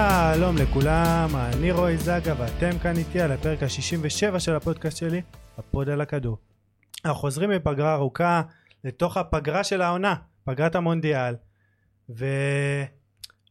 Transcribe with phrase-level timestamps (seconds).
[0.00, 5.22] שלום לכולם, אני רועי זגה ואתם כאן איתי על הפרק ה-67 של הפודקאסט שלי,
[5.58, 6.38] הפוד על הכדור.
[7.04, 8.42] אנחנו חוזרים מפגרה ארוכה
[8.84, 10.14] לתוך הפגרה של העונה,
[10.44, 11.34] פגרת המונדיאל,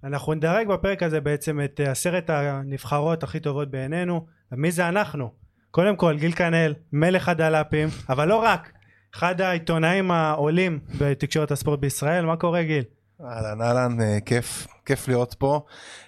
[0.03, 5.31] ואנחנו נדרג בפרק הזה בעצם את עשרת הנבחרות הכי טובות בעינינו, ומי זה אנחנו?
[5.71, 8.71] קודם כל גיל כנל, מלך הדלפים, אבל לא רק,
[9.15, 12.83] אחד העיתונאים העולים בתקשורת הספורט בישראל, מה קורה גיל?
[13.25, 15.61] אהלן אהלן, אה, כיף, כיף להיות פה.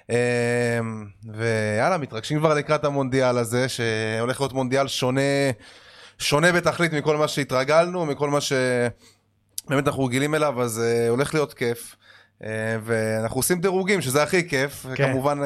[0.09, 0.79] אה,
[1.33, 5.21] ויאללה, מתרגשים כבר לקראת המונדיאל הזה, שהולך להיות מונדיאל שונה,
[6.17, 11.53] שונה בתכלית מכל מה שהתרגלנו, מכל מה שבאמת אנחנו רגילים אליו, אז אה, הולך להיות
[11.53, 11.95] כיף.
[12.83, 15.07] ואנחנו עושים דירוגים, שזה הכי כיף, כן.
[15.07, 15.39] כמובן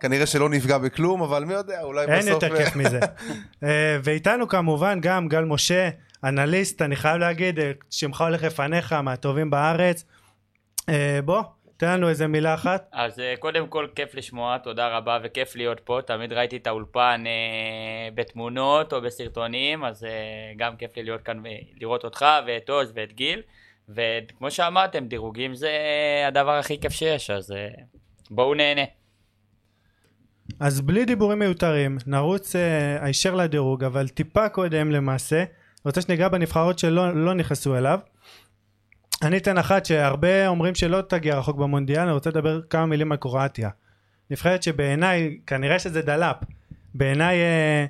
[0.00, 2.24] כנראה שלא נפגע בכלום, אבל מי יודע, אולי אין בסוף...
[2.24, 3.00] אין יותר כיף מזה.
[4.04, 5.88] ואיתנו כמובן גם גל משה,
[6.24, 7.58] אנליסט, אני חייב להגיד,
[7.90, 10.04] שמך הולך לפניך, מהטובים בארץ.
[10.88, 11.42] אה, בוא,
[11.76, 12.88] תן לנו איזה מילה אחת.
[12.92, 17.24] אז אה, קודם כל כיף לשמוע, תודה רבה וכיף להיות פה, תמיד ראיתי את האולפן
[17.26, 20.10] אה, בתמונות או בסרטונים, אז אה,
[20.56, 21.42] גם כיף לי להיות כאן
[21.76, 23.42] ולראות אותך ואת עוז ואת גיל,
[23.88, 25.70] וכמו שאמרתם, דירוגים זה
[26.28, 27.68] הדבר הכי כיף שיש, אז אה,
[28.30, 28.82] בואו נהנה.
[30.60, 35.44] אז בלי דיבורים מיותרים, נרוץ אה, הישר לדירוג, אבל טיפה קודם למעשה,
[35.84, 37.98] רוצה שניגע בנבחרות שלא לא נכנסו אליו.
[39.22, 43.18] אני אתן אחת שהרבה אומרים שלא תגיע רחוק במונדיאל, אני רוצה לדבר כמה מילים על
[43.18, 43.70] קרואטיה.
[44.30, 46.36] נבחרת שבעיניי, כנראה שזה דלאפ,
[46.94, 47.86] בעיניי, אה,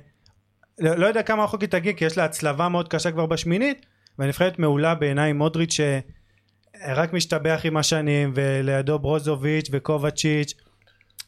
[0.79, 3.85] לא, לא יודע כמה רחוק היא תגיע, כי יש לה הצלבה מאוד קשה כבר בשמינית,
[4.19, 10.53] והנבחרת מעולה בעיניי מודריץ' שרק משתבח עם השנים, ולידו ברוזוביץ' וקובאצ'יץ',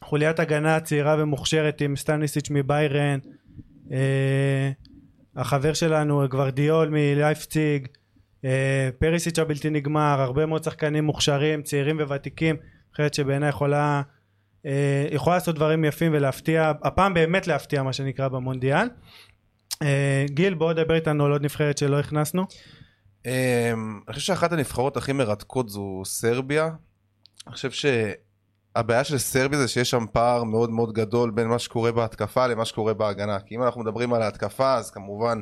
[0.02, 3.18] חוליית הגנה צעירה ומוכשרת עם סטאנישיץ' מביירן,
[3.92, 4.70] אה,
[5.36, 8.01] החבר שלנו גוורדיאול מלייפציג, אה,
[8.98, 12.56] פריסיץ' הבלתי נגמר, הרבה מאוד שחקנים מוכשרים, צעירים וותיקים,
[12.94, 14.02] אחרת שבעיניי יכולה,
[14.66, 18.88] אה, יכולה לעשות דברים יפים ולהפתיע, הפעם באמת להפתיע מה שנקרא במונדיאל.
[19.82, 22.46] אה, גיל בוא דבר איתנו על עוד נבחרת שלא הכנסנו.
[23.26, 26.70] אני חושב שאחת הנבחרות הכי מרתקות זו סרביה.
[27.46, 31.92] אני חושב שהבעיה של סרביה זה שיש שם פער מאוד מאוד גדול בין מה שקורה
[31.92, 33.40] בהתקפה למה שקורה בהגנה.
[33.40, 35.40] כי אם אנחנו מדברים על ההתקפה אז כמובן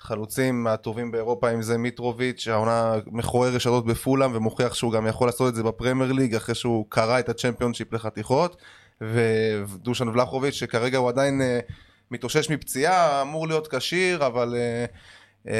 [0.00, 5.48] חלוצים מהטובים באירופה אם זה מיטרוביץ' העונה מחורר רשתות בפולאם ומוכיח שהוא גם יכול לעשות
[5.48, 8.56] את זה בפרמייר ליג אחרי שהוא קרע את הצ'מפיונשיפ לחתיכות.
[9.00, 11.72] ודושאן ולאהוביץ' שכרגע הוא עדיין uh,
[12.10, 15.50] מתאושש מפציעה אמור להיות כשיר אבל uh, uh,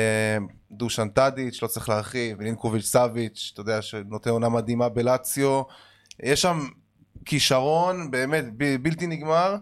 [0.70, 5.62] דושן טאדיץ' לא צריך להרחיב מילינקוביץ' סאביץ' אתה יודע שנותן עונה מדהימה בלציו.
[6.22, 6.58] יש שם
[7.24, 9.56] כישרון באמת ב- בלתי נגמר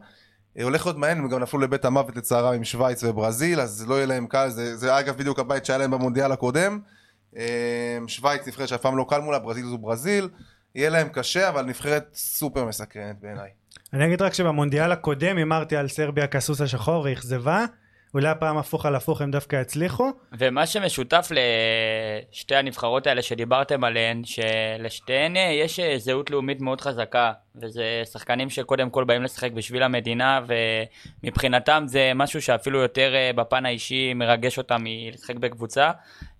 [0.63, 4.07] הולך להיות מעניין, הם גם נפלו לבית המוות לצערם עם שווייץ וברזיל, אז לא יהיה
[4.07, 6.81] להם קל, זה, זה אגב בדיוק הבית שהיה להם במונדיאל הקודם.
[7.37, 10.29] אה, שווייץ נבחרת שאף פעם לא קל מולה, ברזיל זו ברזיל,
[10.75, 13.51] יהיה להם קשה, אבל נבחרת סופר מסקרנת בעיניי.
[13.93, 17.65] אני אגיד רק שבמונדיאל הקודם הימרתי על סרביה כסוס השחור ואכזבה.
[18.15, 20.11] אולי הפעם הפוך על הפוך הם דווקא יצליחו.
[20.39, 21.29] ומה שמשותף
[22.31, 27.33] לשתי הנבחרות האלה שדיברתם עליהן, שלשתיהן יש זהות לאומית מאוד חזקה,
[27.63, 30.41] וזה שחקנים שקודם כל באים לשחק בשביל המדינה,
[31.23, 35.91] ומבחינתם זה משהו שאפילו יותר אה, בפן האישי מרגש אותם מלשחק בקבוצה,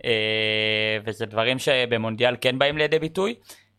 [0.05, 3.35] אה, וזה דברים שבמונדיאל כן באים לידי ביטוי.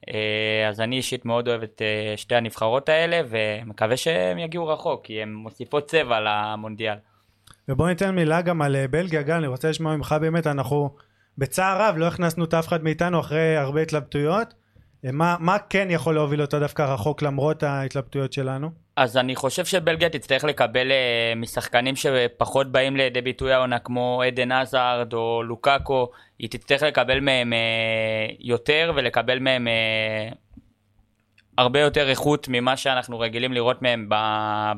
[0.10, 1.82] אה, אז אני אישית מאוד אוהב את
[2.16, 6.96] שתי הנבחרות האלה, ומקווה שהם יגיעו רחוק, כי הן מוסיפות צבע למונדיאל.
[7.70, 10.90] ובוא ניתן מילה גם על אה, בלגיה, גל, אני רוצה לשמוע ממך באמת, אנחנו
[11.38, 14.54] בצער רב לא הכנסנו את אף אחד מאיתנו אחרי הרבה התלבטויות.
[15.06, 18.70] אה, מה, מה כן יכול להוביל אותו דווקא רחוק למרות ההתלבטויות שלנו?
[18.96, 24.52] אז אני חושב שבלגיה תצטרך לקבל uh, משחקנים שפחות באים לידי ביטוי העונה כמו עדן
[24.52, 27.54] עזארד או לוקאקו, היא תצטרך לקבל מהם
[28.40, 29.68] יותר ולקבל מהם
[31.58, 34.10] הרבה יותר איכות ממה שאנחנו רגילים לראות מהם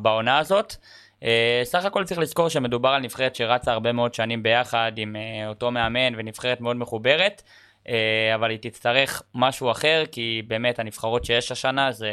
[0.01, 0.75] בעונה הזאת.
[1.21, 1.23] Uh,
[1.63, 5.71] סך הכל צריך לזכור שמדובר על נבחרת שרצה הרבה מאוד שנים ביחד עם uh, אותו
[5.71, 7.41] מאמן ונבחרת מאוד מחוברת,
[7.85, 7.89] uh,
[8.35, 12.11] אבל היא תצטרך משהו אחר, כי באמת הנבחרות שיש השנה זה,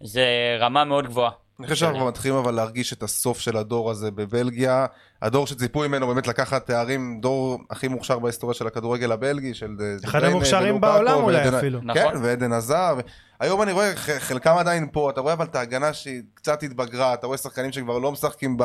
[0.00, 0.26] זה
[0.60, 1.30] רמה מאוד גבוהה.
[1.58, 4.86] אני חושב שאנחנו מתחילים אבל להרגיש את הסוף של הדור הזה בבלגיה.
[5.22, 9.70] הדור שציפו ממנו באמת לקחת תארים, דור הכי מוכשר בהיסטוריה של הכדורגל הבלגי, של
[10.04, 11.80] אחד המוכשרים בעולם אולי אפילו.
[11.80, 12.22] כן, נכון.
[12.22, 12.94] ועדן עזר.
[13.40, 17.26] היום אני רואה חלקם עדיין פה, אתה רואה אבל את ההגנה שהיא קצת התבגרה, אתה
[17.26, 18.56] רואה שחקנים שכבר לא משחקים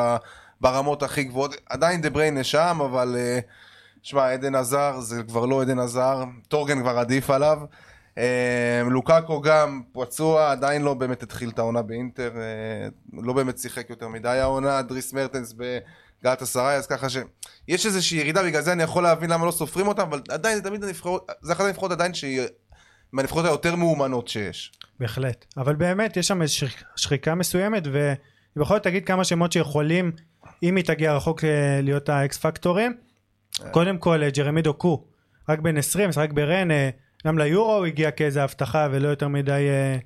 [0.60, 3.38] ברמות הכי גבוהות, עדיין דה בריינה שם, אבל אה,
[4.02, 7.58] שמע, עדן עזר זה כבר לא עדן עזר, טורגן כבר עדיף עליו.
[8.18, 13.90] אה, לוקאקו גם פצוע, עדיין לא באמת התחיל את העונה באינטר, אה, לא באמת שיחק
[13.90, 18.82] יותר מדי העונה, דריס מרטנס בגלת עשרה, אז ככה שיש איזושהי ירידה, בגלל זה אני
[18.82, 22.14] יכול להבין למה לא סופרים אותם, אבל עדיין זה תמיד הנבחרות, זה אחת הנבחרות עדיין
[22.14, 22.42] שהיא
[23.12, 24.72] מהנבחרות היותר מאומנות שיש.
[25.00, 25.46] בהחלט.
[25.56, 30.12] אבל באמת, יש שם איזושהי שחיקה מסוימת, ובכל זאת תגיד כמה שמות שיכולים,
[30.62, 32.96] אם היא תגיע רחוק אה, להיות ה X factor ים.
[33.70, 35.04] קודם כל, אה, ג'רמי דוקו,
[35.48, 36.90] רק בן 20, משחק ברן, אה,
[37.26, 39.96] גם ליורו הוא הגיע כאיזה הבטחה, ולא יותר מדי, אה,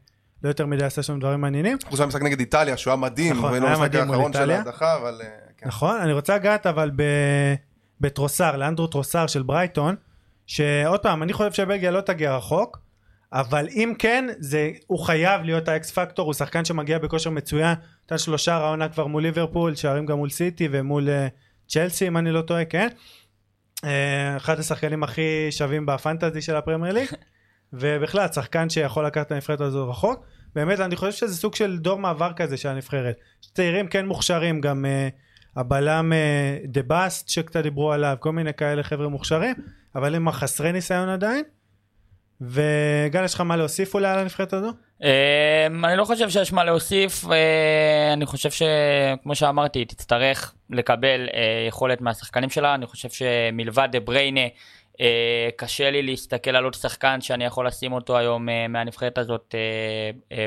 [0.45, 1.79] לא יותר מדי עשה שם דברים מעניינים.
[1.85, 4.59] חוץ מהמשחק נגד איטליה, שהוא היה מדהים, נכון, ולא המשחק האחרון של איטליה.
[4.59, 5.21] ההדחה, אבל...
[5.25, 5.29] אה,
[5.59, 5.69] כן.
[5.69, 7.03] נכון, אני רוצה לגעת אבל ב...
[8.01, 9.95] בטרוסאר, לאנדרו טרוסאר של ברייטון,
[10.47, 12.79] שעוד פעם, אני חושב שבלגיה לא תגיע רחוק,
[13.35, 17.75] אבל אם כן, זה, הוא חייב להיות ה X factor, הוא שחקן שמגיע בכושר מצוין,
[18.05, 21.11] נתן שלושה העונה כבר מול ליברפול, שערים גם מול סיטי ומול uh,
[21.69, 22.89] צ'לסי אם אני לא טועה, כן?
[23.77, 23.87] Uh,
[24.37, 27.09] אחד השחקנים הכי שווים בפנטזי של הפרמייר ליג,
[27.73, 30.27] ובכלל, שחקן שיכול לקחת את הנבחרת הזו רחוק.
[30.55, 33.17] באמת, אני חושב שזה סוג של דור מעבר כזה של הנבחרת.
[33.55, 36.13] צעירים כן מוכשרים, גם uh, הבלם
[36.65, 39.55] דה באסט שקצת דיברו עליו, כל מיני כאלה חבר'ה מוכשרים,
[39.95, 41.45] אבל הם חסרי ניסיון עדיין.
[42.49, 44.71] וגל, יש לך מה להוסיף אולי על הנבחרת הזו?
[45.03, 51.29] אמ, אני לא חושב שיש מה להוסיף, אה, אני חושב שכמו שאמרתי, היא תצטרך לקבל
[51.35, 54.41] אה, יכולת מהשחקנים שלה, אני חושב שמלבד דה בריינה,
[55.01, 59.55] אה, קשה לי להסתכל על עוד שחקן שאני יכול לשים אותו היום מהנבחרת הזאת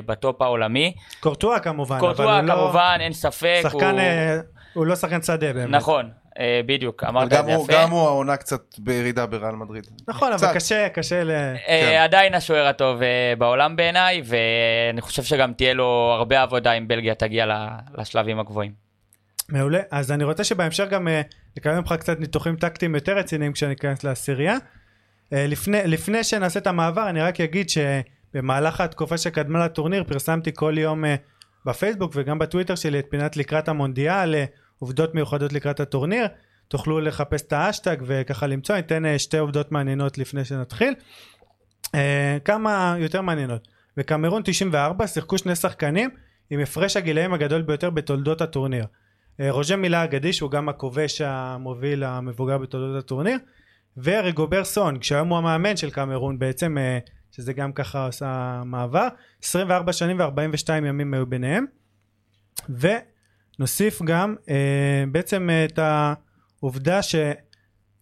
[0.05, 0.93] בטופ העולמי.
[1.19, 3.61] קורטואה כמובן, קורטואה אבל הוא כמובן, אין ספק.
[3.63, 3.69] לא...
[3.69, 4.39] שחקן, אה,
[4.73, 5.69] הוא לא שחקן שדה באמת.
[5.69, 6.09] נכון,
[6.65, 7.73] בדיוק, אמרת גם את זה הוא- יפה.
[7.73, 9.87] גם הוא העונה קצת בירידה בריאל מדריד.
[10.07, 10.53] נכון, אבל.
[10.53, 11.31] קשה, קשה ל...
[11.31, 11.97] אה, כן.
[12.03, 15.85] עדיין השוער הטוב אה, בעולם בעיניי, ואני חושב שגם תהיה לו
[16.17, 17.67] הרבה עבודה אם בלגיה תגיע ל-
[17.97, 18.71] לשלבים הגבוהים.
[19.49, 19.79] מעולה.
[19.91, 21.21] אז אני רוצה שבהמשך גם אה,
[21.57, 24.57] נקבל ממך קצת ניתוחים טקטיים יותר רציניים כשאני אכנס לעשירייה.
[25.33, 30.75] אה, לפני, לפני שנעשה את המעבר אני רק אגיד שבמהלך התקופה שקדמה לטורניר פרסמתי כל
[30.77, 31.15] יום אה,
[31.65, 34.45] בפייסבוק וגם בטוויטר שלי את פינת לקראת המונדיאל, אה,
[34.79, 36.27] עובדות מיוחדות לקראת הטורניר.
[36.67, 40.93] תוכלו לחפש את האשטג וככה למצוא, אני אתן אה, שתי עובדות מעניינות לפני שנתחיל.
[41.95, 43.67] אה, כמה יותר מעניינות.
[43.97, 46.09] בקמרון 94 שיחקו שני שחקנים
[46.49, 48.85] עם הפרש הגילאים הגדול ביותר בתולדות הטורניר.
[49.39, 53.37] אה, רוז'ה מילה אגדי שהוא גם הכובש המוביל המבוגר בתולדות הטורניר
[53.97, 56.77] ורגובר סון כשהיום הוא המאמן של קמרון בעצם
[57.31, 59.07] שזה גם ככה עושה מעבר
[59.43, 61.65] 24 שנים ו42 ימים היו ביניהם
[63.59, 66.99] ונוסיף גם אה, בעצם אה, את העובדה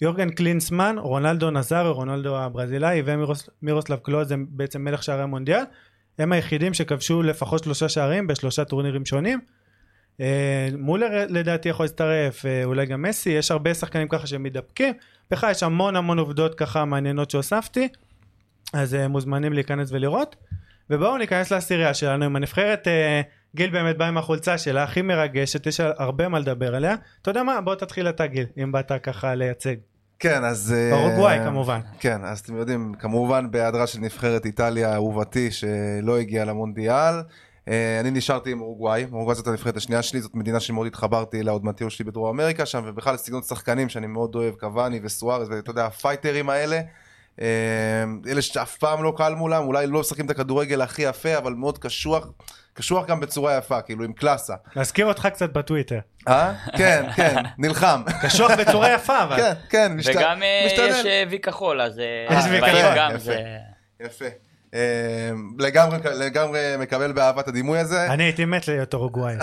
[0.02, 5.64] שיורגן קלינסמן רונלדו נזארו רונלדו הברזילאי ומירוסלב קלוז הם בעצם מלך שערי המונדיאל
[6.20, 9.40] הם היחידים שכבשו לפחות שלושה שערים בשלושה טורנירים שונים
[10.22, 14.94] אה, מולר לדעתי יכול להצטרף, אולי גם מסי, יש הרבה שחקנים ככה שמתדפקים,
[15.32, 17.88] בכלל יש המון המון עובדות ככה מעניינות שהוספתי,
[18.74, 20.36] אז מוזמנים להיכנס ולראות.
[20.90, 22.88] ובואו ניכנס לעשירייה שלנו עם הנבחרת,
[23.56, 26.96] גיל באמת בא עם החולצה שלה, הכי מרגשת, יש הרבה מה לדבר עליה.
[27.22, 27.62] אתה יודע מה?
[27.62, 29.76] בוא תתחיל אתה גיל, אם באת ככה לייצג.
[30.20, 30.76] כן, אז...
[30.78, 31.80] אה, אורוגוואי כמובן.
[32.00, 37.16] כן, אז אתם יודעים, כמובן בהיעדרה של נבחרת איטליה אהובתי שלא הגיעה למונדיאל.
[37.68, 41.54] אה, אני נשארתי עם אורוגוואי, אורוגוואי זאת הנבחרת השנייה שלי, זאת מדינה שמאוד התחברתי אליה
[41.54, 45.72] עוד מהטיול שלי בדרום אמריקה שם, ובכלל סגנון שחקנים שאני מאוד אוהב, קוואני וסוארז, ואתה
[45.72, 46.82] יודע, הפייטרים האלה,
[47.42, 51.54] אה, אלה שאף פעם לא קל מולם, אולי לא משחקים את הכדורגל הכי יפה, אבל
[51.54, 52.28] מאוד קשוח,
[52.78, 54.54] קשוח גם בצורה יפה, כאילו עם קלאסה.
[54.76, 56.00] להזכיר אותך קצת בטוויטר.
[56.28, 56.54] אה?
[56.78, 58.02] כן, כן, נלחם.
[58.22, 59.36] קשוח בצורה יפה אבל.
[59.38, 60.88] כן, כן, וגם אה, משתדל.
[60.90, 63.12] יש אה, וי כחול, אז אה, יש וי כחול, גם
[64.06, 64.26] יפה.
[65.60, 69.36] לגמרי, לגמרי מקבל באהבה את הדימוי הזה, אני הייתי מת להיות אורוגוואי.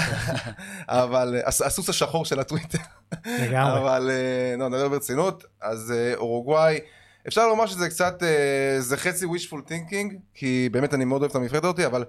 [0.89, 2.79] אבל הס- הסוס השחור של הטוויטר.
[3.27, 3.81] לגמרי.
[3.81, 4.11] אבל
[4.59, 5.45] לא, נדבר ברצינות.
[5.63, 6.79] אז אורוגוואי,
[7.29, 8.23] אפשר לומר שזה קצת,
[8.79, 12.05] זה חצי wishful thinking, כי באמת אני מאוד אוהב את המפרדת אותי, אבל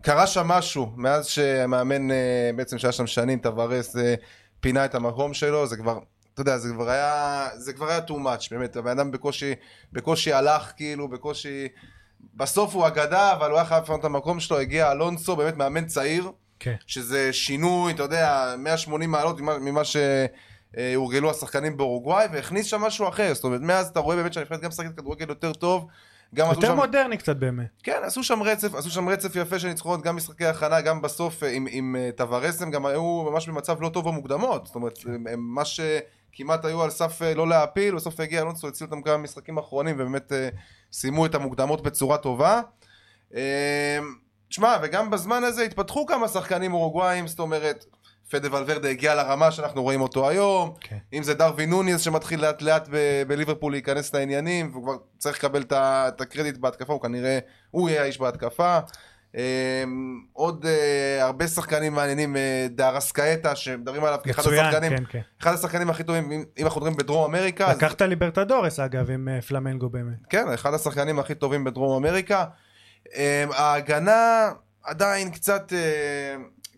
[0.00, 4.14] קרה שם משהו, מאז שהמאמן אה, בעצם שהיה שם שנים, טווארס, אה,
[4.60, 5.98] פינה את המקום שלו, זה כבר...
[6.34, 9.54] אתה יודע, זה כבר היה, זה כבר היה too much, באמת, הבן אדם בקושי,
[9.92, 11.68] בקושי הלך, כאילו, בקושי,
[12.34, 15.86] בסוף הוא אגדה, אבל הוא היה חייב לפנות את המקום שלו, הגיע אלונסו, באמת מאמן
[15.86, 16.74] צעיר, כן.
[16.86, 23.34] שזה שינוי, אתה יודע, 180 מעלות ממה, ממה שהורגלו השחקנים באורוגוואי, והכניס שם משהו אחר,
[23.34, 25.86] זאת אומרת, מאז אתה רואה באמת שהנבחרת גם משחקת כדורגל יותר טוב,
[26.34, 27.66] גם יותר שם, מודרני קצת באמת.
[27.82, 31.42] כן, עשו שם רצף, עשו שם רצף יפה של ניצחונות, גם משחקי הכנה, גם בסוף
[31.42, 34.98] אה, עם, עם אה, טווארס, הם גם היו ממש במצב לא טוב במוקדמות, זאת אומרת,
[35.06, 35.80] הם, ממש
[36.32, 39.96] כמעט היו על סף אה, לא להעפיל, בסוף הגיע אלונסו, הציל אותם כמה משחקים אחרונים,
[39.98, 40.32] ובאמת
[40.92, 42.60] סיימו את המוקדמות בצורה טובה.
[44.50, 47.84] שמע, וגם בזמן הזה התפתחו כמה שחקנים אורוגוואים, זאת אומרת,
[48.32, 50.96] פדה ולוורדה הגיע לרמה שאנחנו רואים אותו היום, כן.
[51.12, 55.62] אם זה דרווין נוניס שמתחיל לאט לאט ב- בליברפול להיכנס לעניינים, והוא כבר צריך לקבל
[55.72, 57.38] את הקרדיט בהתקפה, הוא כנראה,
[57.70, 58.78] הוא יהיה האיש בהתקפה.
[59.34, 59.40] אמ,
[60.32, 65.20] עוד אה, הרבה שחקנים מעניינים, אה, דארסקאטה, שמדברים עליו כאחד השחקנים, כן, כן.
[65.42, 69.40] אחד השחקנים הכי טובים, אם- אנחנו מדברים בדרום אמריקה, אז- לקחת ליברטדורס אגב עם אה,
[69.42, 70.18] פלמנגו באמת.
[70.30, 72.44] כן, אחד השחקנים הכי טובים בדרום אמריקה.
[73.14, 74.50] אה, ההגנה
[74.84, 75.72] עדיין קצת,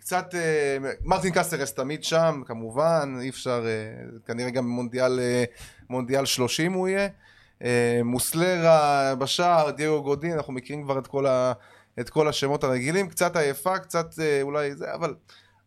[0.05, 5.45] קצת, אה, מרטין קסרס תמיד שם, כמובן, אי אפשר, אה, כנראה גם מונדיאל, אה,
[5.91, 7.09] מונדיאל 30 הוא יהיה.
[8.05, 11.53] מוסלרה בשער, דייגו גודין, אנחנו מכירים כבר את כל, ה,
[12.01, 14.07] את כל השמות הרגילים, קצת עייפה, קצת
[14.43, 15.15] אולי זה, אבל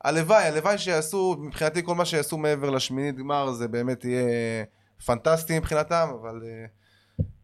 [0.03, 4.63] הלוואי, הלוואי שיעשו, מבחינתי כל מה שיעשו מעבר לשמינית גמר זה באמת יהיה
[5.06, 6.41] פנטסטי מבחינתם, אבל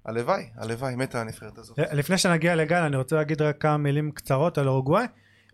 [0.06, 1.80] הלוואי, הלוואי, מת על הנבחרת הזאת.
[1.92, 5.06] לפני שנגיע לגל אני רוצה להגיד רק כמה מילים קצרות על אורוגוואי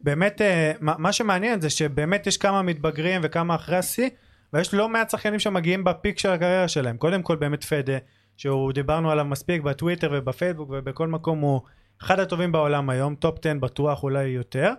[0.01, 4.09] באמת אה, מה שמעניין זה שבאמת יש כמה מתבגרים וכמה אחרי השיא
[4.53, 6.97] ויש לא מעט שחקנים שמגיעים ב peak של הקריירה שלהם.
[6.97, 7.97] קודם כל באמת פדה
[8.37, 11.61] שהוא דיברנו עליו מספיק בטוויטר ובפייסבוק ובכל מקום הוא
[12.01, 14.73] אחד הטובים בעולם היום top 10 בטוח אולי יותר.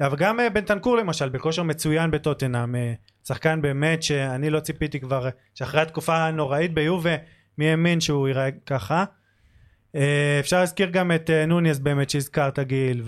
[0.00, 2.92] אבל גם אה, בנטנקור למשל בכושר מצוין בטוטנאם אה,
[3.28, 7.16] שחקן באמת שאני לא ציפיתי כבר שאחרי התקופה הנוראית ביובה
[7.58, 9.04] מי האמין שהוא ייראה ככה.
[10.40, 13.02] אפשר להזכיר גם את נוניס באמת שהזכרת גיל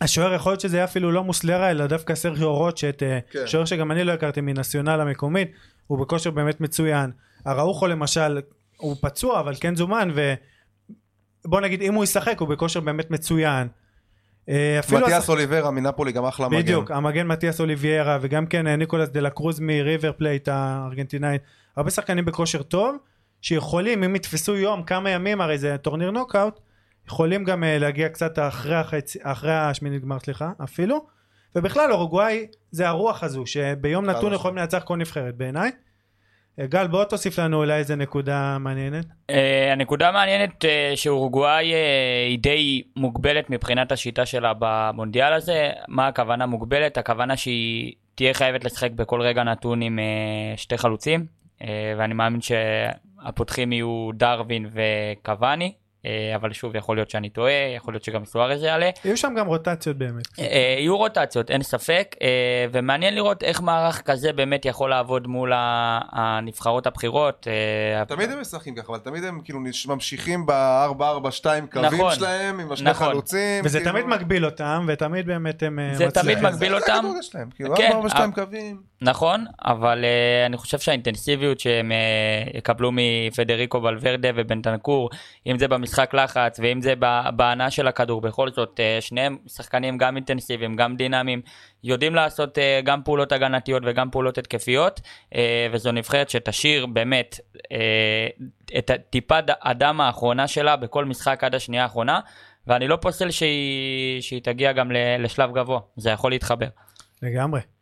[0.00, 3.46] והשוער יכול להיות שזה יהיה אפילו לא מוסלרה אלא דווקא סרחיו רוטשט אה, כן.
[3.46, 5.50] שוער שגם אני לא הכרתי מנציונל המקומית
[5.86, 7.10] הוא בכושר באמת מצוין
[7.44, 8.40] הראוכו למשל
[8.76, 10.10] הוא פצוע אבל כן זומן
[11.44, 13.68] ובוא נגיד אם הוא ישחק הוא בכושר באמת מצוין
[14.48, 16.58] אה, אפילו מתיאס אוליברה מנפולי גם אחלה מגן.
[16.58, 21.42] בדיוק, המגן מתיאס אוליברה וגם כן אה, ניקולס דה לה קרוז מריבר פלייט הארגנטינאית
[21.76, 22.96] הרבה שחקנים בכושר טוב
[23.40, 26.60] שיכולים אם יתפסו יום כמה ימים הרי זה טורניר נוקאוט
[27.08, 31.06] יכולים גם אה, להגיע קצת אחרי, החצי, אחרי השמינית גמר סליחה אפילו
[31.54, 34.32] ובכלל אורוגוואי זה הרוח הזו שביום נתון.
[34.32, 35.70] יכולים לנצח כל נבחרת בעיניי
[36.60, 41.76] אה, גל בוא תוסיף לנו אולי איזה נקודה מעניינת Uh, הנקודה המעניינת uh, שאורוגוואי uh,
[42.28, 45.70] היא די מוגבלת מבחינת השיטה שלה במונדיאל הזה.
[45.88, 46.98] מה הכוונה מוגבלת?
[46.98, 51.26] הכוונה שהיא תהיה חייבת לשחק בכל רגע נתון עם uh, שתי חלוצים,
[51.60, 51.64] uh,
[51.98, 55.72] ואני מאמין שהפותחים יהיו דרווין וקוואני,
[56.34, 58.90] אבל שוב יכול להיות שאני טועה, יכול להיות שגם סוארז יעלה.
[59.04, 60.44] יהיו שם גם רוטציות באמת אה,
[60.78, 62.26] יהיו רוטציות, אין ספק, אה,
[62.72, 65.52] ומעניין לראות איך מערך כזה באמת יכול לעבוד מול
[66.12, 67.46] הנבחרות הבכירות.
[67.98, 69.58] אה, תמיד הם משחקים ככה, אבל תמיד הם כאילו
[69.88, 71.00] ממשיכים ב-4-4-2
[71.72, 73.08] קווים נכון, שלהם, עם השני נכון.
[73.08, 73.64] חלוצים.
[73.64, 76.44] וזה כאילו- תמיד מגביל אותם ותמיד באמת הם אה, זה תמיד מצליחים.
[76.46, 76.92] מגביל זה אותם.
[76.98, 78.80] הכדורגל שלהם, כאילו כן, 4-4-2 אבל- קווים.
[79.00, 85.10] נכון, אבל uh, אני חושב שהאינטנסיביות שהם uh, יקבלו מפדריקו ולוורדה ובנטנקור,
[85.46, 86.94] אם זה במשחק לחץ ואם זה
[87.36, 91.42] בהנעה של הכדור, בכל זאת, uh, שניהם שחקנים גם אינטנסיביים, גם דינמיים,
[91.84, 95.36] יודעים לעשות uh, גם פעולות הגנתיות וגם פעולות התקפיות, uh,
[95.72, 102.20] וזו נבחרת שתשאיר באמת uh, את טיפת הדם האחרונה שלה בכל משחק עד השנייה האחרונה,
[102.66, 106.68] ואני לא פוסל שהיא, שהיא תגיע גם לשלב גבוה, זה יכול להתחבר.
[107.22, 107.75] לגמרי.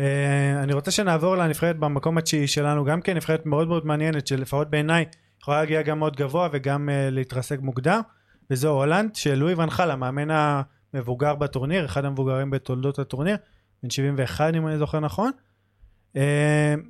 [0.00, 0.02] Uh,
[0.62, 5.04] אני רוצה שנעבור לנבחרת במקום התשיעי שלנו גם כן נבחרת מאוד מאוד מעניינת שלפחות בעיניי
[5.42, 8.00] יכולה להגיע גם מאוד גבוה וגם uh, להתרסק מוקדם
[8.50, 10.28] וזו הולנד שלואי ונחל המאמן
[10.94, 13.36] המבוגר בטורניר אחד המבוגרים בתולדות הטורניר
[13.82, 15.30] בן 71 אם אני זוכר נכון.
[16.14, 16.18] uh,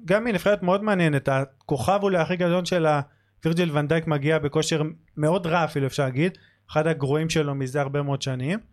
[0.04, 3.00] גם היא נבחרת מאוד מעניינת הכוכב אולי הכי גדול שלה
[3.44, 4.82] וירג'יל ואן דייק מגיע בכושר
[5.16, 6.38] מאוד רע אפילו אפשר להגיד
[6.70, 8.58] אחד הגרועים שלו מזה הרבה מאוד שנים.
[8.58, 8.69] אה,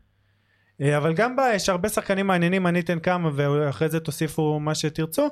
[0.81, 5.29] אבל גם בה יש הרבה שחקנים מעניינים אני אתן כמה ואחרי זה תוסיפו מה שתרצו.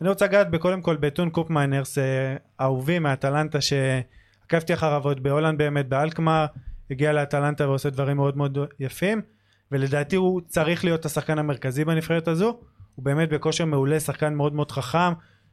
[0.00, 5.88] אני רוצה לגעת בקודם כל בטון קופמיינרס אה, אהובי מאטלנטה שעקבתי אחריו עוד בהולנד באמת
[5.88, 6.46] באלקמר
[6.90, 9.22] הגיע לאטלנטה ועושה דברים מאוד מאוד יפים
[9.72, 12.58] ולדעתי הוא צריך להיות השחקן המרכזי בנבחרת הזו.
[12.94, 15.12] הוא באמת בכושר מעולה שחקן מאוד מאוד חכם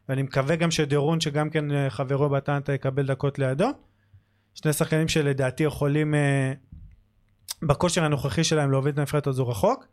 [0.09, 3.69] ואני מקווה גם שדרון שגם כן אה, חברו באטלנטה יקבל דקות לידו.
[4.53, 6.53] שני שחקנים שלדעתי יכולים אה,
[7.67, 9.85] בכושר הנוכחי שלהם להוביל את הנבחרת הזו רחוק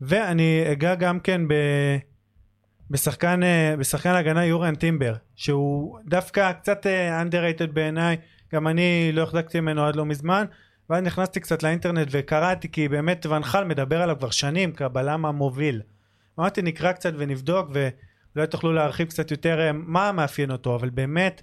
[0.00, 1.54] ואני אגע גם כן ב...
[2.90, 8.16] בשחקן, אה, בשחקן הגנה יוריאן טימבר שהוא דווקא קצת אה, underrated בעיניי
[8.54, 10.44] גם אני לא החזקתי ממנו עד לא מזמן
[10.90, 15.82] ואז נכנסתי קצת לאינטרנט וקראתי כי באמת ונחל מדבר עליו כבר שנים כבלם המוביל.
[16.38, 21.42] אמרתי נקרא קצת ונבדוק ואולי תוכלו להרחיב קצת יותר אה, מה מאפיין אותו אבל באמת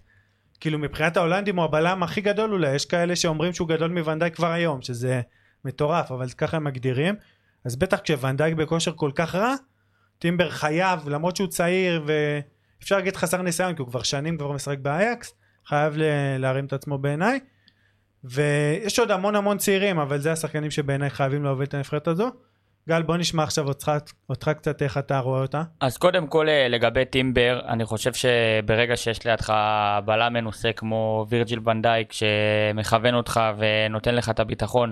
[0.60, 2.76] כאילו מבחינת ההולנדים הוא הבלם הכי גדול אולי.
[2.76, 5.22] יש כאלה שאומרים שהוא גדול מוונדייק כבר היום שזה
[5.66, 7.16] מטורף אבל ככה הם מגדירים.
[7.66, 9.56] אז בטח כשוונדייק בכושר כל כך רע
[10.20, 14.78] טימבר חייב למרות שהוא צעיר ואפשר להגיד חסר ניסיון כי הוא כבר שנים כבר משחק
[14.78, 15.34] באייקס
[15.66, 15.94] חייב
[16.40, 17.40] להרים את עצמו בעיניי.
[18.24, 22.32] ויש עוד המון המון צעירים אבל זה השחקנים שבעיניי חייבים להוביל את הנבחרת הזו.
[22.90, 23.92] גל בוא נשמע עכשיו אותך,
[24.30, 25.64] אותך קצת איך אתה רואה אותה.
[25.82, 29.54] אז קודם כל אה, לגבי טימבר, אני חושב שברגע שיש לידך
[30.06, 34.90] בלם מנוסה כמו וירג'יל ונדייק שמכוון אותך ונותן לך את הביטחון,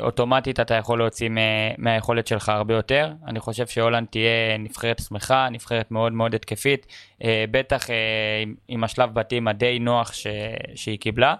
[0.00, 1.40] אוטומטית אתה יכול להוציא מה-
[1.78, 3.12] מהיכולת שלך הרבה יותר.
[3.26, 6.86] אני חושב שהולנד תהיה נבחרת שמחה, נבחרת מאוד מאוד התקפית,
[7.24, 7.96] אה, בטח אה,
[8.42, 10.26] עם, עם השלב בתים הדי נוח ש,
[10.74, 11.34] שהיא קיבלה.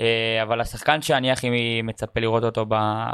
[0.00, 1.48] אה, אבל השחקן שאני הכי
[1.82, 2.66] מצפה לראות אותו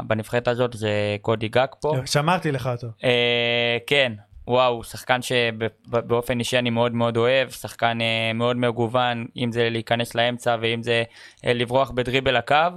[0.07, 0.91] בנבחרת הזאת זה
[1.21, 1.93] קודי גג פה.
[2.05, 2.87] שמרתי לך אותו.
[3.03, 4.13] אה, כן,
[4.47, 10.15] וואו, שחקן שבאופן אישי אני מאוד מאוד אוהב, שחקן אה, מאוד מגוון, אם זה להיכנס
[10.15, 11.03] לאמצע ואם זה
[11.45, 12.67] אה, לברוח בדריבל הקו, אה,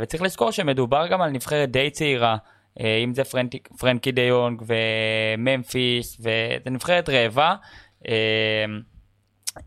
[0.00, 2.36] וצריך לזכור שמדובר גם על נבחרת די צעירה,
[2.80, 7.54] אה, אם זה פרנקי, פרנקי דה יונג וממפיס, וזו נבחרת רעבה,
[8.08, 8.64] אה,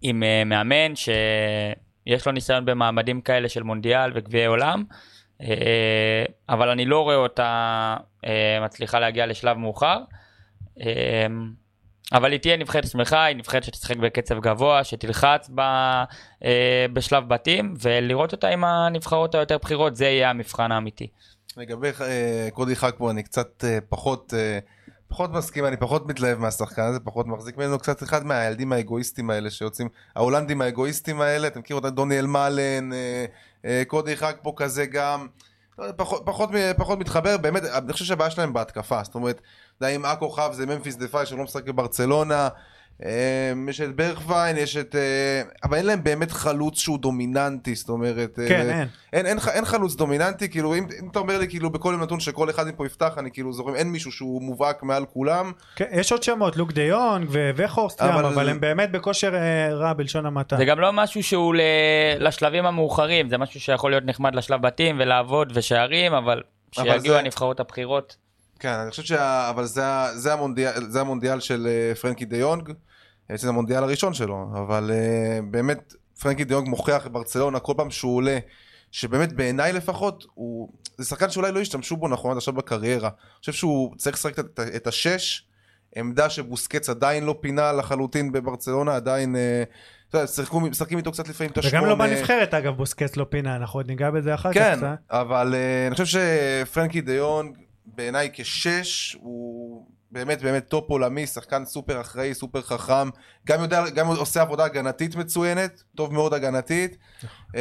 [0.01, 4.83] עם אה, מאמן שיש לו ניסיון במעמדים כאלה של מונדיאל וגביעי עולם.
[5.41, 9.97] אה, אבל אני לא רואה אותה אה, מצליחה להגיע לשלב מאוחר.
[12.11, 15.59] אבל היא תהיה נבחרת שמחה, היא נבחרת שתשחק בקצב גבוה, שתלחץ ב,
[16.43, 21.07] אה, בשלב בתים, ולראות אותה עם הנבחרות היותר בכירות, זה יהיה המבחן האמיתי.
[21.57, 24.59] לגבי אה, קודי חכבו אני קצת אה, פחות אה,
[25.07, 29.49] פחות מסכים אני פחות מתלהב מהשחקן הזה פחות מחזיק ממנו קצת אחד מהילדים האגואיסטים האלה
[29.49, 33.25] שיוצאים ההולנדים האגואיסטים האלה אתם מכירים אותם דוניאל מאלן אה,
[33.65, 35.27] אה, קודי חכבו כזה גם
[35.95, 39.41] פחות, פחות, מ- פחות מתחבר באמת אני חושב שהבעיה שלהם בהתקפה זאת אומרת
[39.81, 42.49] יודע, אם הכוכב זה ממפיס דה פאי שלא משחק בברצלונה
[43.69, 44.95] יש את ברכווין, יש את...
[44.95, 48.39] אה, אבל אין להם באמת חלוץ שהוא דומיננטי, זאת אומרת...
[48.39, 48.87] אה, כן, אין.
[49.13, 52.49] אין, אין, אין חלוץ דומיננטי, כאילו אם, אם אתה אומר לי כאילו בכל נתון שכל
[52.49, 55.51] אחד מפה יפתח, אני כאילו זורם, אין מישהו שהוא מובהק מעל כולם.
[55.75, 59.73] כן, יש עוד שמות, לוק דה יונג וחורסט גם, אבל- אבל הם באמת בכושר אה,
[59.73, 60.57] רע בלשון המעטה.
[60.57, 61.61] זה גם לא משהו שהוא ל...
[62.19, 66.41] לשלבים המאוחרים, זה משהו שיכול להיות נחמד לשלב בתים ולעבוד ושערים, אבל
[66.77, 68.15] אבל שיגיעו זה- הנבחרות הבכירות.
[68.59, 69.49] כן, אני חושב שה...
[69.49, 69.83] אבל זה,
[70.15, 72.69] זה, המונדיאל, זה המונדיאל של אה, פרנקי דה יונג,
[73.31, 77.91] אה, זה המונדיאל הראשון שלו, אבל אה, באמת פרנקי דה יונג מוכיח בברצלונה כל פעם
[77.91, 78.37] שהוא עולה,
[78.91, 80.69] שבאמת בעיניי לפחות, הוא...
[80.97, 83.07] זה שחקן שאולי לא השתמשו בו נכון עד עכשיו בקריירה.
[83.07, 84.39] אני חושב שהוא צריך לשחק
[84.75, 85.45] את, השש,
[85.95, 89.35] עמדה שבוסקץ עדיין לא פינה לחלוטין בברצלונה, עדיין...
[90.25, 91.77] שיחקו- משחקים איתו קצת לפעמים את השמונה.
[91.77, 94.59] וגם לא בנבחרת אגב בוסקץ לא פינה, אנחנו עוד ניגע בזה אחר כך.
[94.59, 94.79] כן.
[95.11, 95.55] אבל
[95.87, 96.19] אני חושב
[96.65, 103.09] שפרנקי דה יונג בעיניי כשש הוא באמת באמת top עולמי, שחקן סופר אחראי, סופר חכם,
[103.47, 107.55] גם יודע, גם עושה עבודה הגנתית מצוינת, טוב מאוד הגנתית, uh,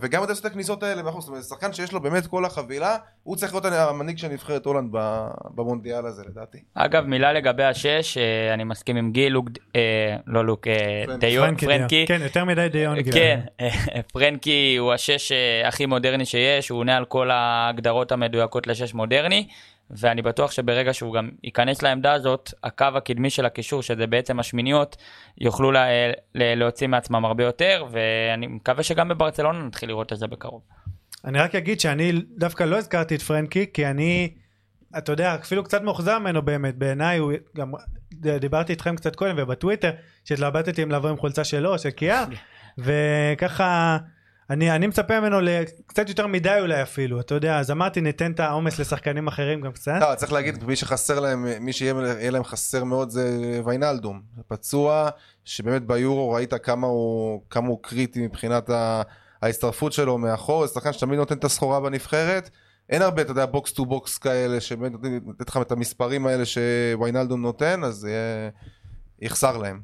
[0.00, 2.96] וגם יודע לעשות את הכניסות האלה, מאחורי, זאת אומרת, שחקן שיש לו באמת כל החבילה,
[3.22, 6.58] הוא צריך להיות המנהיג של נבחרת הולנד ב- במונדיאל הזה לדעתי.
[6.74, 11.26] אגב, מילה לגבי השש, אה, אני מסכים עם גיל, לוק, אה, לא לוק, אה, פרנקי.
[11.26, 11.78] דה יונג, פרנקי.
[11.78, 12.04] פרנקי.
[12.08, 13.12] כן, יותר מדי דה יונג.
[13.12, 18.66] כן, אה, פרנקי הוא השש אה, הכי מודרני שיש, הוא עונה על כל ההגדרות המדויקות
[18.66, 19.46] לשש מודרני,
[19.90, 24.96] ואני בטוח שברגע שהוא גם ייכנס לעמדה הזאת, הקו הקדמי של הקישור, שזה בעצם השמיניות,
[25.38, 25.86] יוכלו לה,
[26.34, 30.62] ל- להוציא מעצמם הרבה יותר, ואני מקווה שגם בברצלונה נתחיל לראות את זה בקרוב.
[31.24, 34.34] אני רק אגיד שאני דווקא לא הזכרתי את פרנקי, כי אני,
[34.98, 37.72] אתה יודע, אפילו קצת מאוכזב ממנו באמת, בעיניי הוא גם,
[38.40, 39.90] דיברתי איתכם קצת קודם ובטוויטר,
[40.24, 42.24] שהתלבטתי אם לבוא עם חולצה שלו או של קיאר,
[42.84, 43.98] וככה,
[44.50, 48.40] אני, אני מצפה ממנו לקצת יותר מדי אולי אפילו, אתה יודע, אז אמרתי ניתן את
[48.40, 49.98] העומס לשחקנים אחרים גם קצת.
[50.00, 54.22] לא, צריך להגיד, מי שחסר להם, מי שיהיה יהיה להם חסר מאוד זה ויינלדום.
[54.48, 55.08] פצוע,
[55.44, 59.02] שבאמת ביורו ראית כמה הוא, כמה הוא קריטי מבחינת ה-
[59.42, 62.50] ההצטרפות שלו מאחור, זה שחקן שתמיד נותן את הסחורה בנבחרת.
[62.90, 67.42] אין הרבה, אתה יודע, box to box כאלה, שבאמת נותנים לך את המספרים האלה שוויינאלדום
[67.42, 68.50] נותן, אז יהיה...
[69.20, 69.80] יחסר להם.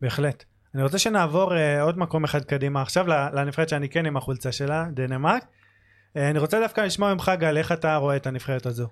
[0.00, 0.44] בהחלט.
[0.76, 4.84] אני רוצה שנעבור uh, עוד מקום אחד קדימה עכשיו לנבחרת שאני כן עם החולצה שלה,
[4.90, 5.42] דנמרק.
[5.42, 8.86] Uh, אני רוצה דווקא לשמוע ממך גל, איך אתה רואה את הנבחרת הזו?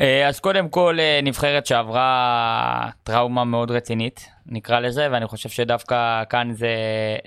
[0.00, 6.22] אה, אז קודם כל אה, נבחרת שעברה טראומה מאוד רצינית נקרא לזה ואני חושב שדווקא
[6.30, 6.76] כאן זה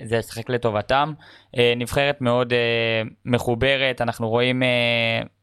[0.04, 1.12] זה ישחק לטובתם.
[1.76, 2.52] נבחרת מאוד
[3.24, 4.62] מחוברת אנחנו רואים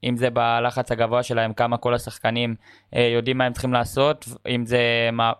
[0.04, 2.56] אם זה בלחץ הגבוה שלהם כמה כל השחקנים
[2.94, 4.80] יודעים מה הם צריכים לעשות אם זה
[5.12, 5.32] מה,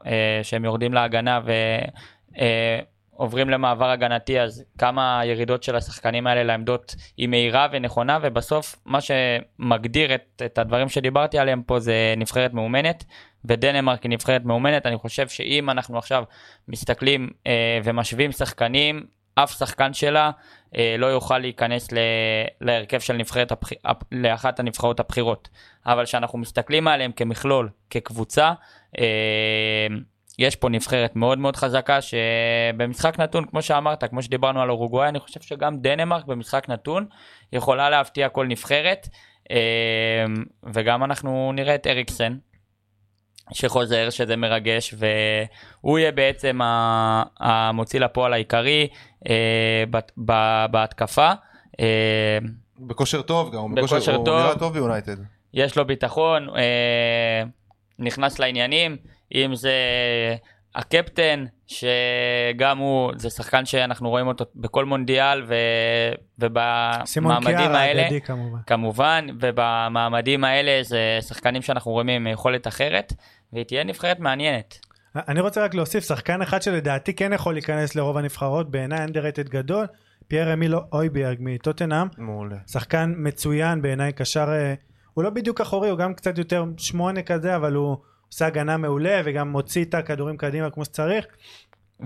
[0.44, 1.52] שהם יורדים להגנה ו...
[3.18, 9.00] עוברים למעבר הגנתי אז כמה הירידות של השחקנים האלה לעמדות היא מהירה ונכונה ובסוף מה
[9.02, 13.04] שמגדיר את, את הדברים שדיברתי עליהם פה זה נבחרת מאומנת
[13.46, 14.86] ודנמרק היא נבחרת מאומנת.
[14.86, 16.24] אני חושב שאם אנחנו עכשיו
[16.68, 20.32] מסתכלים אה, ומשווים שחקנים אף שחקן שלה
[20.76, 21.98] אה, לא יוכל להיכנס ל,
[22.62, 23.70] להרכב של נבחרת הבח...
[24.12, 25.50] לאחת הנבחרות הבכירות.
[25.86, 28.54] אבל כשאנחנו מסתכלים עליהם כמכלול כקבוצה
[29.00, 29.88] אה,
[30.40, 35.20] יש פה נבחרת מאוד מאוד חזקה שבמשחק נתון כמו שאמרת כמו שדיברנו על אורוגוואי אני
[35.20, 37.06] חושב שגם דנמרק במשחק נתון
[37.54, 39.08] יכולה להפתיע כל נבחרת
[39.52, 40.26] אה,
[40.74, 42.38] וגם אנחנו נראה את אריקסן
[43.54, 46.60] שחוזר שזה מרגש והוא יהיה בעצם
[47.40, 48.88] המוציא לפועל העיקרי
[49.30, 49.84] אה,
[50.72, 51.32] בהתקפה.
[51.80, 52.38] אה,
[52.80, 54.40] בכושר טוב גם, הוא בכושר הוא טוב.
[54.40, 55.16] נראה טוב ביונייטד.
[55.54, 57.44] יש לו ביטחון, אה,
[58.00, 58.98] נכנס לעניינים,
[59.36, 59.74] אם זה
[60.76, 65.56] הקפטן, שגם הוא, זה שחקן שאנחנו רואים אותו בכל מונדיאל, ו...
[66.40, 68.60] ובמעמדים קיארה האלה, האגדי כמובן.
[68.68, 73.14] כמובן, ובמעמדים האלה זה שחקנים שאנחנו רואים עם יכולת אחרת,
[73.54, 74.80] והיא תהיה נבחרת מעניינת.
[75.16, 79.86] אני רוצה רק להוסיף שחקן אחד שלדעתי כן יכול להיכנס לרוב הנבחרות, בעיניי underrated גדול,
[80.28, 82.56] פייר אמילו אויביארג מטוטנאם, מעולה.
[82.72, 84.74] שחקן מצוין בעיניי, קשר, אה,
[85.14, 87.98] הוא לא בדיוק אחורי, הוא גם קצת יותר שמונה כזה, אבל הוא
[88.32, 91.26] עושה הגנה מעולה וגם מוציא את הכדורים קדימה כמו שצריך.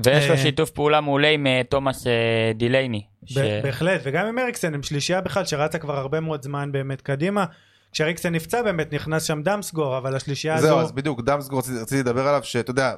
[0.04, 3.06] ויש לו אה, שיתוף פעולה מעולה עם אה, תומאס אה, דילייני.
[3.26, 7.46] ש- בהחלט, וגם עם אריקסן, הם שלישייה בכלל שרצה כבר הרבה מאוד זמן באמת קדימה.
[7.92, 10.68] כשאריקסן נפצע באמת נכנס שם דמסגור, אבל השלישייה הזו...
[10.68, 12.94] זהו, אז בדיוק, דמסגור רציתי לדבר עליו, שאתה יודע,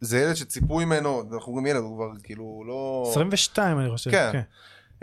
[0.00, 3.06] זה ילד שציפו ממנו, אנחנו גם ילד, הוא כבר כאילו לא...
[3.10, 4.10] 22 אני חושב.
[4.10, 4.40] כן.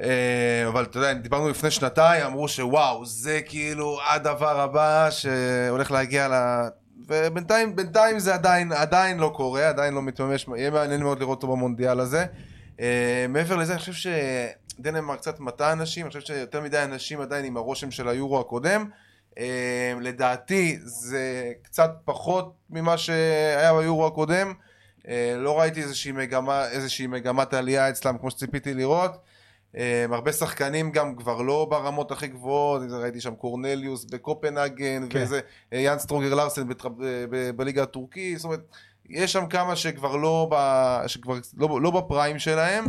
[0.02, 6.28] אה, אבל אתה יודע, דיברנו לפני שנתיים, אמרו שוואו, זה כאילו הדבר הבא שהולך להגיע
[6.28, 6.34] ל...
[7.08, 11.56] ובינתיים בינתיים זה עדיין, עדיין לא קורה, עדיין לא מתממש, יהיה מעניין מאוד לראות אותו
[11.56, 12.26] במונדיאל הזה.
[12.80, 14.12] אה, מעבר לזה, אני חושב
[14.80, 18.90] שדנמרק קצת מטעה אנשים, אני חושב שיותר מדי אנשים עדיין עם הרושם של היורו הקודם.
[19.38, 24.54] אה, לדעתי זה קצת פחות ממה שהיה ביורו הקודם.
[25.08, 29.12] אה, לא ראיתי איזושהי, מגמה, איזושהי מגמת עלייה אצלם כמו שציפיתי לראות.
[29.78, 35.20] אה, הרבה שחקנים גם כבר לא ברמות הכי גבוהות, ראיתי שם קורנליוס בקופנהגן, כן.
[35.20, 35.40] ואיזה
[35.72, 36.68] יאן סטרוגר לארסן
[37.56, 38.62] בליגה הטורקית, זאת אומרת,
[39.10, 40.56] יש שם כמה שכבר לא, ב,
[41.08, 42.86] שכבר לא, לא בפריים שלהם.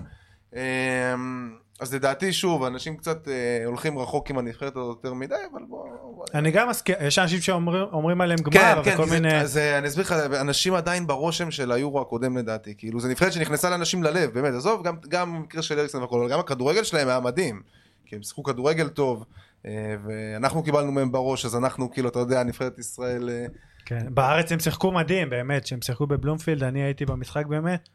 [1.80, 3.32] אז לדעתי, שוב, אנשים קצת אה,
[3.66, 5.84] הולכים רחוק עם הנבחרת הזאת יותר מדי, אבל בוא...
[6.16, 9.40] בוא אני גם מסכים, יש אנשים שאומרים אומרים עליהם כן, גמר כן, וכל זה- מיני...
[9.40, 13.70] אז אני אסביר לך, אנשים עדיין ברושם של היורו הקודם לדעתי, כאילו זה נבחרת שנכנסה
[13.70, 17.20] לאנשים ללב, באמת, עזוב, גם- גם במקרה של אריקסון והכל, אבל גם הכדורגל שלהם היה
[17.20, 17.62] מדהים,
[18.06, 19.24] כי הם שיחקו כדורגל טוב,
[19.66, 19.70] אה,
[20.06, 23.46] ואנחנו קיבלנו מהם בראש, אז אנחנו כאילו, אתה יודע, נבחרת ישראל, אה,
[23.86, 27.88] כן, בארץ הם שיחקו מדהים באמת, שהם שיחקו בבלומפילד, אני הייתי במשחק באמת.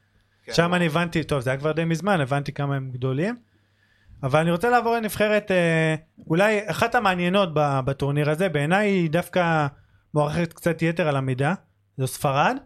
[0.46, 3.36] כן, שם אני הבנתי, טוב זה היה כבר די מזמן, הבנתי כמה הם גדולים.
[4.24, 5.96] אבל אני רוצה לעבור לנבחרת אה,
[6.28, 9.68] אולי אחת המעניינות בטורניר הזה, בעיניי היא דווקא
[10.14, 11.54] מוערכת קצת יתר על המידה,
[11.98, 12.58] זו ספרד.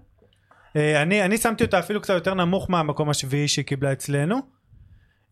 [0.75, 4.39] אה, אני, אני שמתי אותה אפילו קצת יותר נמוך מהמקום השביעי שהיא קיבלה אצלנו.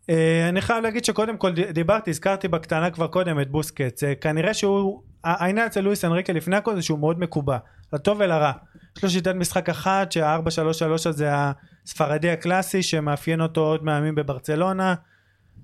[0.09, 4.53] אה, אני חייב להגיד שקודם כל דיברתי, הזכרתי בקטנה כבר קודם את בוסקץ, אה, כנראה
[4.53, 7.57] שהוא, העניין אצל לואיס אנריקה לפני הכל זה שהוא מאוד מקובע,
[7.93, 8.51] לטוב ולרע.
[8.97, 11.29] יש לו שיטת משחק אחת שה-4-3-3 הזה
[11.85, 14.95] הספרדי הקלאסי שמאפיין אותו עוד מהימים בברצלונה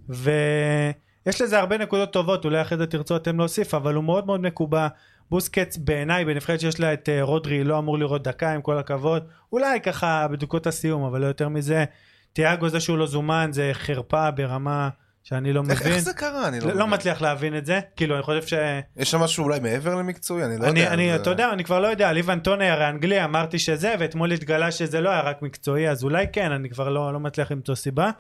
[0.10, 4.42] ויש לזה הרבה נקודות טובות אולי אחרי זה תרצו אתם להוסיף אבל הוא מאוד מאוד
[4.42, 4.88] מקובע
[5.30, 9.24] בוסקץ בעיניי בנבחרת שיש לה את אה, רודרי לא אמור לראות דקה עם כל הכבוד
[9.52, 11.86] אולי ככה בדקות הסיום אבל לא יותר מזה
[12.34, 14.90] תיאגו זה שהוא לא זומן זה חרפה ברמה
[15.24, 16.48] שאני לא מבין איך זה קרה?
[16.48, 16.88] אני לא לא.
[16.88, 18.54] מצליח להבין את זה כאילו אני חושב ש...
[18.98, 20.46] יש שם משהו אולי מעבר למקצועי?
[20.46, 20.94] אני לא אני, יודע.
[20.94, 24.32] אני, זה- אתה יודע, אני כבר לא יודע, ליב אנטוני הרי אנגלי, אמרתי שזה, ואתמול
[24.32, 27.76] התגלה שזה לא היה רק מקצועי, אז אולי כן, אני כבר לא, לא מצליח למצוא
[27.76, 28.12] סיבה.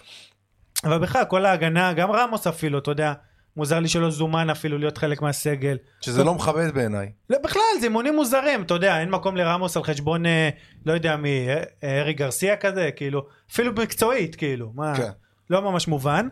[0.83, 3.13] אבל בכלל, כל ההגנה, גם רמוס אפילו, אתה יודע,
[3.57, 5.77] מוזר לי שלא זומן אפילו להיות חלק מהסגל.
[6.01, 7.11] שזה לא מכבד בעיניי.
[7.29, 10.49] לא, בכלל, זה אימונים מוזרים, אתה יודע, אין מקום לרמוס על חשבון, אה,
[10.85, 15.09] לא יודע מי, אה, אה, ארי גרסיה כזה, כאילו, אפילו מקצועית, כאילו, מה, כן.
[15.49, 16.27] לא ממש מובן.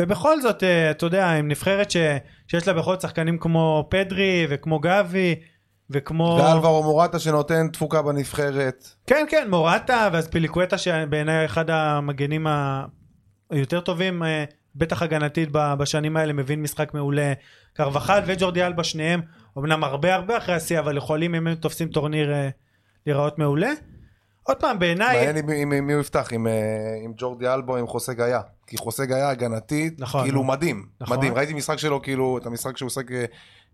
[0.00, 1.96] ובכל זאת, אתה יודע, עם נבחרת ש,
[2.48, 5.34] שיש לה בכל זאת שחקנים כמו פדרי וכמו גבי,
[5.90, 6.38] וכמו...
[6.42, 8.88] ואלברו מורטה שנותן תפוקה בנבחרת.
[9.06, 12.46] כן, כן, מורטה, ואז פיליקווטה שבעיניי אחד המגנים
[13.54, 14.44] היותר טובים, אה,
[14.76, 17.32] בטח הגנתית בשנים האלה, מבין משחק מעולה.
[17.72, 19.20] קרבחל וג'ורדי אלבה שניהם,
[19.58, 22.48] אמנם הרבה הרבה אחרי השיא, אבל יכולים אם הם תופסים טורניר אה,
[23.06, 23.70] להיראות מעולה.
[24.42, 25.16] עוד פעם, בעיניי...
[25.26, 26.52] מעניין עם- מי הוא יפתח, עם, אה,
[27.04, 28.40] עם ג'ורדי אלבו עם חוסה גאיה.
[28.66, 30.44] כי חוסה גאיה הגנתית, נכון, כאילו.
[30.44, 30.86] מדהים.
[31.00, 31.16] נכון.
[31.16, 31.34] מדהים.
[31.34, 33.06] ראיתי משחק שלו, כאילו, את המשחק שהוא עוסק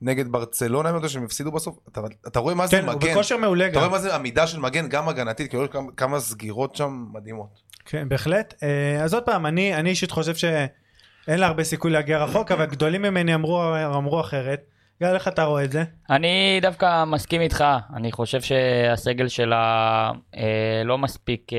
[0.02, 1.78] נגד ברצלונה, אני יודע שהם הפסידו בסוף.
[1.92, 3.10] אתה, אתה רואה מה זה כן, הוא מגן.
[3.10, 3.92] בכושר מעולה אתה רואה גם.
[3.92, 7.60] מה זה עמידה של מגן, גם הגנתית, כאילו כמה, כמה סגירות שם מדהימות.
[7.84, 8.54] כן, בהחלט.
[8.62, 10.68] אה, אז עוד פעם, אני אני אישית חושב שאין
[11.40, 13.62] לה הרבה סיכוי להגיע רחוק, אבל גדולים ממני אמרו
[13.96, 14.60] אמרו אחרת.
[15.02, 15.84] גל, איך אתה רואה את זה?
[16.10, 17.64] אני דווקא מסכים איתך,
[17.96, 21.58] אני חושב שהסגל שלה אה, לא מספיק אה,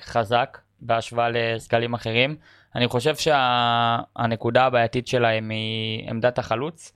[0.00, 2.36] חזק בהשוואה לסגלים אחרים.
[2.76, 6.92] אני חושב שהנקודה הבעייתית שלהם היא עמדת החלוץ,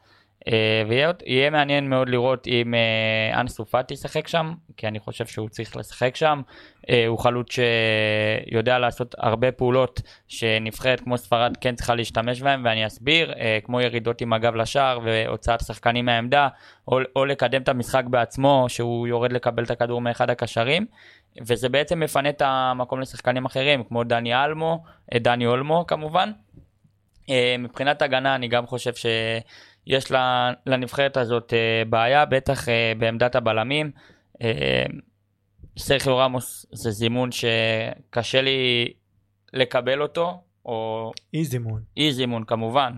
[0.89, 5.77] ויהיה יהיה מעניין מאוד לראות אם אה, אנסו ישחק שם, כי אני חושב שהוא צריך
[5.77, 6.43] לשחק שם.
[6.91, 12.87] אה, הוא חלוץ שיודע לעשות הרבה פעולות שנבחרת כמו ספרד כן צריכה להשתמש בהם, ואני
[12.87, 16.49] אסביר, אה, כמו ירידות עם הגב לשער והוצאת שחקנים מהעמדה,
[16.89, 20.87] או, או לקדם את המשחק בעצמו, שהוא יורד לקבל את הכדור מאחד הקשרים,
[21.47, 24.83] וזה בעצם מפנה את המקום לשחקנים אחרים, כמו דני אלמו,
[25.15, 26.31] אה, דני אולמו כמובן.
[27.31, 29.43] אה, מבחינת הגנה אני גם חושב שיש
[30.11, 33.91] לה- לנבחרת הזאת אה, בעיה, בטח אה, בעמדת הבלמים.
[34.43, 34.85] אה,
[35.79, 38.93] סרחיו רמוס זה זימון שקשה לי
[39.53, 41.83] לקבל אותו, או אי זימון.
[41.97, 42.93] אי זימון כמובן.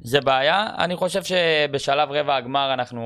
[0.00, 3.02] זה בעיה, אני חושב שבשלב רבע הגמר אנחנו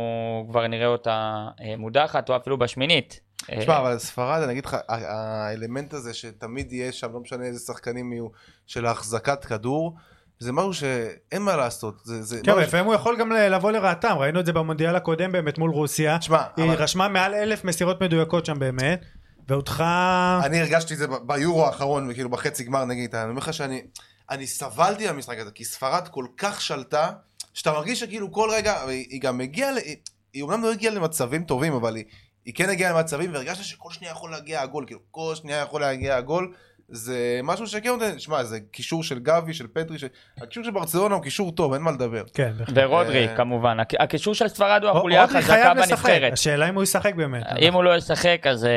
[0.51, 1.47] כבר נראה אותה
[1.79, 3.21] מודחת, או אפילו בשמינית.
[3.59, 8.13] תשמע, אבל ספרד, אני אגיד לך, האלמנט הזה שתמיד יהיה שם, לא משנה איזה שחקנים
[8.13, 8.29] יהיו,
[8.67, 9.95] של החזקת כדור,
[10.39, 12.01] זה משהו שאין מה לעשות.
[12.05, 15.59] זה, זה כן, לפעמים הוא יכול גם לבוא לרעתם, ראינו את זה במונדיאל הקודם באמת
[15.59, 16.19] מול רוסיה.
[16.19, 19.01] תשמע, היא אבל- רשמה מעל אלף מסירות מדויקות שם באמת,
[19.49, 20.41] והודחה...
[20.45, 23.83] אני הרגשתי את זה ב- ביורו האחרון, כאילו בחצי גמר נגיד, אני אומר לך שאני
[24.31, 27.11] אני סבלתי מהמשחק הזה, כי ספרד כל כך שלטה,
[27.55, 29.97] שאתה מרגיש שכאילו כל רגע, היא היא גם הגיעה, ל- היא-
[30.33, 32.05] היא אומנם לא הגיעה למצבים טובים, אבל היא,
[32.45, 36.17] היא כן הגיעה למצבים, והרגשת שכל שנייה יכול להגיע הגול, כאילו כל שנייה יכול להגיע
[36.17, 36.53] הגול,
[36.89, 40.05] זה משהו שכן נותן, שמע, זה קישור של גבי, של פטרי, ש...
[40.43, 42.23] הקישור של ברצלונה הוא קישור טוב, אין מה לדבר.
[42.35, 42.53] כן.
[42.75, 46.33] ורודרי אה, כמובן, הק- הקישור של ספרד הוא החוליה החזקה בנבחרת.
[46.33, 47.43] השאלה אם הוא ישחק באמת.
[47.61, 48.71] אם הוא לא ישחק אז אה,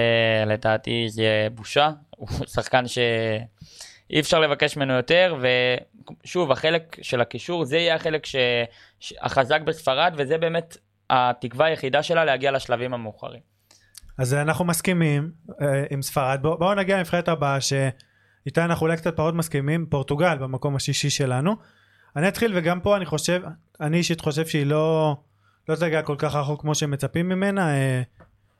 [0.45, 1.89] לדעתי זה יהיה בושה.
[2.09, 3.39] הוא שחקן שאי
[4.19, 5.35] אפשר לבקש ממנו יותר
[6.23, 8.35] ושוב החלק של הקישור זה יהיה החלק ש...
[8.99, 10.77] ש- החזק בספרד וזה באמת
[11.09, 13.39] התקווה היחידה שלה להגיע לשלבים המאוחרים.
[14.19, 16.39] אז אנחנו מסכימים אה, עם ספרד.
[16.41, 21.55] בוא- בואו נגיע לנבחרת הבאה שאיתה אנחנו אולי קצת פחות מסכימים, פורטוגל במקום השישי שלנו.
[22.15, 23.41] אני אתחיל וגם פה אני חושב,
[23.81, 25.15] אני אישית חושב שהיא לא,
[25.69, 28.01] לא תגיע כל כך רחוק כמו שמצפים ממנה, אה,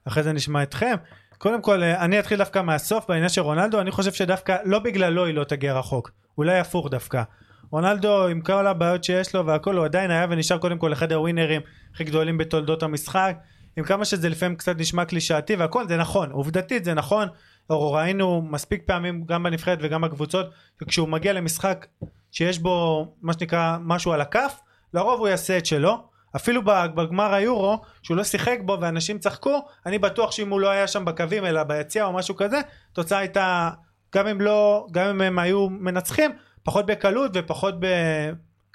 [0.06, 0.96] אחרי זה נשמע אתכם.
[1.38, 5.26] קודם כל אה, אני אתחיל דווקא מהסוף בעניין של רונלדו, אני חושב שדווקא לא בגללו
[5.26, 7.24] היא לא תגיע רחוק, אולי הפוך דווקא.
[7.72, 11.62] רונלדו עם כל הבעיות שיש לו והכל הוא עדיין היה ונשאר קודם כל אחד הווינרים
[11.94, 13.36] הכי גדולים בתולדות המשחק
[13.80, 17.28] עם כמה שזה לפעמים קצת נשמע קלישאתי והכל זה נכון עובדתית זה נכון.
[17.70, 20.50] או ראינו מספיק פעמים גם בנבחרת וגם בקבוצות
[20.88, 21.86] כשהוא מגיע למשחק
[22.32, 24.60] שיש בו מה שנקרא משהו על הכף
[24.94, 26.04] לרוב הוא יעשה את שלו.
[26.36, 30.88] אפילו בגמר היורו שהוא לא שיחק בו ואנשים צחקו אני בטוח שאם הוא לא היה
[30.88, 32.60] שם בקווים אלא ביציע או משהו כזה
[32.92, 33.70] התוצאה הייתה
[34.16, 36.32] גם אם לא גם אם הם היו מנצחים
[36.64, 37.86] פחות בקלות ופחות ב...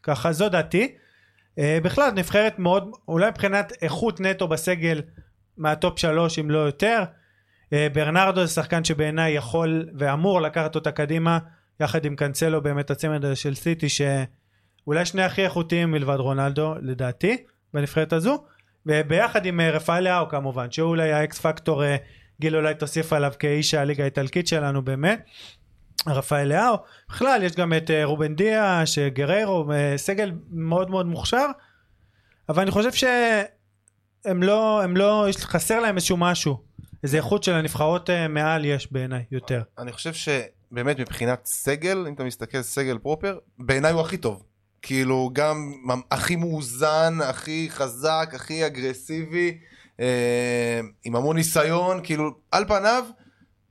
[0.03, 0.95] ככה זו דעתי
[1.59, 5.01] בכלל נבחרת מאוד אולי מבחינת איכות נטו בסגל
[5.57, 7.03] מהטופ שלוש אם לא יותר.
[7.73, 11.39] אה, ברנרדו זה שחקן שבעיניי יכול ואמור לקחת אותה קדימה
[11.81, 17.37] יחד עם קאנסלו באמת הצמד הזה של סיטי שאולי שני הכי איכותיים מלבד רונלדו לדעתי
[17.75, 18.45] בנבחרת הזו.
[18.87, 21.97] וביחד עם אה, רפאל לאו כמובן שהוא אולי האקס פקטור אה,
[22.41, 25.27] גיל אולי תוסיף עליו כאיש הליגה האיטלקית שלנו באמת
[26.07, 26.77] רפאל לאו
[27.09, 31.47] בכלל יש גם את אה, רובן דיה שגררו אה, סגל מאוד מאוד מוכשר
[32.49, 36.75] אבל אני חושב שהם לא הם לא חסר להם איזשהו משהו.
[37.03, 39.63] איזה איכות של הנבחרות אה, מעל יש בעיניי יותר.
[39.79, 44.43] אני חושב שבאמת מבחינת סגל, אם אתה מסתכל סגל פרופר, בעיניי הוא הכי טוב.
[44.83, 45.73] כאילו גם
[46.11, 49.59] הכי מאוזן, הכי חזק, הכי אגרסיבי,
[50.01, 53.05] אה, עם המון ניסיון, כאילו על פניו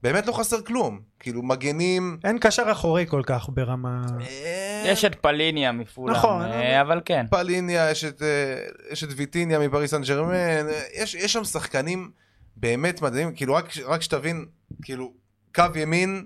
[0.03, 1.01] באמת לא חסר כלום.
[1.19, 2.17] כאילו מגנים...
[2.23, 6.41] אין קשר אחורי כל כך ברמה אה, יש את פליניה מפולה, נכון,
[6.81, 7.25] אבל כן.
[7.29, 8.57] פליניה, יש את, אה,
[8.91, 12.11] יש את ויטיניה מפריס סן ג'רמן, אה, יש, יש שם שחקנים
[12.55, 14.45] באמת מדהימים, כאילו רק, רק שתבין,
[14.81, 15.13] כאילו
[15.55, 16.25] קו ימין,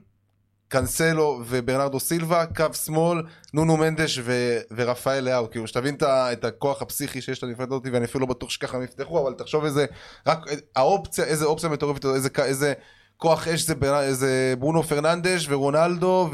[0.67, 3.21] קנסלו וברנרדו סילבה, קו שמאל,
[3.53, 8.05] נונו מנדש ו, ורפאל לאהו, כאילו שתבין את, את הכוח הפסיכי שיש לנבחרת הזאת, ואני
[8.05, 9.85] אפילו לא בטוח שככה הם יפתחו, אבל תחשוב איזה,
[10.27, 10.39] רק
[10.75, 12.73] האופציה, איזה אופציה מטורפת, איזה, איזה
[13.17, 16.29] כוח אש זה, בר- זה ברונו פרננדש ורונלדו,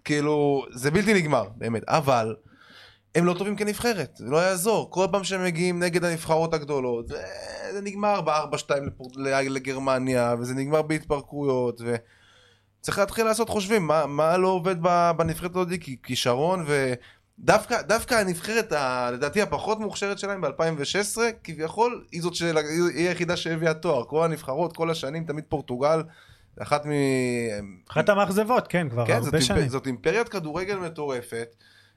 [0.00, 2.34] וכאילו, זה בלתי נגמר, באמת, אבל...
[3.14, 4.90] הם לא טובים כנבחרת, זה לא יעזור.
[4.90, 7.22] כל פעם שהם מגיעים נגד הנבחרות הגדולות, זה,
[7.72, 9.10] זה נגמר ב-4-2 לפור...
[9.50, 11.80] לגרמניה, וזה נגמר בהתפרקויות,
[12.80, 14.76] וצריך להתחיל לעשות חושבים, מה, מה לא עובד
[15.16, 16.96] בנבחרת הזאת, כי כישרון, ודווקא
[17.38, 22.58] דווקא הנבחרת, ה, לדעתי, הפחות מוכשרת שלהם ב-2016, כביכול, היא זאת של...
[22.96, 24.04] היא היחידה שהביאה תואר.
[24.04, 26.02] כל הנבחרות, כל השנים, תמיד פורטוגל,
[26.62, 26.90] אחת מ...
[27.90, 29.72] אחת המאכזבות כן כבר כן, זאת, הרבה שנים אימפ...
[29.72, 31.54] זאת אימפריית כדורגל מטורפת,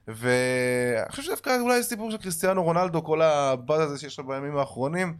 [0.08, 5.16] ואני חושב שדווקא אולי סיפור של קריסטיאנו רונלדו, כל הבאז הזה שיש לו בימים האחרונים,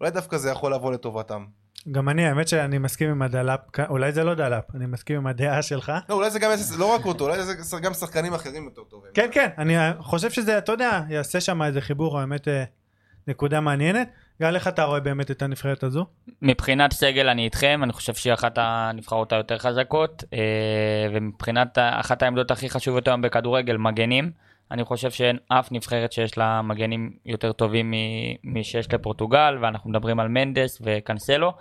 [0.00, 1.44] אולי דווקא זה יכול לבוא לטובתם.
[1.92, 5.62] גם אני האמת שאני מסכים עם הדלאפ אולי זה לא דלאפ אני מסכים עם הדעה
[5.62, 8.82] שלך לא, אולי זה גם, יעשה- לא רק אותו, אולי זה גם שחקנים אחרים יותר
[8.82, 9.10] טובים.
[9.14, 12.64] כן כן אני חושב שזה אתה יודע יעשה שם איזה חיבור האמת אה,
[13.28, 14.08] נקודה מעניינת
[14.42, 16.06] גל איך אתה רואה באמת את הנבחרת הזו
[16.42, 20.38] מבחינת סגל אני איתכם, אני חושב שהיא אחת הנבחרות היותר חזקות, אה,
[21.14, 24.30] ומבחינת אחת העמדות הכי חשובות היום בכדורגל, מגנים.
[24.70, 30.20] אני חושב שאין אף נבחרת שיש לה מגנים יותר טובים מ- משש לפורטוגל, ואנחנו מדברים
[30.20, 31.52] על מנדס וקנסלו.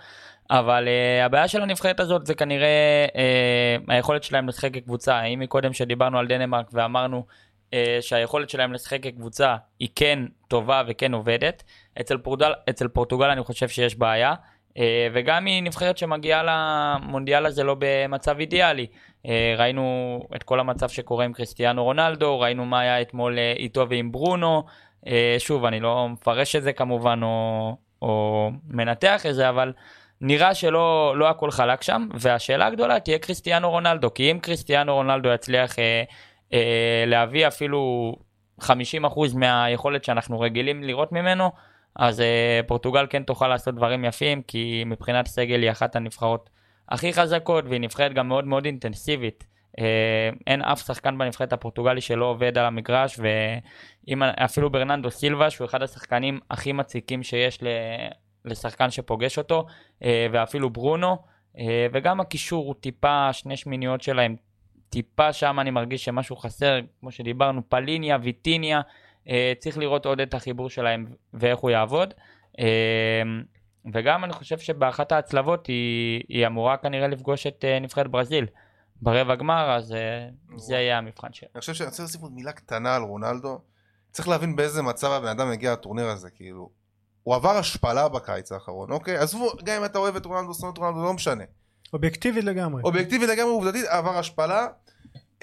[0.50, 5.24] אבל uh, הבעיה של הנבחרת הזאת זה כנראה uh, היכולת שלהם לשחק כקבוצה.
[5.24, 7.26] אם מקודם שדיברנו על דנמרק ואמרנו
[7.72, 11.64] uh, שהיכולת שלהם לשחק כקבוצה היא כן טובה וכן עובדת,
[12.02, 14.34] אצל פורטוגל, אצל פורטוגל אני חושב שיש בעיה.
[14.78, 18.88] אה, וגם היא נבחרת שמגיעה למונדיאל הזה לא במצב אידיאלי.
[19.26, 23.90] אה, ראינו את כל המצב שקורה עם קריסטיאנו רונלדו, ראינו מה היה אתמול אה, איתו
[23.90, 24.64] ועם ברונו.
[25.40, 29.74] שוב, אני לא מפרש את זה כמובן או, או מנתח את זה, אבל
[30.26, 35.30] נראה שלא לא הכל חלק שם, והשאלה הגדולה תהיה קריסטיאנו רונלדו, כי אם קריסטיאנו רונלדו
[35.30, 36.04] יצליח אה,
[36.54, 38.14] אה, להביא אפילו
[38.62, 38.66] 50%
[39.36, 41.52] מהיכולת שאנחנו רגילים לראות ממנו,
[41.96, 46.50] אז אה, פורטוגל כן תוכל לעשות דברים יפים, כי מבחינת סגל היא אחת הנבחרות
[46.90, 49.44] הכי חזקות, והיא נבחרת גם מאוד מאוד אינטנסיבית.
[49.80, 53.20] אה, אין אף שחקן בנבחרת הפורטוגלי שלא עובד על המגרש,
[54.08, 57.60] ואפילו ברננדו סילבה, שהוא אחד השחקנים הכי מציקים שיש
[58.46, 59.66] לשחקן שפוגש אותו,
[60.04, 61.18] אה, ואפילו ברונו,
[61.58, 64.36] אה, וגם הקישור הוא טיפה, שני שמיניות שלהם,
[64.90, 68.82] טיפה שם אני מרגיש שמשהו חסר, כמו שדיברנו, פליניה, ויטיניה,
[69.60, 72.14] צריך לראות עוד את החיבור שלהם ואיך הוא יעבוד.
[73.94, 78.46] וגם אני חושב שבאחת ההצלבות היא, היא אמורה כנראה לפגוש את נבחרת ברזיל
[79.02, 79.96] ברבע גמר, אז
[80.56, 81.50] זה יהיה המבחן שלה.
[81.56, 83.60] אני חושב שאני רוצה להוסיף עוד מילה קטנה על רונלדו.
[84.12, 86.70] צריך להבין באיזה מצב הבן אדם מגיע לטורניר הזה, כאילו.
[87.24, 89.18] הוא עבר השפלה בקיץ האחרון, אוקיי?
[89.18, 91.44] עזבו, גם אם אתה אוהב את רונלדו, שונא את רונלדו, לא משנה.
[91.94, 92.84] אובייקטיבית לגמרי.
[92.84, 94.68] אובייקטיבית לגמרי, עובדתית, עבר השפלה.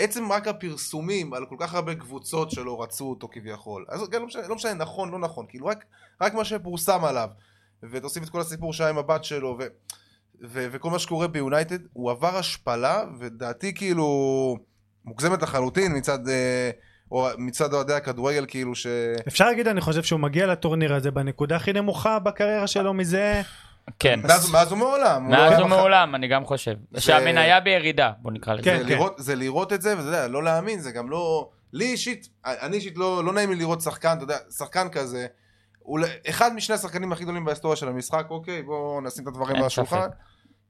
[0.00, 3.84] עצם רק הפרסומים על כל כך הרבה קבוצות שלא רצו אותו כביכול.
[3.88, 5.84] אז גם לא משנה, לא משנה נכון, לא נכון, כאילו רק,
[6.20, 7.28] רק מה שפורסם עליו.
[7.90, 9.66] ותוסיף את כל הסיפור שהיה עם הבת שלו, ו,
[10.42, 14.56] ו, וכל מה שקורה ביונייטד, הוא עבר השפלה, ודעתי כאילו
[15.04, 16.28] מוגזמת לחלוטין מצד...
[16.28, 16.70] אה,
[17.10, 18.86] או מצד אוהדי הכדורגל כאילו ש...
[19.28, 23.42] אפשר להגיד אני חושב שהוא מגיע לטורניר הזה בנקודה הכי נמוכה בקריירה שלו מזה...
[23.98, 24.20] כן.
[24.22, 25.30] מאז, מאז ומעולם.
[25.30, 26.74] מאז לא ומעולם, אני גם חושב.
[26.98, 28.64] שהמניה בירידה, בוא נקרא לזה.
[28.64, 28.88] כן, זה, כן.
[28.90, 31.48] לראות, זה לראות את זה, וזה יודע, לא להאמין, זה גם לא...
[31.72, 35.26] לי אישית, אני אישית לא, לא נעים לי לראות שחקן, אתה יודע, שחקן כזה,
[35.78, 39.64] הוא אחד משני השחקנים הכי גדולים בהיסטוריה של המשחק, אוקיי, בואו נשים את הדברים על
[39.64, 40.08] השולחן.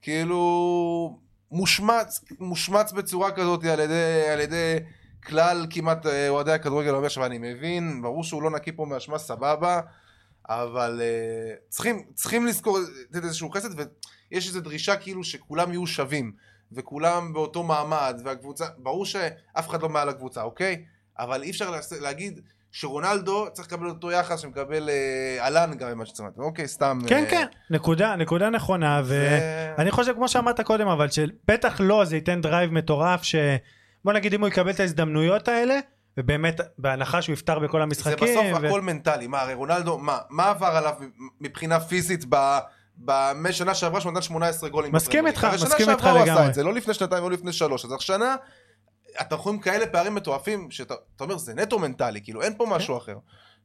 [0.03, 1.19] כאילו,
[1.51, 4.79] מושמץ, מושמץ בצורה כזאת על ידי, על ידי
[5.27, 9.19] כלל כמעט אה, אוהדי הכדורגל אומר עכשיו אני מבין, ברור שהוא לא נקי פה מאשמה
[9.19, 9.81] סבבה,
[10.51, 12.79] אבל אה, צריכים, צריכים לזכור,
[13.11, 16.33] לתת איזשהו חסד, ויש איזו דרישה כאילו שכולם יהיו שווים,
[16.73, 20.85] וכולם באותו מעמד, והקבוצה, ברור שאף אחד לא מעל הקבוצה, אוקיי?
[21.19, 22.41] אבל אי אפשר להגיד
[22.73, 26.99] שרונלדו צריך לקבל אותו יחס שמקבל אה, אהלן גם ממה שצריך, אוקיי, סתם...
[27.07, 32.17] כן, אה, כן, נקודה, נקודה נכונה, ואני חושב כמו שאמרת קודם, אבל שבטח לא, זה
[32.17, 33.35] ייתן דרייב מטורף, ש...
[34.05, 35.79] בוא נגיד אם הוא יקבל את ההזדמנויות האלה,
[36.21, 38.27] ובאמת בהנחה שהוא יפתר בכל המשחקים.
[38.29, 38.67] זה בסוף ו...
[38.67, 40.95] הכל מנטלי, מה הרי רונלדו, מה, מה עבר עליו
[41.41, 42.59] מבחינה פיזית ב...
[43.05, 44.95] בשנה שעברה שהוא נתן 18 גולים.
[44.95, 45.87] מסכים איתך, מסכים איתך לגמרי.
[45.87, 48.37] שנה שעברה הוא עשה את זה, לא לפני שנתיים ולא לפני שלוש, אז השנה,
[49.21, 52.73] אתה רואים כאלה פערים מטורפים, שאתה אומר זה נטו מנטלי, כאילו אין פה כן.
[52.73, 53.17] משהו אחר.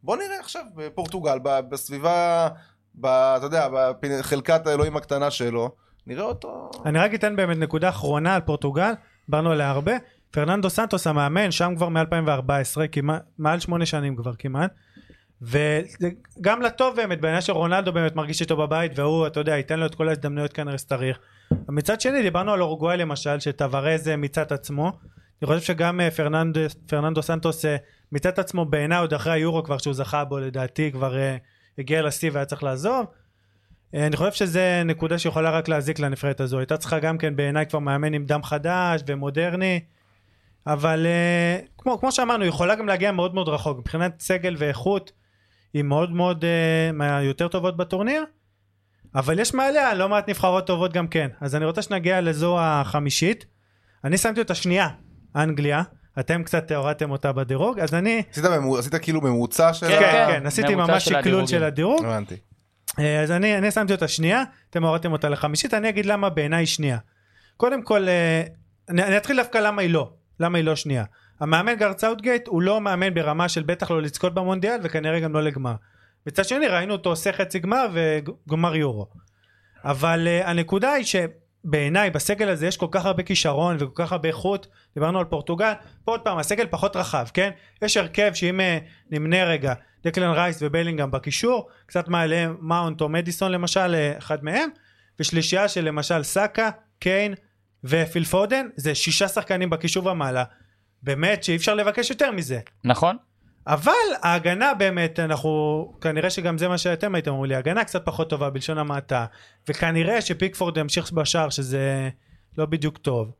[0.03, 2.47] בוא נראה עכשיו בפורטוגל, בסביבה,
[2.95, 3.67] ב, אתה יודע,
[4.01, 5.71] בחלקת האלוהים הקטנה שלו,
[6.07, 6.71] נראה אותו.
[6.85, 8.93] אני רק אתן באמת נקודה אחרונה על פורטוגל,
[9.25, 9.93] דיברנו עליה הרבה.
[10.35, 14.73] פרננדו סנטוס המאמן שם כבר מ-2014 כמעט מעל שמונה שנים כבר כמעט
[15.41, 19.85] וגם לטוב באמת בעניין של רונלדו באמת מרגיש איתו בבית והוא אתה יודע ייתן לו
[19.85, 21.19] את כל ההזדמנויות כנראה שצריך
[21.69, 24.91] מצד שני דיברנו על אורוגוואי למשל שטוורז מצד עצמו.
[25.11, 27.75] אני חושב שגם אה, פרננדו, פרננדו סנטוס אה,
[28.11, 31.15] מצד עצמו בעיניי עוד אחרי היורו כבר שהוא זכה בו לדעתי כבר
[31.77, 33.05] הגיע לשיא והיה צריך לעזוב.
[33.93, 36.59] אני חושב שזה נקודה שיכולה רק להזיק לנבחרת הזו.
[36.59, 39.79] הייתה צריכה גם כן בעיניי כבר מאמן עם דם חדש ומודרני
[40.67, 43.77] אבל uh, כמו, כמו שאמרנו, היא יכולה גם להגיע מאוד מאוד רחוק.
[43.77, 45.11] מבחינת סגל ואיכות,
[45.73, 48.23] היא מאוד מאוד uh, מהיותר טובות בטורניר.
[49.15, 51.27] אבל יש מעליה לא מעט נבחרות טובות גם כן.
[51.41, 53.45] אז אני רוצה שנגיע לזו החמישית.
[54.03, 54.89] אני שמתי אותה שנייה,
[55.35, 55.83] אנגליה.
[56.19, 58.23] אתם קצת הורדתם אותה בדירוג, אז אני...
[58.31, 58.79] עשית, ממוצ...
[58.79, 59.99] עשית כאילו ממוצע של כן, ה...
[59.99, 62.05] כן, כן, עשיתי ממש שקלול של הדירוג.
[62.05, 62.35] הבנתי.
[62.99, 66.65] אה, אז אני, אני שמתי אותה שנייה, אתם הורדתם אותה לחמישית, אני אגיד למה בעיניי
[66.65, 66.97] שנייה.
[67.57, 68.07] קודם כל,
[68.89, 70.11] אני, אני אתחיל דווקא למה היא לא.
[70.39, 71.03] למה היא לא שנייה?
[71.39, 75.43] המאמן גארד סאוטגייט הוא לא מאמן ברמה של בטח לא לזכות במונדיאל וכנראה גם לא
[75.43, 75.75] לגמר.
[76.27, 79.07] מצד שני ראינו אותו עושה חצי גמר וגמר יורו.
[79.85, 84.27] אבל אה, הנקודה היא שבעיניי בסגל הזה יש כל כך הרבה כישרון וכל כך הרבה
[84.29, 85.73] איכות דיברנו על פורטוגל
[86.05, 87.49] פה עוד פעם הסגל פחות רחב כן
[87.81, 89.73] יש הרכב שאם אה, נמנה רגע
[90.03, 94.69] דקלן רייס ובלינגהם בקישור קצת מעליהם מאונט או מדיסון למשל אה, אחד מהם
[95.19, 96.69] ושלישייה של למשל סאקה
[96.99, 97.33] קיין
[97.85, 100.43] ופיל פודן זה שישה שחקנים בקישור ומעלה
[101.03, 102.59] באמת שאי אפשר לבקש יותר מזה.
[102.83, 103.17] נכון.
[103.67, 108.29] אבל ההגנה באמת אנחנו כנראה שגם זה מה שאתם הייתם אומרים לי הגנה קצת פחות
[108.29, 109.25] טובה בלשון המעטה.
[109.69, 112.09] וכנראה שפיקפורד ימשיך בשער שזה
[112.57, 113.31] לא בדיוק טוב.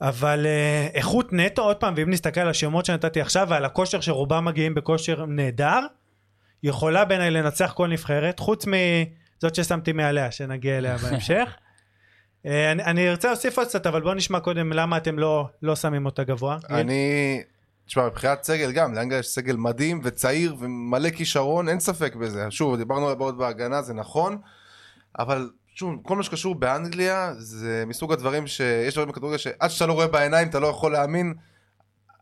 [0.00, 4.44] אבל אה, איכות נטו עוד פעם ואם נסתכל על השמות שנתתי עכשיו ועל הכושר שרובם
[4.44, 5.80] מגיעים בכושר נהדר
[6.62, 8.72] יכולה בעיניי לנצח כל נבחרת חוץ מ...
[9.38, 11.56] זאת ששמתי מעליה, שנגיע אליה בהמשך.
[12.46, 15.76] אה, אני, אני ארצה להוסיף עוד קצת, אבל בואו נשמע קודם למה אתם לא, לא
[15.76, 16.58] שמים אותה גבוה.
[16.70, 17.42] אני...
[17.86, 22.50] תשמע, מבחינת סגל גם, לאנגליה יש סגל מדהים וצעיר ומלא כישרון, אין ספק בזה.
[22.50, 24.38] שוב, דיברנו על הבעיות בהגנה, זה נכון,
[25.18, 29.92] אבל שוב, כל מה שקשור באנגליה זה מסוג הדברים שיש דברים בכדורגל שעד שאתה לא
[29.92, 31.34] רואה בעיניים אתה לא יכול להאמין.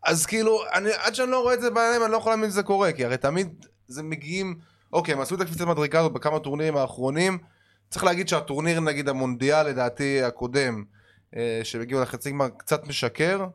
[0.06, 2.62] אז כאילו, אני, עד שאני לא רואה את זה בעיניים אני לא יכול להאמין שזה
[2.62, 4.58] קורה, כי הרי תמיד זה מגיעים,
[4.92, 7.38] אוקיי, הם עשו את הקפיצת מדרגה הזאת בכמה טורנירים האחרונים.
[7.90, 10.84] צריך להגיד שהטורניר נגיד המונדיאל לדעתי הקודם,
[11.36, 13.46] אה, שהם הגיעו לחצי גמר קצת משקר,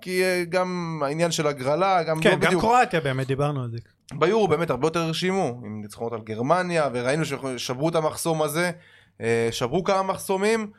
[0.00, 2.62] כי אה, גם העניין של הגרלה, גם כן, לא גם בדיוק.
[2.62, 3.78] קרואטיה באמת, דיברנו על זה.
[4.14, 8.70] ביורו באמת הרבה יותר הרשימו, עם ניצחונות על גרמניה, וראינו ששברו את המחסום הזה,
[9.20, 10.70] אה, שברו כמה מחסומים,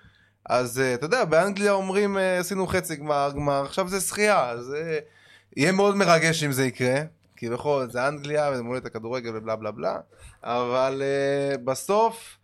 [0.49, 4.75] אז אתה יודע, באנגליה אומרים עשינו חצי גמר, גמר, עכשיו זה שחייה, אז
[5.57, 7.01] יהיה מאוד מרגש אם זה יקרה,
[7.35, 9.97] כי בכל זאת זה אנגליה וזה מולדת הכדורגל ובלה בלה בלה,
[10.43, 11.01] אבל
[11.63, 12.37] בסוף,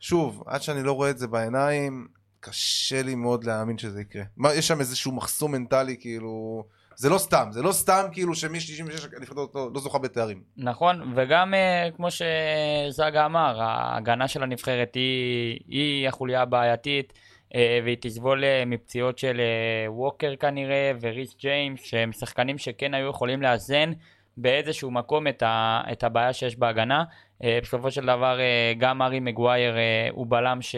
[0.00, 2.08] שוב, עד שאני לא רואה את זה בעיניים,
[2.40, 4.22] קשה לי מאוד להאמין שזה יקרה.
[4.36, 6.64] מה, יש שם איזשהו מחסום מנטלי, כאילו...
[6.96, 10.42] זה לא סתם, זה לא סתם כאילו שמ-66 הנבחרת לא, לא זוכה בתארים.
[10.56, 17.12] נכון, וגם אה, כמו שזאגה אמר, ההגנה של הנבחרת היא, היא החוליה הבעייתית,
[17.54, 19.40] אה, והיא תסבול אה, מפציעות של
[19.88, 23.92] ווקר כנראה, וריס ג'יימס, שהם שחקנים שכן היו יכולים לאזן
[24.36, 27.04] באיזשהו מקום את, ה, את הבעיה שיש בהגנה.
[27.44, 30.76] אה, בסופו של דבר אה, גם ארי מגווייר אה, הוא בלם ש,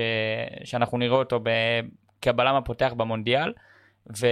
[0.64, 1.50] שאנחנו נראה אותו ב,
[2.22, 3.52] כבלם הפותח במונדיאל.
[4.18, 4.26] ו...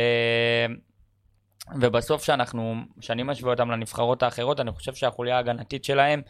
[1.80, 6.22] ובסוף שאנחנו, שאני משווה אותם לנבחרות האחרות, אני חושב שהחוליה ההגנתית שלהם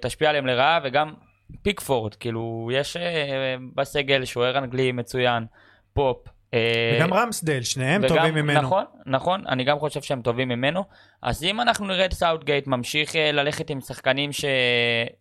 [0.00, 1.14] תשפיע עליהם לרעה, וגם
[1.62, 2.96] פיקפורד, כאילו, יש
[3.74, 5.46] בסגל שוער אנגלי מצוין,
[5.92, 6.37] פופ.
[6.54, 8.60] אה, וגם רמסדייל, שניהם וגם- טובים ממנו.
[8.62, 10.84] נכון, נכון, אני גם חושב שהם טובים ממנו.
[11.22, 14.44] אז אם אנחנו נראה את סאוטגייט ממשיך אה, ללכת עם שחקנים ש...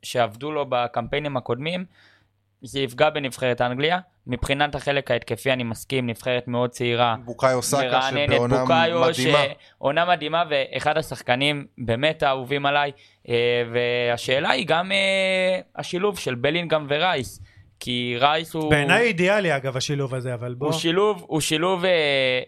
[0.03, 1.85] שעבדו לו בקמפיינים הקודמים,
[2.61, 3.99] זה יפגע בנבחרת אנגליה.
[4.27, 7.15] מבחינת החלק ההתקפי אני מסכים, נבחרת מאוד צעירה.
[7.25, 9.37] בוקאיו סאקה שבעונה בוקאיו, מדהימה.
[9.77, 12.91] שעונה מדהימה ואחד השחקנים באמת האהובים עליי.
[13.29, 13.33] אה,
[13.73, 14.91] והשאלה היא גם
[15.75, 17.41] השילוב של בלינגהם ורייס.
[17.79, 18.69] כי רייס הוא...
[18.71, 20.67] בעיניי אידיאלי אגב השילוב הזה, אבל בוא.
[20.67, 22.41] הוא שילוב, הוא שילוב אה,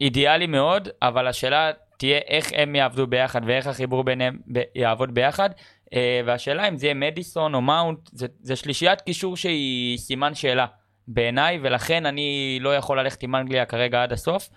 [0.00, 5.50] אידיאלי מאוד, אבל השאלה תהיה איך הם יעבדו ביחד ואיך החיבור ביניהם ב- יעבוד ביחד.
[5.94, 10.66] אה, והשאלה אם זה יהיה מדיסון או מאונט, זה, זה שלישיית קישור שהיא סימן שאלה
[11.08, 14.48] בעיניי, ולכן אני לא יכול ללכת עם אנגליה כרגע עד הסוף.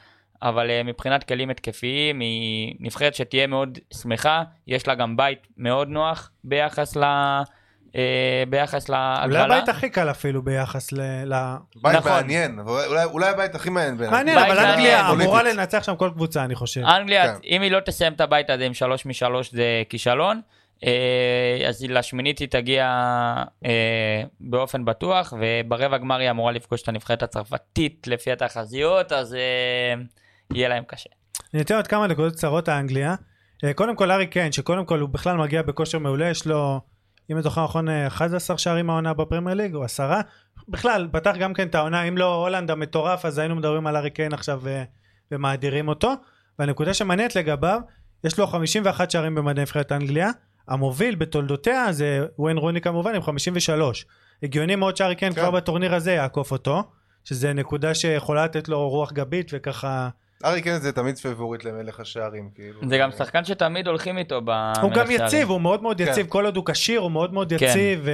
[0.42, 5.88] אבל אה, מבחינת כלים התקפיים היא נבחרת שתהיה מאוד שמחה, יש לה גם בית מאוד
[5.88, 7.04] נוח ביחס, ל,
[7.96, 9.56] אה, ביחס אולי להגרלה.
[9.56, 11.02] הבית הכי קל אפילו ביחס ל...
[11.34, 12.12] ל- בית נכון.
[12.12, 14.18] מעניין, אולי, אולי הבית הכי מעניין בעיניי.
[14.18, 14.60] מעניין, אבל.
[14.60, 15.44] אנגליה אמורה.
[15.44, 16.82] לנצח שם כל קבוצה, אני חושב.
[16.86, 17.40] אנגליה, כן.
[17.46, 20.42] אם היא לא תסיים את הבית הזה עם שלוש משלוש זה כישלון.
[20.84, 22.86] אה, אז לשמינית היא תגיע
[23.66, 29.36] אה, באופן בטוח, וברבע גמר היא אמורה לפגוש את הנבחרת הצרפתית לפי התחזיות, אז
[30.54, 31.10] יהיה להם קשה.
[31.54, 33.16] אני אתן עוד כמה נקודות קצרות האנגליה.
[33.76, 36.82] קודם כל ארי קיין, שקודם כל הוא בכלל מגיע בכושר מעולה, יש לו,
[37.30, 40.22] אם אני זוכר נכון, אה, 11 שערים העונה בפרמייר ליג, או עשרה.
[40.68, 44.10] בכלל, פתח גם כן את העונה, אם לא הולנד המטורף, אז היינו מדברים על ארי
[44.10, 44.84] קיין עכשיו אה,
[45.32, 46.14] ומאדירים אותו.
[46.60, 47.80] והנקודה שמעניינת לגביו,
[48.24, 50.30] יש לו 51 שערים במדעי נבחרת אנגליה,
[50.68, 54.06] המוביל בתולדותיה זה וויין רוני כמובן עם 53.
[54.44, 55.42] הגיוני מאוד שארי קיין כן.
[55.42, 56.84] כבר בטורניר הזה יעקוף אותו,
[57.24, 60.10] שזה נקודה שיכולה לתת לו רוח גבית וככה...
[60.46, 62.90] הארי קיין זה תמיד פייבוריט למלך השערים, כאילו.
[62.90, 65.06] זה גם שחקן שתמיד הולכים איתו במלך הוא גם.
[65.12, 66.08] יציב, הוא מאוד מאוד כן.
[66.12, 67.66] יציב, כל עוד הוא כשיר הוא מאוד מאוד כן.
[67.66, 68.08] יציב,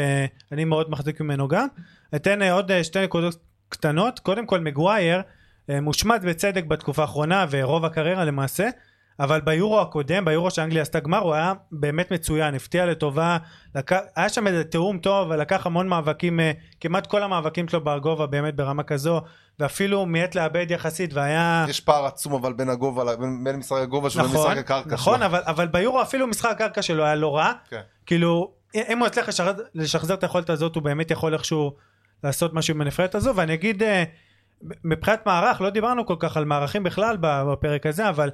[0.52, 1.68] ואני מאוד מחזיק ממנו גם.
[2.16, 3.36] אתן אה, עוד אה, שתי נקודות
[3.70, 5.22] קטנות, קודם כל מגווייר
[5.70, 8.70] אה, מושמט בצדק בתקופה האחרונה ורוב הקריירה למעשה,
[9.20, 13.38] אבל ביורו הקודם, ביורו שאנגליה עשתה גמר, הוא היה באמת מצוין, הפתיע לטובה,
[13.76, 13.92] לק...
[14.16, 18.56] היה שם איזה תיאום טוב, ולקח המון מאבקים, אה, כמעט כל המאבקים שלו בגובה באמת
[18.56, 19.22] ברמה כזו,
[19.60, 21.66] ואפילו מיעט לאבד יחסית, והיה...
[21.70, 25.18] יש פער עצום אבל בין הגובה, בין, בין משחק הגובה שלו נכון, למשחק הקרקע נכון,
[25.18, 25.26] שלו.
[25.26, 27.52] אבל, אבל ביורו אפילו משחק הקרקע שלו היה לא רע.
[27.70, 27.82] כן.
[28.06, 31.76] כאילו, אם הוא יצליח לשחזר, לשחזר את היכולת הזאת, הוא באמת יכול איכשהו
[32.24, 34.04] לעשות משהו עם הנבחרת הזו, ואני אגיד, אה,
[34.84, 38.30] מבחינת מערך, לא דיברנו כל כך על מערכים בכלל בפרק הזה, אבל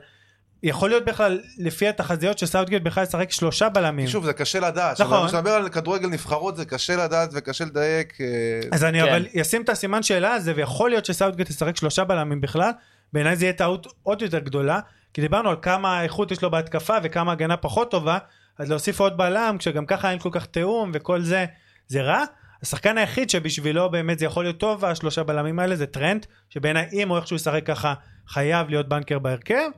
[0.64, 4.08] יכול להיות בכלל, לפי התחזיות שסאוטגייט בכלל ישחק שלושה בלמים.
[4.08, 5.02] שוב, זה קשה לדעת.
[5.02, 5.28] נכון.
[5.28, 8.22] כשאתה מדבר על כדורגל נבחרות זה קשה לדעת וקשה לדייק.
[8.22, 8.26] אה,
[8.72, 9.08] אז אני כן.
[9.08, 12.72] אבל אשים את הסימן שאלה הזה, ויכול להיות שסאוטגייט ישחק שלושה בלמים בכלל,
[13.14, 14.80] בעיניי זה יהיה טעות עוד יותר גדולה,
[15.14, 18.18] כי דיברנו על כמה איכות יש לו בהתקפה וכמה הגנה פחות טובה,
[18.58, 21.46] אז להוסיף עוד בלם, כשגם ככה אין כל כך תיאום וכל זה,
[21.88, 22.24] זה רע.
[22.64, 27.10] השחקן היחיד שבשבילו באמת זה יכול להיות טוב, השלושה בלמים האלה, זה טרנט, שבעיניי אם
[27.10, 27.94] הוא איכשהו ישחק ככה,
[28.28, 29.70] חייב להיות בנקר בהרכב.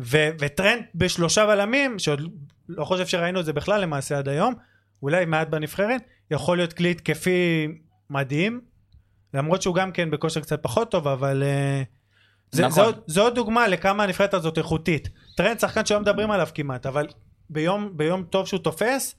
[0.00, 2.20] ו- וטרנט בשלושה בלמים, שעוד
[2.68, 4.54] לא חושב שראינו את זה בכלל למעשה עד היום,
[5.02, 7.68] אולי מעט בנבחרת, יכול להיות כלי התקפי
[8.10, 8.60] מדהים,
[9.34, 11.82] למרות שהוא גם כן בכושר קצת פחות טוב, אבל אה,
[12.50, 12.92] זה, נכון.
[13.06, 15.08] זה עוד דוגמה לכמה הנבחרת הזאת איכותית.
[15.36, 17.06] טרנד שחקן שלא מדברים עליו כמעט, אבל
[17.50, 19.14] ביום, ביום טוב שהוא תופס,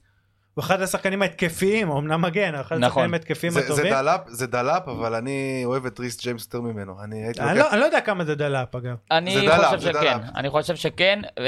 [0.54, 2.84] הוא אחד השחקנים ההתקפיים, אמנם מגן, אבל אחד נכון.
[2.86, 3.92] השחקנים ההתקפיים זה, זה הטובים.
[3.92, 6.96] דלאפ, זה דלאפ, אבל אני אוהב את ריס ג'יימס יותר ממנו.
[7.04, 7.60] אני הייתי אני לוקח...
[7.64, 8.94] לא, אני לא יודע כמה זה דלאפ אגב.
[9.10, 10.20] אני זה דלאפ, חושב זה שכן, דלאפ.
[10.36, 11.44] אני חושב שכן, ו...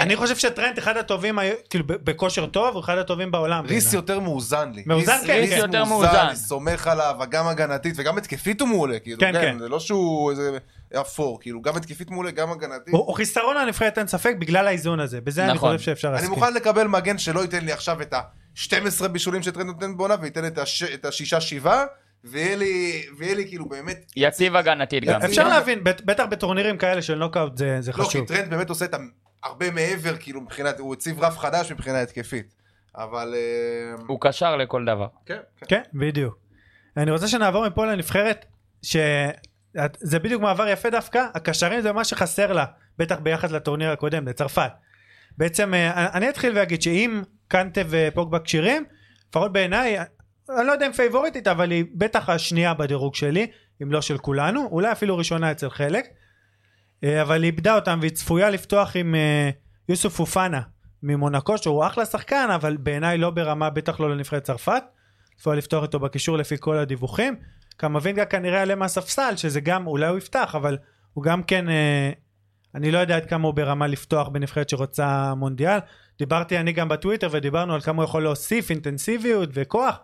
[0.00, 1.38] אני חושב שטרנט אחד הטובים,
[1.70, 3.64] כאילו בכושר טוב, הוא אחד הטובים בעולם.
[3.66, 3.92] ריס.
[3.92, 4.82] יותר מאוזן לי.
[4.86, 5.56] מאוזן, ריס- כן, ריס כן.
[5.58, 6.08] יותר מאוזן.
[6.26, 9.58] אני סומך עליו, גם הגנתית וגם התקפית הוא מעולה, כאילו, כן, כן, כן.
[9.58, 10.58] זה לא שהוא איזה
[11.00, 12.94] אפור, כאילו, גם התקפית מעולה, גם הגנתית.
[12.94, 15.76] הוא חיסרון לנבחרת אין ספק בגלל האיזון הזה, בזה אני נכון.
[15.76, 16.30] חושב שאפשר אני להסכים.
[16.30, 18.14] מוכן לקבל מגן שלא ייתן לי עכשיו את
[18.56, 21.84] ה-12 בישולים שטרנד נותן בעונה, וייתן את הש- את השישה שבעה,
[22.24, 24.12] ויהיה לי, ויהיה לי כאילו באמת...
[24.16, 25.22] יציב הגנתית גם.
[25.22, 28.26] אפשר להבין, בט- בטח בטורנירים כאלה של נוקאוט זה זה לא, כי חשוב.
[28.26, 28.94] טרנד באמת עושה את
[29.44, 32.54] הרבה מעבר, כאילו, מבחינת, הוא הציב רף חדש מבחינה התקפית.
[32.96, 33.34] אבל...
[33.36, 35.06] אה, הוא קשר לכל דבר.
[35.26, 35.66] כן, כן.
[35.68, 36.38] כן, בדיוק.
[36.96, 38.46] אני רוצה שנעבור מפה לנבחרת,
[38.82, 42.64] שזה בדיוק מעבר יפה דווקא, הקשרים זה מה שחסר לה,
[42.98, 44.70] בטח ביחס לטורניר הקודם, לצרפת.
[45.38, 47.22] בעצם אה, אני אתחיל ואגיד שאם
[47.52, 48.84] קנטה ופוגבה כשירים,
[49.28, 53.46] לפחות בעיניי, אני לא יודע אם פייבוריטית, אבל היא בטח השנייה בדירוג שלי,
[53.82, 56.06] אם לא של כולנו, אולי אפילו ראשונה אצל חלק.
[57.04, 59.50] אה, אבל היא איבדה אותם והיא צפויה לפתוח עם אה,
[59.88, 60.60] יוסוף אופנה
[61.02, 64.82] ממונקו שהוא אחלה שחקן אבל בעיניי לא ברמה בטח לא לנבחרת צרפת.
[65.36, 67.36] צפויה לפתוח איתו בקישור לפי כל הדיווחים.
[67.76, 70.78] קמבינגה כנראה יעלה מהספסל שזה גם אולי הוא יפתח אבל
[71.12, 72.10] הוא גם כן אה,
[72.74, 75.78] אני לא יודע עד כמה הוא ברמה לפתוח בנבחרת שרוצה מונדיאל.
[76.22, 79.96] דיברתי אני גם בטוויטר ודיברנו על כמה הוא יכול להוסיף אינטנסיביות וכוח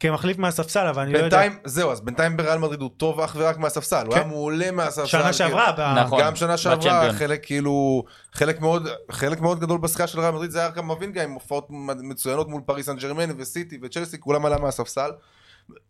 [0.00, 1.40] כמחליף מהספסל אבל אני לא יודע.
[1.40, 4.20] בינתיים, זהו, אז בינתיים בריאל מדריד הוא טוב אך ורק מהספסל, הוא כן.
[4.20, 5.06] היה מעולה מהספסל.
[5.06, 5.34] שנה כאילו.
[5.34, 6.04] שעברה.
[6.04, 6.20] נכון.
[6.20, 7.12] גם שנה שעברה.
[7.12, 11.22] חלק כאילו, חלק מאוד, חלק מאוד גדול בשחייה של ריאל מדריד זה היה גם מווינגה
[11.22, 11.66] עם הופעות
[12.02, 15.10] מצוינות מול פריס סן ג'רמן וסיטי וצ'לסי, כולם עלה מהספסל.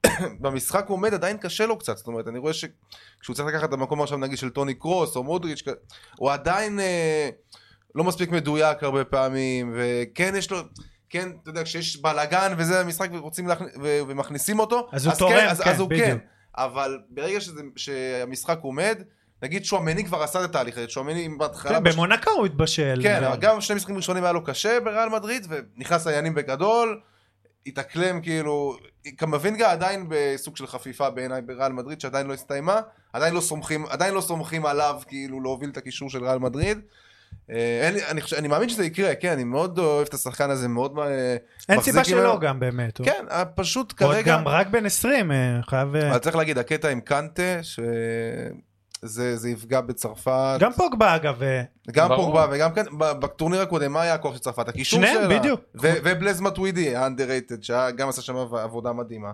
[0.41, 3.73] במשחק הוא עומד עדיין קשה לו קצת, זאת אומרת, אני רואה שכשהוא צריך לקחת את
[3.73, 5.63] המקום עכשיו נגיד של טוני קרוס או מודריץ',
[6.17, 7.29] הוא עדיין אה,
[7.95, 10.59] לא מספיק מדויק הרבה פעמים, וכן יש לו...
[11.11, 15.19] כן, אתה יודע, כשיש בלאגן וזה המשחק ורוצים להכניס, ו- ומכניסים אותו, אז הוא כן,
[15.19, 16.07] תורם, אז, כן, אז הוא בדיוק.
[16.07, 16.19] כן,
[16.57, 19.03] אבל ברגע שזה, שהמשחק עומד,
[19.43, 23.01] נגיד שועמני כבר עשה את התהליך הזה, שועמני בהתחלה, כן, במונקו הוא התבשל.
[23.03, 27.01] כן, ו- אבל גם שני משחקים ראשונים היה לו קשה בריאל מדריד, ונכנס לעניינים בגדול,
[27.67, 28.77] התאקלם כאילו,
[29.17, 32.81] קמבינגה עדיין בסוג של חפיפה בעיניי בריאל מדריד, שעדיין לא הסתיימה,
[33.13, 36.79] עדיין לא סומכים, עדיין לא סומכים עליו כאילו להוביל את הקישור של ריאל מדריד.
[37.51, 37.57] אה,
[37.87, 40.99] אין אני, חושב, אני מאמין שזה יקרה, כן, אני מאוד אוהב את השחקן הזה, מאוד
[40.99, 41.37] אה,
[41.69, 42.21] אין סיבה ממנו.
[42.23, 42.99] שלא גם באמת.
[42.99, 44.33] הוא- כן, אה, פשוט הוא עוד כרגע...
[44.37, 45.37] גם רק בן 20, אה,
[45.69, 45.97] חייב...
[45.97, 50.57] אבל צריך להגיד, הקטע עם קנטה, שזה זה יפגע בצרפת.
[50.61, 51.43] גם פוגבה אגב,
[51.91, 52.25] גם ברור.
[52.25, 54.69] פוגבה וגם כן, בטורניר הקודם, מה היה הכוח של צרפת?
[54.69, 55.39] הקישור שניהם, שלה.
[55.39, 55.61] בדיוק.
[55.83, 59.31] ו- ובלז מטווידי, ה-underrated, שגם עשה שם עבודה מדהימה.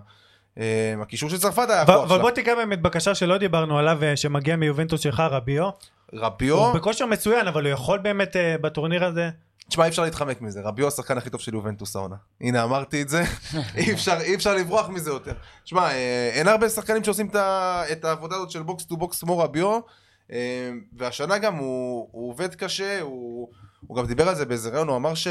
[1.01, 2.21] הקישור של צרפת היה אבל הכוח אבל שלה.
[2.21, 5.69] בוא תיגע באמת בקשר שלא דיברנו עליו, שמגיע מיובנטוס שלך, רביו.
[6.13, 9.29] רביו, הוא בכושר מצוין, אבל הוא יכול באמת אה, בטורניר הזה.
[9.69, 12.15] תשמע, אי אפשר להתחמק מזה, רביו השחקן הכי טוב של יובנטוס העונה.
[12.41, 13.23] הנה, אמרתי את זה,
[13.77, 15.33] אי אפשר, אי אפשר לברוח מזה יותר.
[15.63, 19.19] תשמע, אה, אין הרבה שחקנים שעושים את ה- את העבודה הזאת של box to box
[19.21, 19.79] כמו רביו,
[20.31, 23.49] אה, והשנה גם הוא, הוא עובד קשה, הוא,
[23.87, 25.27] הוא גם דיבר על זה באיזה ראיון, הוא אמר, ש...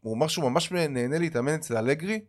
[0.00, 2.20] הוא אמר שהוא ממש נהנה להתאמן אצל אלגרי.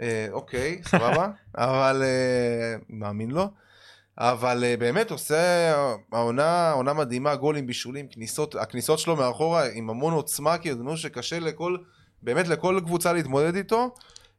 [0.00, 1.28] אה, אוקיי, סבבה,
[1.58, 3.48] אבל אה, מאמין לו.
[4.18, 5.72] אבל אה, באמת עושה
[6.12, 10.98] העונה, עונה מדהימה, גולים, בישולים, כניסות, הכניסות שלו מאחורה עם המון עוצמה, כאילו זה משהו
[10.98, 11.76] שקשה לכל,
[12.22, 13.94] באמת לכל קבוצה להתמודד איתו.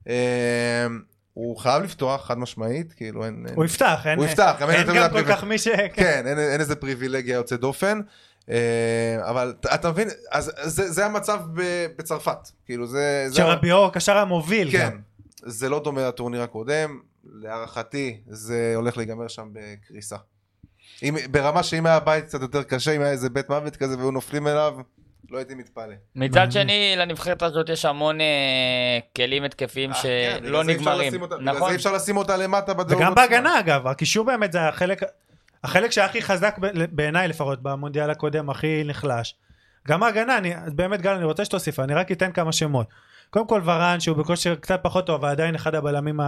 [0.10, 0.88] אה,
[1.34, 3.46] הוא חייב לפתוח חד משמעית, כאילו אין...
[3.48, 5.68] אין- הוא יפתח, אין הוא יפתח, אין אין גם כל כך מי ש...
[5.68, 5.88] כן.
[5.94, 8.02] כן, אין, אין איזה פריבילגיה יוצאת דופן.
[8.50, 11.40] אה, אבל אתה- מבין, אז זה, זה המצב
[11.98, 13.28] בצרפת, כאילו זה...
[13.34, 14.72] שרביו הקשר המוביל.
[14.72, 15.00] כן, גם.
[15.46, 17.00] זה לא דומה לטורניר הקודם,
[17.34, 20.16] להערכתי זה הולך להיגמר שם בקריסה.
[21.04, 24.12] אם, ברמה שאם היה בית קצת יותר קשה, אם היה איזה בית מוות כזה והיו
[24.12, 24.76] נופלים אליו,
[25.30, 25.94] לא הייתי מתפלא.
[26.16, 26.52] מצד.
[26.52, 28.26] שני, לנבחרת הזאת יש המון אה,
[29.16, 31.22] כלים התקפים אה, כן, בגלל שלא זה אפשר נגמרים.
[31.22, 31.68] אותה- בגלל נכון?
[31.68, 33.16] זה אי אפשר לשים אותה למטה בדירוג וגם.
[33.16, 35.02] בהגנה אגב, הקישור באמת זה החלק,
[35.64, 36.56] החלק שהכי חזק
[36.92, 39.36] בעיניי לפחות במונדיאל הקודם, הכי נחלש.
[39.88, 42.88] גם ההגנה, אני, באמת גל, אני רוצה שתוסיף, אני רק אתן כמה שמות.
[43.30, 46.20] קודם כל ורן, שהוא בכושר קצת פחות טוב, אבל עדיין אחד הבלמים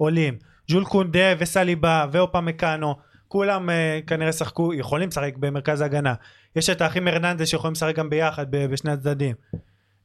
[0.00, 0.38] העולים.
[0.70, 2.94] ג'ול קונדה וסליבה ואופה מקאנו,
[3.28, 6.14] כולם uh, כנראה שחקו, יכולים לשחק במרכז ההגנה.
[6.56, 9.34] יש את האחים הרננדס שיכולים לשחק גם ביחד בשני הצדדים.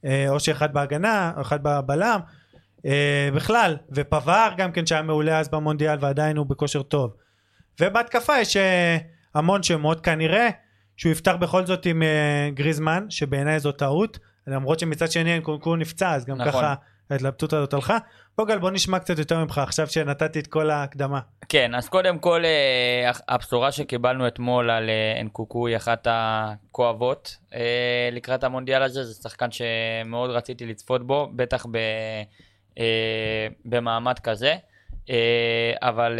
[0.05, 2.19] Uh, או שאחד בהגנה, או אחד בבלם.
[2.77, 2.83] Uh,
[3.35, 7.13] בכלל, ופבר גם כן שהיה מעולה אז במונדיאל ועדיין הוא בכושר טוב.
[7.81, 8.59] ובהתקפה יש uh,
[9.35, 10.49] המון שמות, כנראה
[10.97, 16.15] שהוא יפתח בכל זאת עם uh, גריזמן, שבעיניי זו טעות, למרות שמצד שני אנקונקו נפצע,
[16.15, 16.51] אז גם נכון.
[16.51, 16.73] ככה
[17.09, 17.97] ההתלבטות הזאת הלכה.
[18.35, 21.19] פוגל בוא נשמע קצת יותר ממך עכשיו שנתתי את כל ההקדמה.
[21.49, 28.09] כן, אז קודם כל אה, הבשורה שקיבלנו אתמול על אה, אנקוקו היא אחת הכואבות אה,
[28.11, 31.77] לקראת המונדיאל הזה, זה שחקן שמאוד רציתי לצפות בו, בטח ב,
[33.65, 34.55] במעמד כזה,
[35.81, 36.19] אבל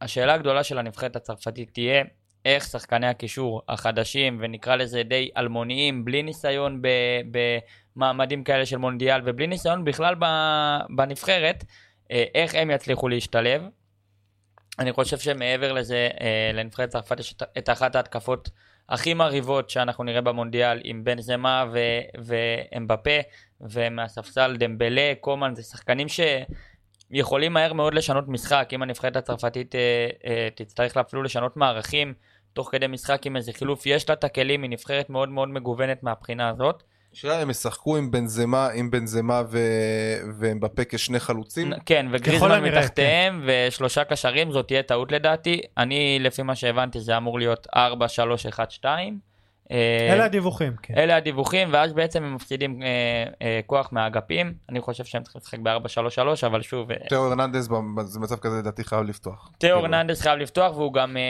[0.00, 2.04] השאלה הגדולה של הנבחרת הצרפתית תהיה
[2.44, 6.82] איך שחקני הקישור החדשים, ונקרא לזה די אלמוניים, בלי ניסיון
[7.96, 10.14] במעמדים כאלה של מונדיאל, ובלי ניסיון בכלל
[10.96, 11.64] בנבחרת,
[12.10, 13.62] איך הם יצליחו להשתלב.
[14.78, 18.50] אני חושב שמעבר לזה, אה, לנבחרת צרפת יש את אחת ההתקפות
[18.88, 21.64] הכי מרהיבות שאנחנו נראה במונדיאל עם בן זמה
[22.24, 23.20] ואמבפה,
[23.60, 30.48] ומהספסל דמבלה, קומן, זה שחקנים שיכולים מהר מאוד לשנות משחק, אם הנבחרת הצרפתית אה, אה,
[30.54, 32.14] תצטרך אפילו לשנות מערכים
[32.52, 36.02] תוך כדי משחק עם איזה חילוף, יש לה את הכלים, היא נבחרת מאוד מאוד מגוונת
[36.02, 36.82] מהבחינה הזאת.
[37.14, 39.58] השאלה הם ישחקו עם בנזמה, עם בנזמה ו...
[40.38, 41.72] ומבפה כשני חלוצים?
[41.86, 43.68] כן, וגריזמן מתחתיהם כן.
[43.68, 45.60] ושלושה קשרים, זאת תהיה טעות לדעתי.
[45.78, 49.18] אני, לפי מה שהבנתי, זה אמור להיות 4, 3, 1, 2.
[49.18, 49.33] אה,
[49.70, 50.94] אלה הדיווחים, כן.
[50.96, 52.88] אלה הדיווחים, ואז בעצם הם מפסידים אה,
[53.42, 54.54] אה, כוח מהאגפים.
[54.68, 56.90] אני חושב שהם צריכים לשחק ב-4-3-3, אבל שוב...
[56.90, 59.50] אה, תיאור הרננדס במצב כזה לדעתי חייב לפתוח.
[59.58, 59.94] תיאור כאילו.
[59.94, 61.22] הרננדס חייב לפתוח, והוא גם אה,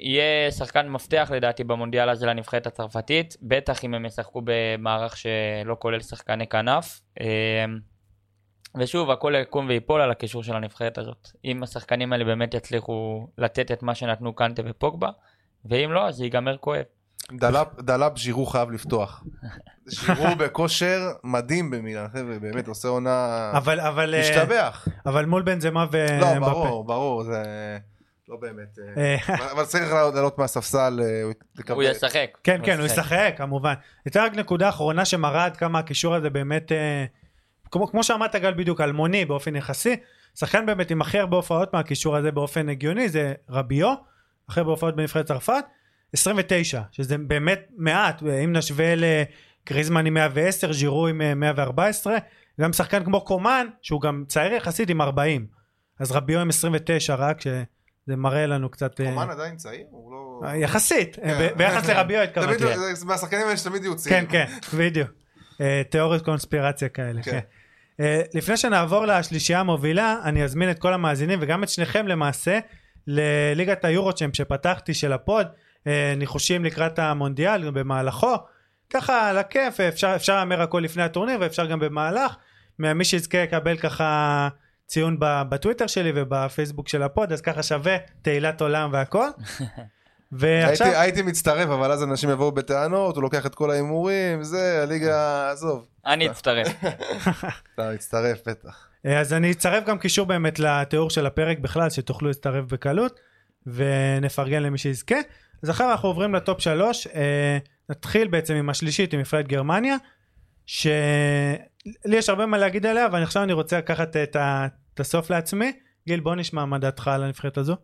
[0.00, 6.00] יהיה שחקן מפתח לדעתי במונדיאל הזה לנבחרת הצרפתית, בטח אם הם ישחקו במערך שלא כולל
[6.00, 7.00] שחקני כנף.
[7.20, 7.64] אה,
[8.78, 11.28] ושוב, הכל יקום ויפול על הקישור של הנבחרת הזאת.
[11.44, 15.08] אם השחקנים האלה באמת יצליחו לתת את מה שנתנו קנטה ופוגבה,
[15.64, 16.82] ואם לא, אז זה ייגמר כואב.
[17.82, 19.24] דלאפ ז'ירו חייב לפתוח.
[19.86, 23.50] ז'ירו בכושר מדהים במילן, חבר'ה, באמת עושה עונה...
[23.56, 24.14] אבל, אבל...
[24.14, 24.88] אה, משתבח.
[25.06, 26.06] אבל מול בן זמה ו...
[26.20, 27.42] לא, ברור, ברור, זה...
[28.28, 28.78] לא באמת.
[28.96, 29.52] אה, אה.
[29.52, 31.00] אבל צריך לעלות מהספסל.
[31.68, 32.38] הוא ישחק.
[32.44, 33.74] כן, כן, הוא ישחק, כמובן.
[34.04, 36.72] הייתה רק נקודה אחרונה שמראה עד כמה הקישור הזה באמת,
[37.70, 39.96] כמו שאמרת גל בדיוק, אלמוני באופן יחסי.
[40.34, 43.94] שחקן באמת עם הכי הרבה הופעות מהקישור הזה באופן הגיוני זה רביו,
[44.48, 45.64] הכי הרבה הופעות בנבחרת צרפת.
[46.12, 52.18] 29, שזה באמת מעט, אם נשווה לקריזמן עם 110, ז'ירו עם 114,
[52.60, 55.46] גם שחקן כמו קומן, שהוא גם צעיר יחסית עם 40,
[56.00, 59.00] אז רביו עם 29 רק, שזה מראה לנו קצת...
[59.00, 59.86] אה, קומן עדיין צעיר?
[59.90, 60.48] הוא לא...
[60.48, 61.48] אה, יחסית, כן.
[61.56, 62.64] ביחס לרביו התכוונתי.
[63.06, 64.26] מהשחקנים האלה שתמיד יהיו צעירים.
[64.26, 65.10] כן, כן, בדיוק.
[65.60, 67.38] אה, תיאוריות קונספירציה כאלה, כן.
[68.34, 72.58] לפני שנעבור לשלישייה המובילה, אני אזמין את כל המאזינים וגם את שניכם למעשה
[73.06, 75.46] לליגת היורו-צ'מפ שפתחתי של הפוד.
[75.86, 78.34] אה, ניחושים לקראת המונדיאל במהלכו
[78.90, 82.36] ככה על הכיף אפשר אפשר להמר הכל לפני הטורניר ואפשר גם במהלך
[82.78, 84.48] מי שיזכה יקבל ככה
[84.86, 89.26] ציון בטוויטר שלי ובפייסבוק של ה pod אז ככה שווה תהילת עולם והכל.
[90.32, 90.86] ועכשיו...
[90.86, 95.50] הייתי, הייתי מצטרף אבל אז אנשים יבואו בטענות הוא לוקח את כל ההימורים זה הליגה
[95.50, 95.86] עזוב.
[96.06, 96.68] אני אצטרף.
[97.74, 98.88] אתה מצטרף בטח.
[99.06, 103.20] אה, אז אני אצטרף גם קישור באמת לתיאור של הפרק בכלל שתוכלו להצטרף בקלות
[103.66, 105.16] ונפרגן למי שיזכה.
[105.62, 107.58] אז עכשיו אנחנו עוברים ל top שלוש, אה,
[107.88, 109.96] נתחיל בעצם עם השלישית, עם נבחרת גרמניה,
[110.66, 110.96] שלי
[112.08, 114.66] יש הרבה מה להגיד עליה, אבל עכשיו אני רוצה לקחת את, ה...
[114.94, 115.72] את הסוף לעצמי.
[116.06, 117.76] גל, בוא נשמע מה דעתך על הנבחרת הזו.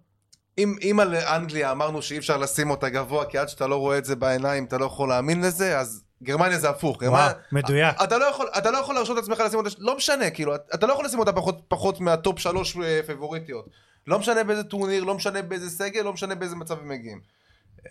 [0.58, 3.98] אם, אם על אנגליה אמרנו שאי אפשר לשים אותה גבוה, כי עד שאתה לא רואה
[3.98, 7.02] את זה בעיניים אתה לא יכול להאמין לזה, אז גרמניה זה הפוך.
[7.02, 8.02] גרמניה, וואו, מדויק.
[8.04, 10.92] אתה לא יכול, אתה לא יכול להרשות לעצמך לשים אותה, לא משנה, כאילו, אתה לא
[10.92, 13.68] יכול לשים אותה פחות, פחות מה top שלוש אה, פבוריטיות.
[14.06, 17.20] לא משנה באיזה טורניר, לא משנה באיזה סגל, לא משנה באיזה מצב הם מגיעים.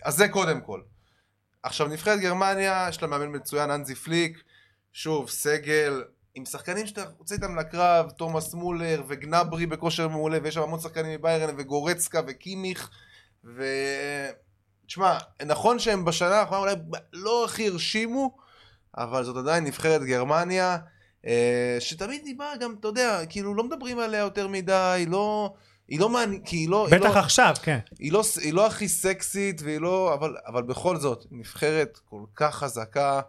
[0.03, 0.81] אז זה קודם כל.
[1.63, 4.43] עכשיו נבחרת גרמניה, יש לה מאמן מצוין, אנזי פליק,
[4.93, 6.03] שוב, סגל,
[6.35, 11.19] עם שחקנים שאתה רוצה איתם לקרב, תומאס מולר וגנברי בכושר מעולה, ויש שם המון שחקנים
[11.19, 12.89] מביירן וגורצקה וקימיך,
[13.43, 13.63] ו...
[14.87, 16.75] תשמע, נכון שהם בשנה האחרונה אולי
[17.13, 18.37] לא הכי הרשימו,
[18.97, 20.77] אבל זאת עדיין נבחרת גרמניה,
[21.25, 25.53] אה, שתמיד היא באה גם, אתה יודע, כאילו לא מדברים עליה יותר מדי, לא...
[25.87, 26.87] היא לא מעניינת, כי היא לא...
[26.91, 27.79] בטח היא לא, עכשיו, כן.
[27.99, 30.13] היא לא, היא לא הכי סקסית, והיא לא...
[30.13, 33.21] אבל, אבל בכל זאת, נבחרת כל כך חזקה.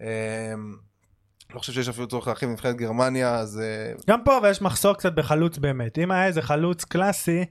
[0.00, 0.54] אה,
[1.54, 3.60] לא חושב שיש אפילו צורך להרחיב נבחרת גרמניה, אז...
[3.60, 3.92] אה...
[4.06, 5.98] גם פה, אבל יש מחסור קצת בחלוץ באמת.
[5.98, 7.44] אם היה איזה חלוץ קלאסי,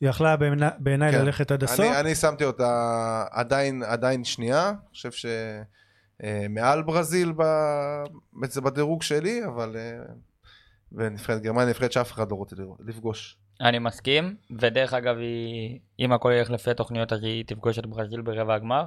[0.00, 0.36] היא יכלה
[0.78, 1.24] בעיניי כן.
[1.24, 1.80] ללכת עד הסוף.
[1.80, 4.68] אני, אני שמתי אותה עדיין, עדיין שנייה.
[4.68, 5.26] אני חושב ש...
[6.24, 7.42] אה, מעל ברזיל ב...
[8.62, 9.76] בדירוג שלי, אבל...
[9.76, 10.04] אה,
[10.92, 13.38] ונבחרת גרמניה, נבחרת שאף אחד לא רוצה לפגוש.
[13.60, 18.20] אני מסכים, ודרך אגב, היא, אם הכל ילך לפי התוכניות אז היא תפגוש את ברזיל
[18.20, 18.84] ברבע הגמר.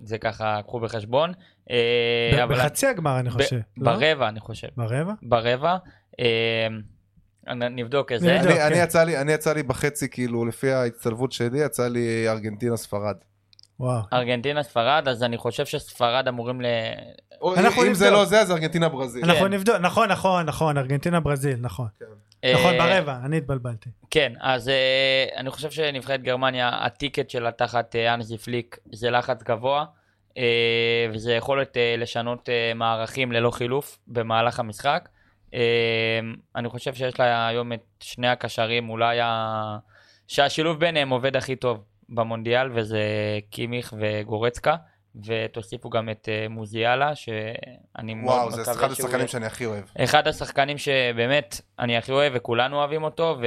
[0.00, 1.32] זה ככה, קחו בחשבון.
[1.70, 3.56] אה, בחצי הגמר אני חושב.
[3.56, 3.92] ב- לא?
[3.92, 4.68] ברבע אני חושב.
[4.76, 5.12] ברבע?
[5.22, 5.76] ברבע.
[6.20, 6.68] אה,
[7.54, 8.40] נבדוק את זה.
[8.40, 8.80] אני, אני, כן.
[8.84, 13.16] יצא לי, אני יצא לי בחצי, כאילו, לפי ההצטלבות שלי, יצא לי ארגנטינה ספרד.
[13.80, 14.00] וואו.
[14.12, 16.66] ארגנטינה ספרד, אז אני חושב שספרד אמורים ל...
[17.56, 18.10] אנחנו אם זה.
[18.10, 19.24] לא זה, אז ארגנטינה ברזיל.
[19.24, 19.52] אנחנו כן.
[19.52, 21.86] נבדוק, נכון, נכון, נכון, ארגנטינה ברזיל, נכון.
[22.54, 23.90] נכון, אה, ברבע, אני התבלבלתי.
[24.10, 29.42] כן, אז אה, אני חושב שנבחרת גרמניה, הטיקט שלה תחת אה, אנזי פליק זה לחץ
[29.42, 29.84] גבוה,
[31.12, 35.08] וזה יכולת לשנות מערכים ללא חילוף במהלך המשחק.
[36.56, 39.78] אני חושב שיש לה היום את שני הקשרים, אולי ה...
[40.28, 43.00] שהשילוב ביניהם עובד הכי טוב במונדיאל, וזה
[43.50, 44.76] קימיך וגורצקה,
[45.26, 48.74] ותוסיפו גם את אה, מוזיאלה, שאני מאוד וואו, מקווה זה שהוא...
[48.74, 49.84] אחד השחקנים שאני הכי אוהב.
[49.98, 53.38] אחד השחקנים שבאמת אני הכי אוהב וכולנו אוהבים אותו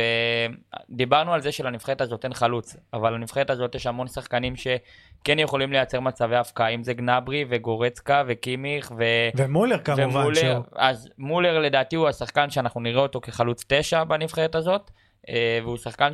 [0.89, 5.71] ודיברנו על זה שלנבחרת הזאת אין חלוץ אבל לנבחרת הזאת יש המון שחקנים שכן יכולים
[5.71, 9.03] לייצר מצבי הפקעה אם זה גנברי וגורצקה וקימיך ו...
[9.35, 10.63] ומולר כמובן, ומולר, שהוא...
[10.75, 14.91] אז מולר לדעתי הוא השחקן שאנחנו נראה אותו כחלוץ תשע בנבחרת הזאת
[15.29, 16.11] אה, והוא שחקן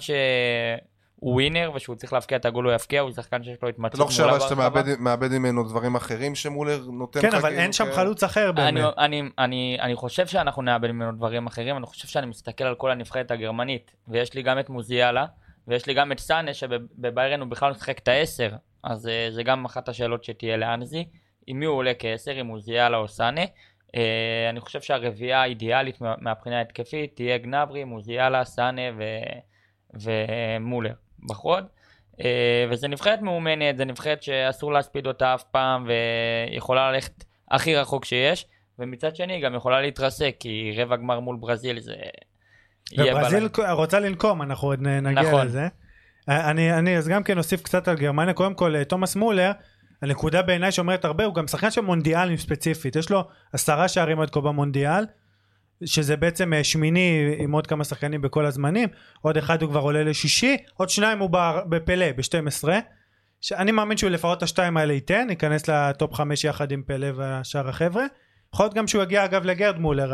[1.20, 4.00] שהוא ווינר ושהוא צריך להבקיע את הגול הוא יבקיע הוא שחקן שיש לו אתה התמצאות
[4.00, 4.82] לא חושב מולה אבל שאתה ברחבה.
[4.84, 7.26] מאבד- מאבד ממנו דברים אחרים שמולר נותן לך?
[7.26, 7.92] כן, אבל כאילו, אין שם כן?
[7.92, 8.94] חלוץ אחר אני, באמת.
[8.98, 12.92] אני, אני, אני חושב שאנחנו נאבד ממנו דברים אחרים, אני חושב שאני מסתכל על כל
[12.92, 15.26] הנבחרת הגרמנית, ויש לי גם את מוזיאלה,
[15.68, 18.50] ויש לי גם את סאנה, שבביירן הוא בכלל משחק את העשר,
[18.84, 21.06] אז uh, זה גם אחת השאלות שתהיה לאנזי,
[21.48, 23.42] עם מי הוא עולה כעשר, אם מוזיאלה או סאנה.
[23.44, 24.00] Uh,
[24.50, 29.04] אני חושב שהרביעייה האידיאלית מה- מהבחינה ההתקפית תהיה גנברי, מוזיאלה, סאנה ו...
[29.94, 30.94] ומולר
[31.24, 31.64] בחוד.
[32.12, 32.22] Uh,
[32.70, 38.46] וזה נבחרת מאומנת, זה נבחרת שאסור להספיד אותה אף פעם, ויכולה ללכת הכי רחוק שיש,
[38.80, 41.94] ומצד שני היא גם יכולה להתרסק, כי רבע גמר מול ברזיל זה...
[42.98, 43.72] וברזיל בלם.
[43.72, 45.48] רוצה לנקום, אנחנו עוד נגיע נכון.
[45.48, 45.68] לזה.
[46.28, 49.52] אני, אני אז גם כן אוסיף קצת על גרמניה, קודם כל אה, תומאס מולר,
[50.02, 54.30] הנקודה בעיניי שאומרת הרבה, הוא גם שחקן של מונדיאלים ספציפית, יש לו עשרה שערים עד
[54.30, 55.06] כה במונדיאל,
[55.86, 58.90] שזה בעצם אה, שמיני עם עוד כמה שחקנים בכל הזמנים,
[59.22, 61.30] עוד אחד הוא כבר עולה לשישי, עוד שניים הוא
[61.70, 62.68] בפלא ב-12,
[63.42, 67.70] שאני מאמין שהוא לפחות את השתיים האלה ייתן, ייכנס לטופ חמש יחד עם פלא והשאר
[67.70, 68.06] החבר'ה,
[68.54, 70.14] יכול להיות גם שהוא יגיע אגב לגרד מולר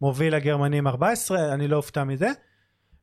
[0.00, 2.28] המוביל הגרמני עם 14, אני לא אופתע מזה,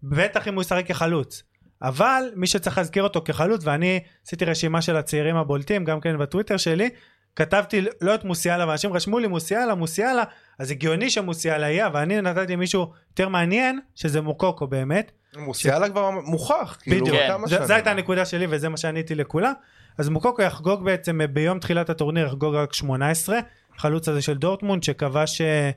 [0.04, 1.43] בטח אם הוא ישחק כחלוץ.
[1.82, 6.58] אבל מי שצריך להזכיר אותו כחלוץ ואני עשיתי רשימה של הצעירים הבולטים גם כן בטוויטר
[6.58, 6.89] שלי
[7.36, 10.23] כתבתי לא את מוסיאלה ואנשים רשמו לי מוסיאלה מוסיאלה
[10.59, 15.11] אז הגיוני שמוסיאלה יהיה אבל אני נתתי מישהו יותר מעניין שזה מוקוקו באמת.
[15.38, 17.17] מוסיאלה כבר מוכח, כאילו, בדיוק.
[17.27, 17.65] כמה שנים.
[17.65, 19.53] זו הייתה הנקודה שלי וזה מה שעניתי לכולם
[19.97, 23.39] אז מוקוקו יחגוג בעצם אה, ביום תחילת הטורניר יחגוג רק 18
[23.77, 25.71] חלוץ הזה של דורטמונד שכבש אה,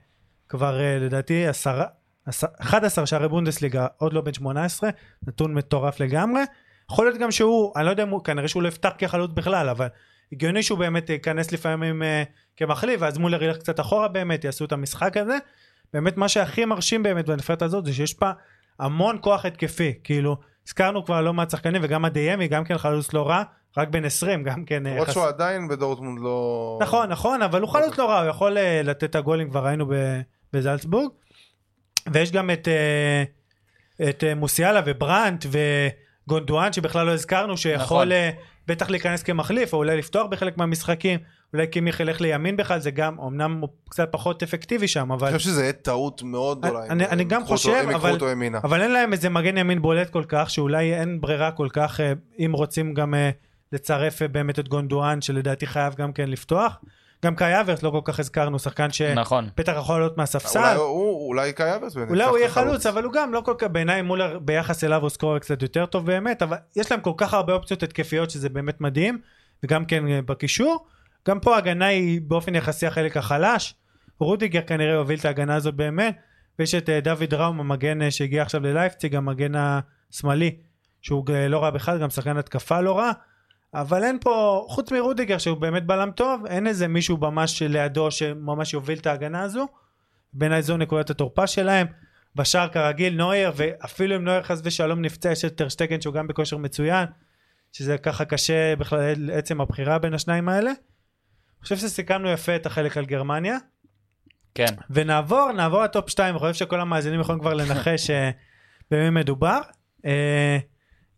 [0.49, 1.85] כבר אה, לדעתי עשרה
[2.27, 4.91] עש- 11 שערי בונדסליגה עוד לא בן 18
[5.29, 6.41] נתון מטורף לגמרי.
[6.91, 9.69] יכול להיות גם שהוא אני לא יודע אם הוא כנראה שהוא לא יפתח כחלוץ בכלל
[9.69, 9.87] אבל
[10.33, 12.23] הגיוני שהוא באמת ייכנס לפעמים אה,
[12.57, 15.39] כמחליף ואז מולר ילך קצת אחורה באמת יעשו את המשחק הזה.
[15.93, 18.33] באמת מה שהכי מרשים באמת בנבחרת הזאת זה שיש בה
[18.81, 19.93] המון כוח התקפי.
[20.05, 23.43] כאילו הזכרנו כבר לא מעט שחקנים וגם הדיימי גם כן חלוץ לא רע
[23.77, 26.79] רק בן 20 גם כן אה, למרות חס- שהוא עדיין בדורטמונד לא...
[26.83, 29.87] נכון נכון אבל הוא חלוץ לא רע הוא יכול אה, לתת את הגולים כבר ראינו
[29.87, 30.21] ב-
[30.53, 31.11] בזלצבורג.
[32.13, 32.69] ויש גם את
[34.09, 35.47] את מוסיאלה וברנט
[36.27, 38.09] וגונדואן שבכלל לא הזכרנו שיכול נכון.
[38.67, 41.19] בטח להיכנס כמחליף או אולי לפתוח בחלק מהמשחקים
[41.53, 45.37] אולי קימיך ילך לימין בכלל זה גם אמנם הוא קצת פחות אפקטיבי שם אבל אני
[45.39, 46.87] חושב שזה יהיה טעות מאוד גדולה.
[46.87, 48.59] אני- אני גם אותו- חושב, אבל- ימינה.
[48.65, 52.13] אבל אין להם איזה מגן ימין בולט כל כך שאולי אין ברירה כל כך אה,
[52.39, 53.31] אם רוצים גם אה,
[53.73, 56.81] לצרף אה, באמת את גונדואן שלדעתי חייב גם כן לפתוח
[57.25, 59.49] גם קאי האברץ לא כל כך הזכרנו שחקן שבטח נכון.
[59.77, 61.97] יכול לעלות אולי מהספסל הוא, אולי קאי האברץ.
[61.97, 62.49] אולי הוא יהיה.
[62.49, 65.87] חלוץ אבל הוא גם לא כל כך בעיניי מולר ביחס אליו הוא scorer קצת יותר
[65.87, 69.19] טוב באמת אבל יש להם כל כך הרבה אופציות התקפיות שזה באמת מדהים
[69.65, 70.87] וגם כן אה, בקישור
[71.29, 73.75] גם פה ההגנה היא באופן יחסי החלק החלש
[74.19, 76.17] רודיגר כנראה יוביל את ההגנה הזאת באמת
[76.59, 80.57] ויש את אה, דוד ראום המגן אה, שהגיע עכשיו ללייפציג המגן השמאלי
[81.03, 83.11] שהוא לא רע בכלל גם שחקן התקפה לא רע
[83.75, 88.75] אבל אין פה חוץ מרודיגר שהוא באמת בלם טוב אין איזה מישהו ממש לידו שממש
[88.75, 89.67] יוביל את ההגנה הזו
[90.33, 91.87] בעיניי זו נקודת התורפה שלהם
[92.35, 96.57] בשער כרגיל נויר ואפילו אם נויר חס ושלום נפצע יש את טרשטגן שהוא גם בכושר
[96.57, 97.07] מצוין
[97.73, 100.71] שזה ככה קשה בכלל עצם הבחירה בין השניים האלה.
[100.71, 103.57] אני חושב שסיכמנו יפה את החלק על גרמניה
[104.55, 104.67] כן.
[104.91, 108.31] ונעבור נעבור לטופ 2 אני חושב שכל המאזינים יכולים כבר לנחש אה,
[108.91, 109.61] במי מדובר.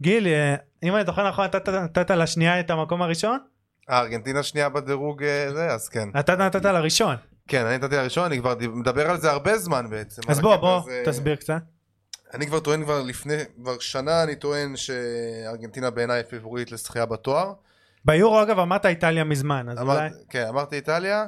[0.02, 3.38] גיל אה, אם אני זוכר נכון נתת- לשנייה את המקום הראשון
[3.88, 6.08] הארגנטינה שנייה בדירוג אה, זה, אז כן.
[6.20, 7.16] אתה נתת לראשון
[7.48, 10.22] כן, אני נתתי הראשון, אני כבר מדבר על זה הרבה זמן בעצם.
[10.28, 11.02] אז בוא בוא הזה.
[11.06, 11.62] תסביר קצת.
[12.34, 17.52] אני כבר טוען כבר לפני, כבר שנה אני טוען שארגנטינה בעיניי פיבורית לזכייה בתואר.
[18.04, 21.26] ביורו אגב אמרת איטליה מזמן אז אמר, אולי כן, אמרתי איטליה,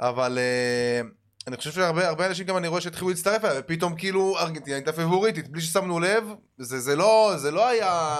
[0.00, 1.06] אבל uh,
[1.46, 4.92] אני חושב שהרבה הרבה אנשים גם אני רואה שהתחילו להצטרף אליה, ופתאום כאילו ארגנטינה הייתה
[4.92, 6.24] פיבוריטית, בלי ששמנו לב,
[6.58, 8.16] זה, זה, לא, זה לא היה,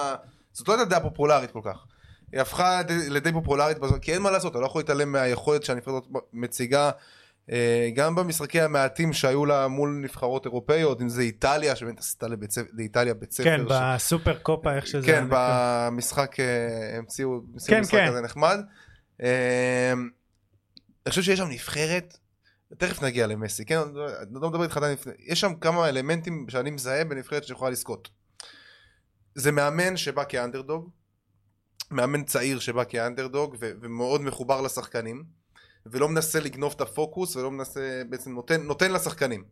[0.51, 1.85] זאת לא הייתה דעה פופולרית כל כך.
[2.31, 6.03] היא הפכה די- לדי פופולרית כי אין מה לעשות, אתה לא יכול להתעלם מהיכולת שהנבחרת
[6.33, 6.91] מציגה,
[7.51, 12.51] אה, גם במשחקי המעטים שהיו לה מול נבחרות אירופאיות, אם זה איטליה, שבאמת עשתה לבית
[12.51, 13.43] ספר- לאיטליה בית ספר.
[13.43, 15.07] כן, ש- בסופר קופה, איך שזה...
[15.07, 15.89] כן, נקרא.
[15.89, 16.45] במשחק, אה,
[16.97, 18.07] המציאו כן, המציאו משחק כן.
[18.09, 18.59] כזה נחמד.
[19.21, 19.93] אה,
[21.05, 22.17] אני חושב שיש שם נבחרת,
[22.77, 23.93] תכף נגיע למסי, כן, אני
[24.41, 28.09] לא מדבר איתך עדיין, לפני- יש שם כמה אלמנטים שאני מזהה בנבחרת שיכולה לזכות.
[29.35, 30.89] זה מאמן שבא כאנדרדוג,
[31.91, 35.23] מאמן צעיר שבא כאנדרדוג ו- ומאוד מחובר לשחקנים,
[35.85, 39.43] ולא מנסה לגנוב את הפוקוס ולא מנסה, בעצם נותן, נותן לשחקנים.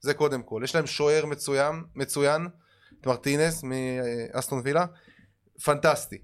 [0.00, 0.60] זה קודם כל.
[0.64, 2.48] יש להם שוער מצוין, מצוין,
[3.00, 4.84] את מרטינס מאסטון וילה,
[5.64, 6.18] פנטסטי.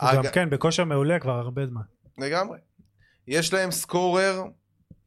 [0.00, 1.80] הוא גם אג- כן, בכושר מעולה כבר הרבה זמן.
[2.18, 2.58] לגמרי.
[3.26, 4.42] יש להם סקורר,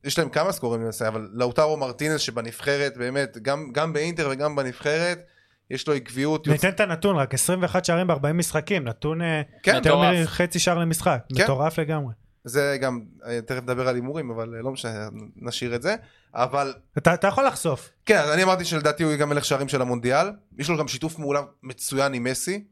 [0.07, 5.23] יש להם כמה סקוררים למעשה, אבל לאוטרו מרטינס שבנבחרת, באמת, גם, גם באינטר וגם בנבחרת,
[5.71, 6.47] יש לו עקביות.
[6.47, 10.23] ניתן את הנתון, רק 21 שערים ב-40 משחקים, נתון אה, כן, יותר מטורף.
[10.23, 11.43] מחצי שער למשחק, כן.
[11.43, 12.13] מטורף לגמרי.
[12.43, 15.95] זה גם, אה, תכף נדבר על הימורים, אבל אה, לא משנה, נשאיר את זה.
[16.33, 17.89] אבל, אתה אתה יכול לחשוף.
[18.05, 20.27] כן, אז אני אמרתי שלדעתי הוא יהיה גם מלך שערים של המונדיאל.
[20.57, 22.63] יש לו גם שיתוף פעולה מצוין עם מסי.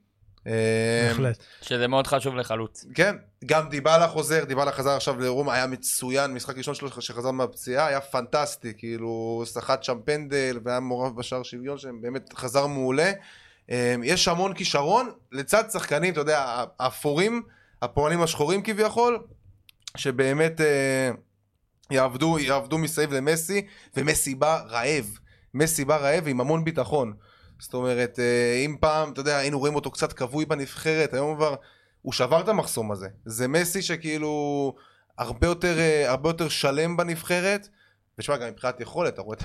[0.46, 1.43] בהחלט.
[1.62, 2.86] שזה מאוד חשוב לחלוץ.
[2.96, 3.16] כן,
[3.46, 8.02] גם דיבלה חוזר, דיבלה חזר עכשיו לרומא, היה מצוין, משחק ראשון שלו שחזר מהפציעה, היה
[8.02, 13.12] פנטסטי, כאילו, סחט שם פנדל והיה מעורב בשער שוויון, שהם באמת חזר מעולה.
[13.72, 17.41] אה, יש המון כישרון, לצד שחקנים, אתה יודע, האפורים,
[17.82, 19.20] הפועלים השחורים כביכול,
[19.98, 21.12] שבאמת אה,
[21.91, 23.68] יעבדו, יעבדו מסביב למסי,
[23.98, 25.06] ומסי בא רעב.
[25.54, 27.14] מסי בא רעב עם המון ביטחון.
[27.60, 31.56] זאת אומרת, אה, אם פעם, אתה יודע, היינו רואים אותו קצת כבוי בנבחרת, היום כבר,
[32.01, 33.08] הוא שבר את המחסום הזה.
[33.26, 34.76] זה מסי שכאילו
[35.18, 37.70] הרבה יותר, אה, הרבה יותר שלם בנבחרת,
[38.18, 39.43] ותשמע, גם מבחינת יכולת, אתה רואה את.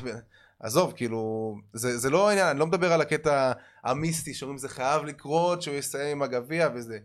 [0.63, 3.53] עזוב, כאילו, זה, זה לא העניין, אני לא מדבר על הקטע
[3.85, 6.99] המיסטי, שאומרים זה חייב לקרות, שהוא יסיים עם הגביע וזה.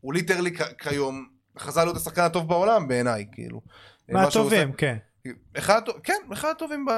[0.00, 1.28] הוא ליטרלי כיום,
[1.58, 3.60] חזר להיות השחקן הטוב בעולם בעיניי, כאילו.
[4.08, 4.96] מהטובים, כן.
[5.58, 6.90] אחד, כן, אחד הטובים ב...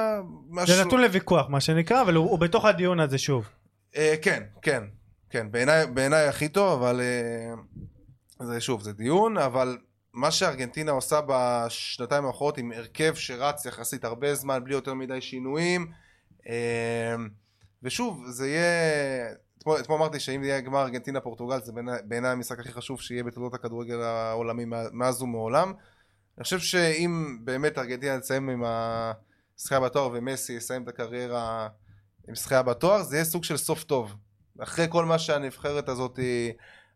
[0.65, 3.49] זה נתון לוויכוח, מה שנקרא, אבל הוא הוא בתוך הדיון הזה שוב.
[3.95, 4.83] אה, כן, כן,
[5.29, 7.53] כן, בעיניי בעיניי הכי טוב, אבל אה,
[8.45, 9.77] זה שוב, זה דיון, אבל
[10.13, 15.91] מה שארגנטינה עושה בשנתיים האחרונות עם הרכב שרץ יחסית הרבה זמן, בלי יותר מדי שינויים,
[16.49, 17.15] אה,
[17.83, 19.31] ושוב, זה יהיה...
[19.57, 21.71] אתמול, אתמול אמרתי שאם יהיה גמר ארגנטינה פורטוגל זה
[22.05, 25.73] בעיניי- המשחק הכי חשוב שיהיה בתולדות הכדורגל העולמי מאז ומעולם.
[26.41, 31.67] אני חושב שאם באמת ארגנטינה תסיים עם הזכייה בתואר ומסי יסיים את הקריירה
[32.27, 34.15] עם זכייה בתואר, זה יהיה סוג של סוף טוב.
[34.59, 36.19] אחרי כל מה שהנבחרת הזאת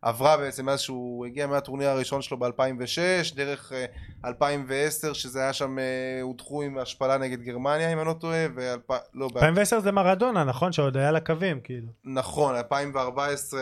[0.06, 3.84] עברה בעצם מאז שהוא הגיע מהטורניר הראשון שלו ב-2006, דרך אה,
[4.24, 5.84] 2010 שזה היה שם, אה,
[6.22, 8.90] הודחו עם השפלה נגד גרמניה אם אני לא טועה, ואלפ...
[9.14, 9.36] לא, ב...
[9.36, 10.72] 2010 זה מרדונה, נכון?
[10.72, 11.86] שעוד היה לקווים, כאילו.
[12.04, 13.60] נכון, 2014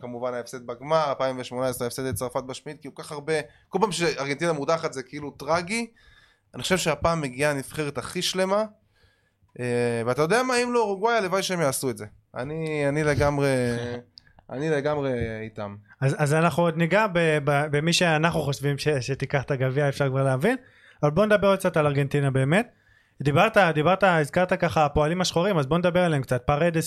[0.00, 3.34] כמובן ההפסד בגמר, 2018 ההפסד לצרפת בשמינית, כאילו כל כך הרבה,
[3.68, 5.86] כל פעם שארגנטינה מודחת זה כאילו טרגי,
[6.54, 8.64] אני חושב שהפעם מגיעה הנבחרת הכי שלמה,
[9.60, 12.06] אה, ואתה יודע מה, אם לא אורוגוואי, הלוואי שהם יעשו את זה.
[12.34, 13.48] אני, אני לגמרי,
[14.50, 15.76] אני לגמרי איתם.
[16.00, 17.06] אז, אז אנחנו עוד ניגע
[17.44, 20.56] במי שאנחנו חושבים ש, שתיקח את הגביע, אפשר כבר להבין.
[21.02, 22.68] אבל בוא נדבר עוד קצת על ארגנטינה באמת.
[23.22, 26.42] דיברת, דיברת, הזכרת ככה הפועלים השחורים, אז בוא נדבר עליהם קצת.
[26.46, 26.86] פרדס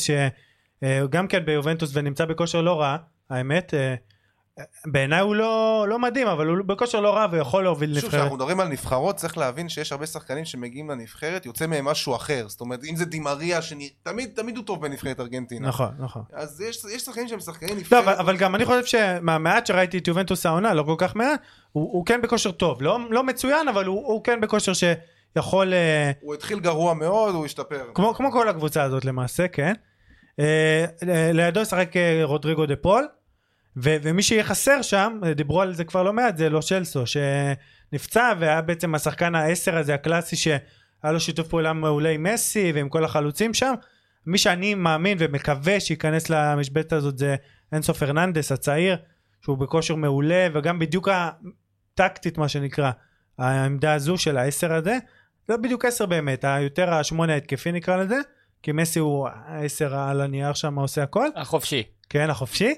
[0.83, 2.97] שגם כן ביובנטוס ונמצא בכושר לא רע,
[3.29, 3.73] האמת.
[4.85, 8.11] בעיניי הוא לא, לא מדהים, אבל הוא בכושר לא רע ויכול להוביל שוב, נבחרת.
[8.11, 12.45] כשאנחנו מדברים על נבחרות, צריך להבין שיש הרבה שחקנים שמגיעים לנבחרת, יוצא מהם משהו אחר.
[12.47, 15.67] זאת אומרת, אם זה דימריה, שתמיד תמיד הוא טוב בנבחרת ארגנטינה.
[15.67, 16.23] נכון, נכון.
[16.33, 18.03] אז יש, יש שחקנים שהם שחקנים לא, נבחרת.
[18.03, 21.41] אבל, אבל גם אני חושב שמהמעט שראיתי את יובנטוס העונה, לא כל כך מעט,
[21.71, 22.81] הוא, הוא כן בכושר טוב.
[22.81, 25.73] לא, לא מצוין, אבל הוא, הוא כן בכושר שיכול...
[25.73, 27.85] אה, הוא התחיל גרוע מאוד, הוא השתפר.
[27.93, 29.73] כמו, כמו כל הקבוצה הזאת למעשה, כן.
[30.39, 31.91] אה, אה, לידו ישחק
[32.23, 33.07] רודריגו דה פול,
[33.77, 38.61] ו- ומי שיהיה חסר שם, דיברו על זה כבר לא מעט, זה לושלסו, שנפצע והיה
[38.61, 43.53] בעצם השחקן העשר הזה הקלאסי שהיה לו שיתוף פעולה מעולה עם מסי ועם כל החלוצים
[43.53, 43.73] שם.
[44.25, 47.35] מי שאני מאמין ומקווה שייכנס למשבצת הזאת זה
[47.71, 48.97] אנסו פרננדס הצעיר,
[49.41, 52.91] שהוא בכושר מעולה וגם בדיוק הטקטית מה שנקרא,
[53.37, 54.97] העמדה הזו של העשר הזה,
[55.49, 58.17] לא בדיוק עשר באמת, היותר השמונה ההתקפי נקרא לזה,
[58.63, 61.83] כי מסי הוא העשר על הנייר שם עושה הכל, החופשי.
[62.09, 62.73] כן החופשי,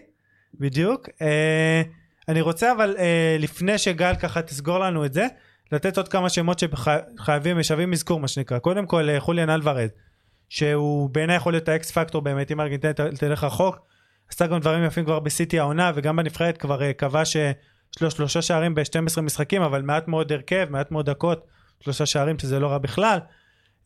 [0.60, 1.10] בדיוק.
[1.22, 1.82] אה,
[2.28, 5.28] אני רוצה אבל אה, לפני שגל ככה תסגור לנו את זה,
[5.72, 8.60] לתת עוד כמה שמות שחייבים, משווים אזכור מה שנקרא.
[8.60, 9.90] קודם כל אה, חוליאן אלוורז,
[10.50, 13.80] שהוא בעיניי יכול להיות האקס פקטור באמת, אם ארגנטינה תלך רחוק,
[14.30, 18.76] עשתה גם דברים יפים כבר בסיטי העונה וגם בנבחרת כבר קבע שיש לו שלושה שערים
[18.76, 21.48] ב-12 משחקים, אבל מעט מאוד הרכב, מעט מאוד דקות,
[21.80, 23.20] שלושה שערים שזה לא רע בכלל.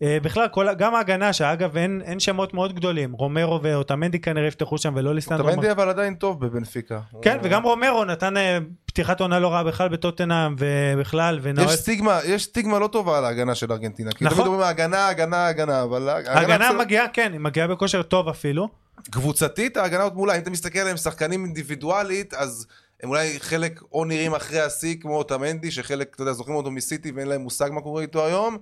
[0.01, 4.77] אה, בכלל, כל, גם ההגנה, שאגב אין, אין שמות מאוד גדולים, רומרו ואוטמנדי כנראה יפתחו
[4.77, 5.51] שם ולא ליסטנדרו.
[5.51, 6.99] טמנדי אבל עדיין טוב בבנפיקה.
[7.21, 11.69] כן, הוא- וגם רומרו נתן אה, פתיחת עונה לא רעה בכלל בטוטנאם, ובכלל, יש ונועץ...
[11.79, 14.11] סטיגמה, יש סטיגמה לא טובה על ההגנה של ארגנטינה.
[14.11, 14.37] כי נכון.
[14.37, 16.79] תמיד אומרים הגנה, הגנה, הגנה, אבל ההגנה בסדר.
[16.79, 18.67] מגיעה, כן, היא מגיעה בכושר טוב אפילו.
[19.11, 22.67] קבוצתית ההגנה עוד מעולה, אם אתה מסתכל עליהם שחקנים אינדיבידואלית, אז
[23.03, 27.11] הם אולי חלק או נראים אחרי השיא כמו אוטמנדי, שחלק, אתה יודע, זוכרים אותו מסיטי
[27.11, 28.57] ואין להם מושג מה קורה איתו היום,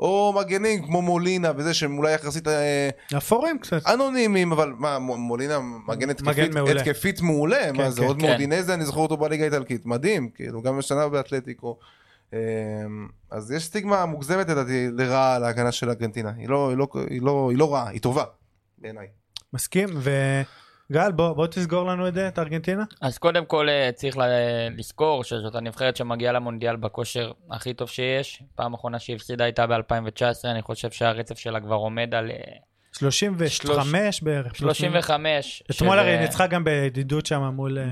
[0.00, 3.86] או מגנים כמו מולינה וזה שהם אולי יחסית אה, אפורים קצת.
[3.86, 6.80] אנונימיים, אבל מה, מולינה מגן התקפית, מעולה.
[6.80, 8.06] התקפית מעולה, כן, מה זה כן.
[8.06, 8.26] עוד כן.
[8.26, 11.78] מורדינזה, אני זוכר אותו בליגה האיטלקית, מדהים, כאילו, גם השנה באתלטיקו.
[12.34, 12.38] אה,
[13.30, 17.22] אז יש סטיגמה מוגזמת לדעתי לרעה על ההגנה של ארגנטינה, היא לא, היא לא, היא
[17.22, 18.24] לא, היא לא רעה, היא טובה,
[18.78, 19.06] בעיניי.
[19.52, 19.88] מסכים,
[20.90, 22.84] וגל, בוא, בוא תסגור לנו את זה, את ארגנטינה.
[23.00, 24.16] אז קודם כל אה, צריך
[24.78, 28.42] לזכור שזאת הנבחרת שמגיעה למונדיאל בכושר הכי טוב שיש.
[28.54, 32.36] פעם אחרונה שהפסידה הייתה ב-2019, אני חושב שהרצף שלה כבר עומד על אה,
[32.92, 34.56] 35 בערך.
[34.56, 35.62] 35.
[35.70, 37.78] אתמול הרי ניצחה גם בידידות שם מול...
[37.78, 37.84] אה,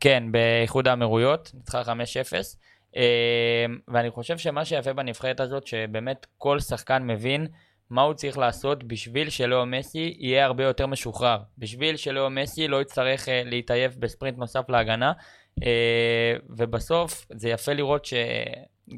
[0.00, 1.86] כן, באיחוד האמירויות, ניצחה 5-0.
[2.96, 7.46] אה, ואני חושב שמה שיפה בנבחרת הזאת, שבאמת כל שחקן מבין
[7.90, 11.38] מה הוא צריך לעשות בשביל שלאו מסי יהיה הרבה יותר משוחרר.
[11.58, 15.12] בשביל שלאו מסי לא יצטרך אה, להתעייף בספרינט נוסף להגנה.
[15.62, 18.06] אה, ובסוף זה יפה לראות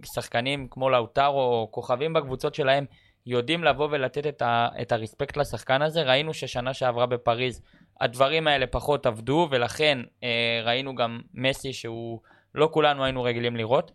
[0.04, 2.84] ששחקנים כמו לאוטרו או כוכבים בקבוצות שלהם
[3.26, 6.02] יודעים לבוא ולתת את, ה, את הרספקט לשחקן הזה.
[6.02, 7.62] ראינו ששנה שעברה בפריז
[8.00, 12.20] הדברים האלה פחות עבדו, ולכן אה, ראינו גם מסי שהוא
[12.54, 13.92] לא כולנו היינו רגילים לראות,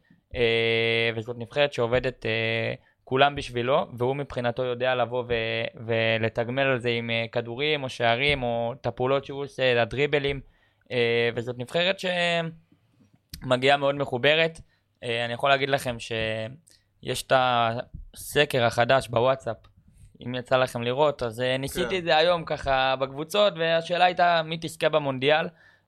[1.16, 2.26] וזאת נבחרת שעובדת
[3.04, 8.44] כולם בשבילו, והוא מבחינתו יודע לבוא ו- ולתגמל על זה עם אה, כדורים או שערים
[8.44, 10.42] או את הפעולות שהוא עושה, הדריבלים,
[10.92, 11.98] אה, וזאת נבחרת
[13.44, 14.60] שמגיעה מאוד מחוברת.
[15.04, 19.58] אה, אני יכול להגיד לכם שיש את הסקר החדש בוואטסאפ,
[20.26, 21.98] אם יצא לכם לראות, אז ניסיתי כן.
[21.98, 25.48] את זה היום ככה בקבוצות, והשאלה הייתה מי תזכה במונדיאל.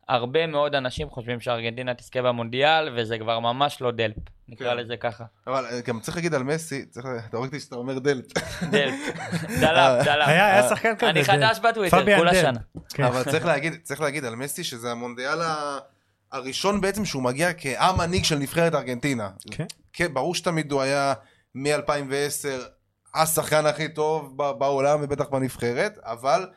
[0.09, 4.15] הרבה מאוד אנשים חושבים שארגנטינה תזכה במונדיאל, וזה כבר ממש לא דלפ,
[4.47, 4.77] נקרא כן.
[4.77, 5.23] לזה ככה.
[5.47, 8.33] אבל אה, גם צריך להגיד על מסי, צריך, אתה רואה אותי שאתה אומר דלת.
[8.71, 8.93] דלפ,
[9.59, 10.27] דלאפ, דלאפ.
[10.27, 11.09] היה היה שחקן כזה.
[11.09, 12.27] אני חדש בטוויטר, כל.
[12.27, 12.59] השנה.
[12.89, 13.03] כן.
[13.03, 15.77] אבל צריך להגיד, צריך להגיד על מסי שזה המונדיאל ה-
[16.31, 19.29] הראשון בעצם שהוא מגיע כהמנהיג של נבחרת ארגנטינה.
[19.51, 19.65] כן.
[19.93, 21.13] כן, ברור שתמיד הוא היה
[21.55, 22.47] מ-2010
[23.15, 26.47] השחקן הכי טוב ב- בעולם ובטח בנבחרת, אבל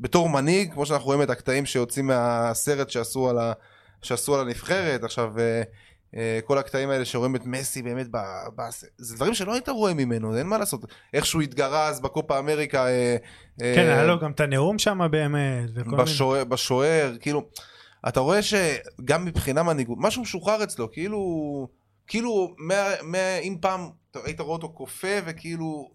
[0.00, 3.52] בתור מנהיג, כמו שאנחנו רואים את הקטעים שיוצאים מהסרט שעשו על, ה...
[4.02, 5.62] שעשו על הנבחרת, עכשיו אה,
[6.16, 8.16] אה, כל הקטעים האלה שרואים את מסי באמת, ב...
[8.56, 8.62] ב...
[8.98, 10.80] זה דברים שלא היית רואה ממנו, אין מה לעשות.
[11.14, 12.86] איך שהוא התגרה אז בקופה אמריקה.
[12.86, 13.16] אה,
[13.58, 15.70] כן, היה לו גם את הנאום שם באמת.
[15.98, 17.48] בשוער, בשוער, כאילו,
[18.08, 21.68] אתה רואה שגם מבחינה מנהיגות, משהו משוחרר אצלו, כאילו,
[22.06, 23.88] כאילו, מה, מה, אם פעם
[24.24, 25.90] היית רואה אותו כופה וכאילו,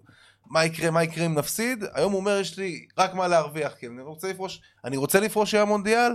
[0.50, 3.88] מה יקרה, מה יקרה אם נפסיד, היום הוא אומר, יש לי רק מה להרוויח, כי
[3.88, 6.12] אני רוצה לפרוש, אני רוצה לפרוש היה מונדיאל,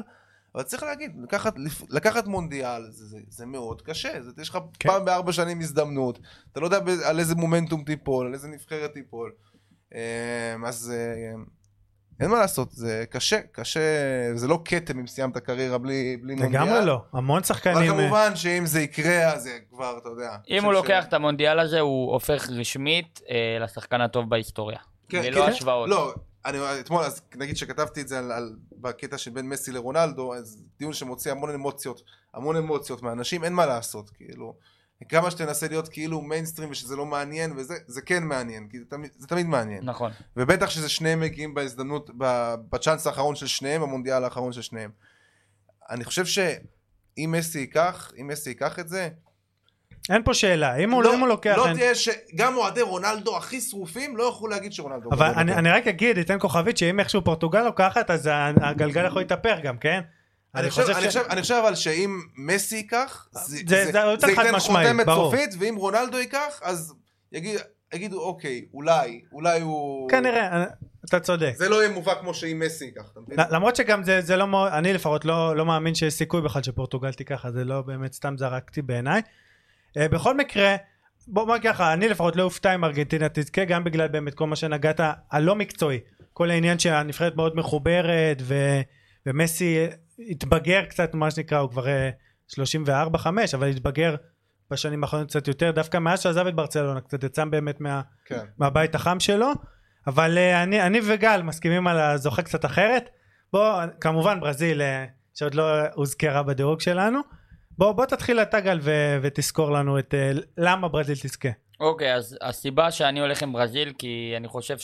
[0.55, 1.55] אבל צריך להגיד, לקחת,
[1.91, 4.89] לקחת מונדיאל זה, זה, זה מאוד קשה, זה, יש לך כן.
[4.89, 6.19] פעם בארבע שנים הזדמנות,
[6.53, 9.33] אתה לא יודע על איזה מומנטום תיפול, על איזה נבחרת תיפול,
[9.95, 11.43] אמ, אז אה,
[12.21, 13.81] אין מה לעשות, זה קשה, קשה,
[14.35, 16.63] זה לא כתם אם סיימת קריירה בלי, בלי מונדיאל.
[16.63, 17.03] לגמרי לא.
[17.13, 17.77] המון אבל שחקנים...
[17.77, 20.37] אה, כמובן שאם זה יקרה, אז זה כבר, אתה יודע.
[20.51, 24.79] אם הוא לוקח את המונדיאל הזה, הוא הופך רשמית אה, לשחקן הטוב בהיסטוריה.
[25.09, 25.51] כן, ללא כן.
[25.51, 25.89] השוואות.
[25.89, 26.15] לא,
[26.47, 30.63] אני אתמול, אז נגיד שכתבתי את זה על, על, בקטע של בין מסי לרונלדו, אז
[30.79, 32.03] דיון שמוציא המון אמוציות,
[32.35, 34.55] המון אמוציות מאנשים, אין מה לעשות, כאילו.
[35.09, 39.11] כמה שתנסה להיות כאילו מיינסטרים ושזה לא מעניין וזה, זה כן מעניין, כי זה תמיד,
[39.19, 39.85] זה תמיד מעניין.
[39.85, 40.11] נכון.
[40.37, 42.11] ובטח שזה שניהם מגיעים בהזדמנות,
[42.71, 44.91] בצ'אנס האחרון של שניהם, המונדיאל האחרון של שניהם.
[45.91, 49.09] אני חושב שאם מסי ייקח, אם מסי ייקח את זה,
[50.11, 50.77] אין פה שאלה.
[50.77, 51.55] אם הוא אם הוא לוקח...
[51.57, 52.09] לא אין- תהיה ש...
[52.35, 55.55] גם אוהדי רונלדו הכי שרופים לא יוכלו להגיד שרונלדו אבל גדול אני.
[55.55, 58.31] אני רק אגיד, אתן כוכבית, שאם איכשהו פורטוגל לוקחת, אז
[58.61, 60.01] הגלגל יכול להתהפך גם, כן?
[60.55, 63.85] אני חושב, אני, חושב, אני חושב אבל שאם מסי ייקח, זה, זה-
[64.19, 65.07] זה חד ייתן חותמת.
[65.07, 66.95] סופית, ואם רונלדו ייקח, אז
[67.33, 67.61] יגיד,
[67.95, 70.11] יגידו אוקיי, אולי, אולי הוא...
[70.11, 70.65] כנראה,
[71.05, 71.53] אתה צודק.
[71.57, 73.39] זה לא יהיה מובהק כמו שאם מסי ייקח, אתה מבין?
[73.51, 77.47] למרות שגם זה, זה לא אני לפחות לא, לא מאמין שיש סיכוי בכלל שפורטוגל תיקח,
[77.47, 79.23] אז זה לא באמת סתם זרקתי בעיניי.
[79.99, 80.77] Uh, בכל מקרה,
[81.27, 84.57] בוא נגיד ככה, אני לפחות לא אופתע אם ארגנטינה תזכה, גם בגלל באמת כל מה
[84.57, 85.99] שנגעת, הלא מקצועי.
[86.33, 88.81] כל העניין שהנבחרת מאוד מחוברת, ו,
[89.27, 89.87] ומסי
[90.29, 92.55] התבגר קצת, מה שנקרא, הוא כבר uh,
[93.17, 94.17] 34-5, אבל התבגר
[94.71, 98.01] בשנים האחרונות קצת יותר, דווקא מאז שעזב את ברצלונה, קצת יצא באמת מה...
[98.25, 98.45] כן.
[98.59, 99.53] מהבית החם שלו.
[100.07, 103.11] אבל uh, אני, אני וגל מסכימים על הזוכה קצת אחרת.
[103.53, 104.85] בוא כמובן ברזיל uh,
[105.35, 105.65] שעוד לא
[105.95, 107.21] הוזכרה בדירוג שלנו.
[107.79, 111.49] בוא בוא תתחיל אתה גל ו- ותזכור לנו את uh, למה ברזיל תזכה.
[111.81, 114.79] אוקיי, אז הסיבה שאני הולך עם ברזיל, כי אני חושב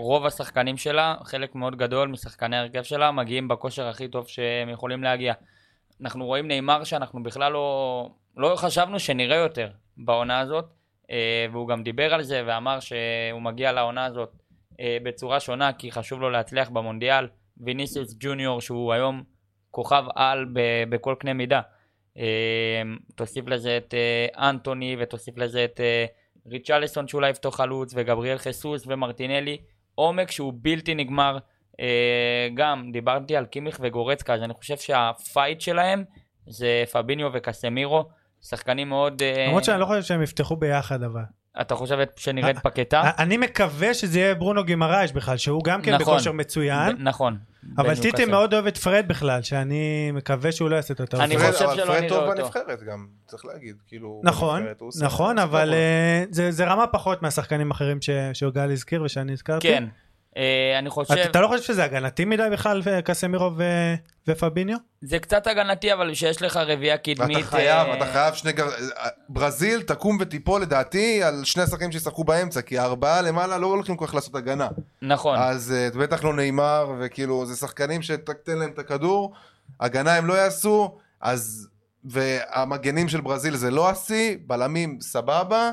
[0.00, 5.02] שרוב השחקנים שלה, חלק מאוד גדול משחקני ההרכב שלה, מגיעים בכושר הכי טוב שהם יכולים
[5.02, 5.32] להגיע.
[6.00, 10.64] אנחנו רואים נאמר שאנחנו בכלל לא, לא חשבנו שנראה יותר בעונה הזאת,
[11.10, 14.32] אה, והוא גם דיבר על זה ואמר שהוא מגיע לעונה הזאת
[14.80, 17.28] אה, בצורה שונה, כי חשוב לו להצליח במונדיאל.
[17.56, 19.22] ויניסיוס ג'וניור, שהוא היום
[19.70, 20.46] כוכב על
[20.88, 21.60] בכל קנה מידה.
[22.18, 22.82] אה,
[23.14, 23.94] תוסיף לזה את
[24.36, 25.80] אנטוני ותוסיף לזה את
[26.46, 29.58] ריצ'ליסון שאולי יפתור חלוץ וגבריאל חיסוס ומרטינלי.
[29.98, 31.38] עומק שהוא בלתי נגמר.
[31.80, 36.04] אה, גם דיברתי על קימיך וגורצקה, אז אני חושב שהפייט שלהם
[36.46, 38.04] זה פביניו וקסמירו.
[38.42, 39.22] שחקנים מאוד...
[39.22, 41.22] אה, למרות שאני לא חושב שהם יפתחו ביחד אבל.
[41.60, 43.10] אתה חושב שנרד פקטה?
[43.18, 46.14] אני מקווה שזה יהיה ברונו גימרייש בכלל, שהוא גם כן נכון.
[46.14, 46.96] בכושר מצוין.
[46.96, 47.36] ב- נכון.
[47.78, 47.94] אבל.
[47.96, 51.22] טיטי מאוד אוהב את פרד בכלל, שאני מקווה שהוא לא יעשה את הטעות.
[51.22, 51.36] אני.
[51.38, 52.42] חושב אבל שלא פרד נראה טוב אותו.
[52.42, 54.20] בנבחרת גם, צריך להגיד, כאילו...
[54.24, 54.66] נכון,
[55.00, 55.72] נכון, אבל טוב.
[55.74, 59.68] אה, זה זה רמה פחות מהשחקנים האחרים ש- שגל הזכיר ושאני הזכרתי.
[59.68, 59.84] כן.
[60.38, 61.14] אה, אני חושב...
[61.14, 63.94] אתה אתה לא חושב שזה הגנתי מדי בכלל, קסמירו ו-
[64.28, 64.76] ופביניו?
[65.00, 67.38] זה קצת הגנתי, אבל שיש לך רביעייה קדמית...
[67.38, 68.68] אתה חייב, אה, אתה חייב שני גר...
[69.28, 74.06] ברזיל תקום ותיפול לדעתי על שני השחקנים שישחקו באמצע, כי הארבעה למעלה לא הולכים כל
[74.06, 74.68] כך לעשות הגנה.
[75.02, 75.38] נכון.
[75.38, 79.32] אז אה, בטח לא נאמר, וכאילו זה שחקנים שתקטן להם את הכדור,
[79.80, 81.68] הגנה הם לא יעשו, אז...
[82.04, 85.70] והמגנים של ברזיל זה לא השיא, בלמים סבבה,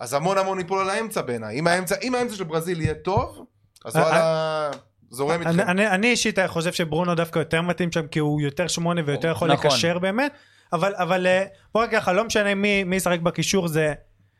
[0.00, 1.58] אז המון המון ייפול על האמצע בעיניי.
[1.58, 3.44] אם האמצע, אם האמצע של ברזיל יהיה טוב,
[3.84, 4.70] אז אה, וואלה,
[5.10, 5.70] זורם אני- איתכם.
[5.70, 9.52] אני אני אישית חושב שברונו דווקא יותר מתאים שם, כי הוא יותר שמונה ויותר יכול
[9.52, 9.66] נכון.
[9.66, 10.32] לקשר באמת,
[10.72, 13.94] אבל אבל אה, בוא רק ככה, לא משנה מי מי ישחק בקישור, זה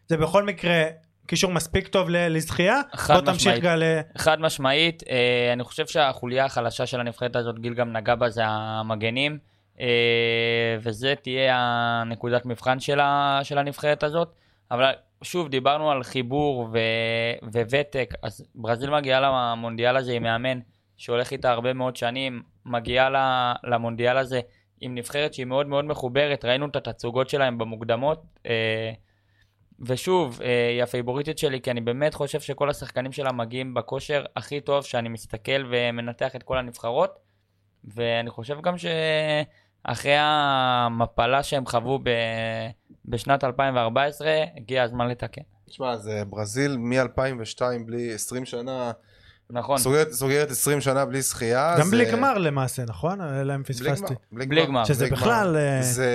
[0.09, 0.83] זה בכל מקרה
[1.27, 2.81] קישור מספיק טוב ל- לזכייה.
[2.95, 3.63] חד בוא תמשיך משמעית.
[3.63, 3.83] גל.
[3.83, 8.31] אה, חד משמעית, אה, אני חושב שהחוליה החלשה של הנבחרת הזאת, גיל גם נגע בה,
[8.31, 9.39] זה המגנים,
[9.81, 9.87] אה,
[10.83, 14.29] וזה תהיה הנקודת מבחן של, ה, של הנבחרת הזאת.
[14.71, 14.93] אבל
[15.25, 16.79] שוב, דיברנו על חיבור ו,
[17.53, 20.59] וותק, אז ברזיל מגיעה למונדיאל הזה עם מאמן
[20.97, 23.09] שהולך איתה הרבה מאוד שנים, מגיעה
[23.65, 24.41] למונדיאל הזה
[24.81, 28.23] עם נבחרת שהיא מאוד מאוד מחוברת, ראינו את התצוגות שלהם במוקדמות.
[28.47, 28.93] אה,
[29.81, 34.61] ושוב, אה, היא הפייבוריטית שלי, כי אני באמת חושב שכל השחקנים שלה מגיעים בכושר הכי
[34.61, 37.19] טוב, שאני מסתכל ומנתח את כל הנבחרות,
[37.85, 38.75] ואני חושב גם
[39.89, 42.11] שאחרי המפלה שהם חוו ב...
[43.07, 45.43] בשנת 2014, הגיע הזמן לתקן.
[45.71, 48.91] תשמע, זה ברזיל מ-2002 בלי 20 שנה,
[49.51, 51.75] נכון, סוגרת, סוגרת 20 שנה בלי זכייה.
[51.79, 53.21] גם זה- בלי גמר למעשה, נכון?
[53.21, 54.15] אלא אם בלי פספסתי.
[54.33, 54.45] גמר.
[54.49, 54.85] בלי גמר.
[54.85, 55.57] שזה בלי בכלל.
[55.57, 56.11] אה, זה,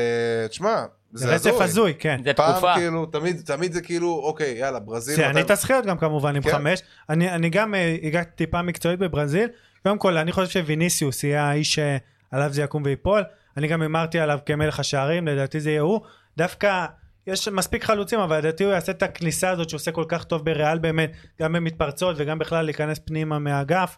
[0.49, 2.21] תשמע, זה זה רצף הזוי, כן.
[2.23, 2.73] זה פעם תקופה.
[2.75, 5.15] כאילו, תמיד, תמיד זה כאילו, אוקיי, יאללה, ברזיל.
[5.15, 6.51] שיאנית מתי- הזכיות גם כמובן עם כן.
[6.51, 6.81] חמש.
[7.09, 9.49] אני אני גם אה, הגעתי טיפה מקצועית בברזיל.
[9.83, 13.23] קודם כל אני חושב שוויניסיוס יהיה האיש שעליו זה יקום ויפול.
[13.59, 16.01] אני גם הימרתי עליו כמלך השערים, לדעתי זה יהיה הוא.
[16.37, 16.85] דווקא
[17.27, 20.77] יש מספיק חלוצים, אבל לדעתי הוא יעשה את הכניסה הזאת שעושה כל כך טוב בריאל
[20.79, 23.97] באמת, גם במתפרצות וגם בכלל להיכנס פנימה מהאגף.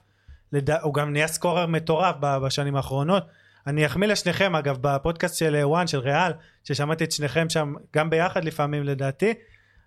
[0.54, 0.78] לדע...
[0.82, 3.24] הוא גם נהיה סקורר מטורף ב- בשנים האחרונות.
[3.68, 6.32] אני אחמיא לשניכם אגב בפודקאסט של אה, וואן של ריאל
[6.64, 9.34] ששמעתי את שניכם שם גם ביחד לפעמים לדעתי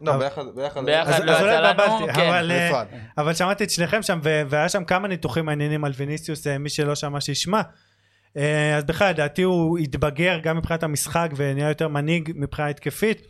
[0.00, 0.84] לא, אבל- ביחד, ביחד.
[0.84, 2.20] ביחד אז, לא אז יצא לנו, כן.
[2.20, 2.82] אבל, אה.
[3.18, 6.94] אבל שמעתי את שניכם שם והיה שם כמה ניתוחים מעניינים על ויניסיוס אה, מי שלא
[6.94, 7.60] שמע שישמע
[8.76, 13.22] אז בכלל לדעתי הוא התבגר גם מבחינת המשחק ונהיה יותר מנהיג מבחינה התקפית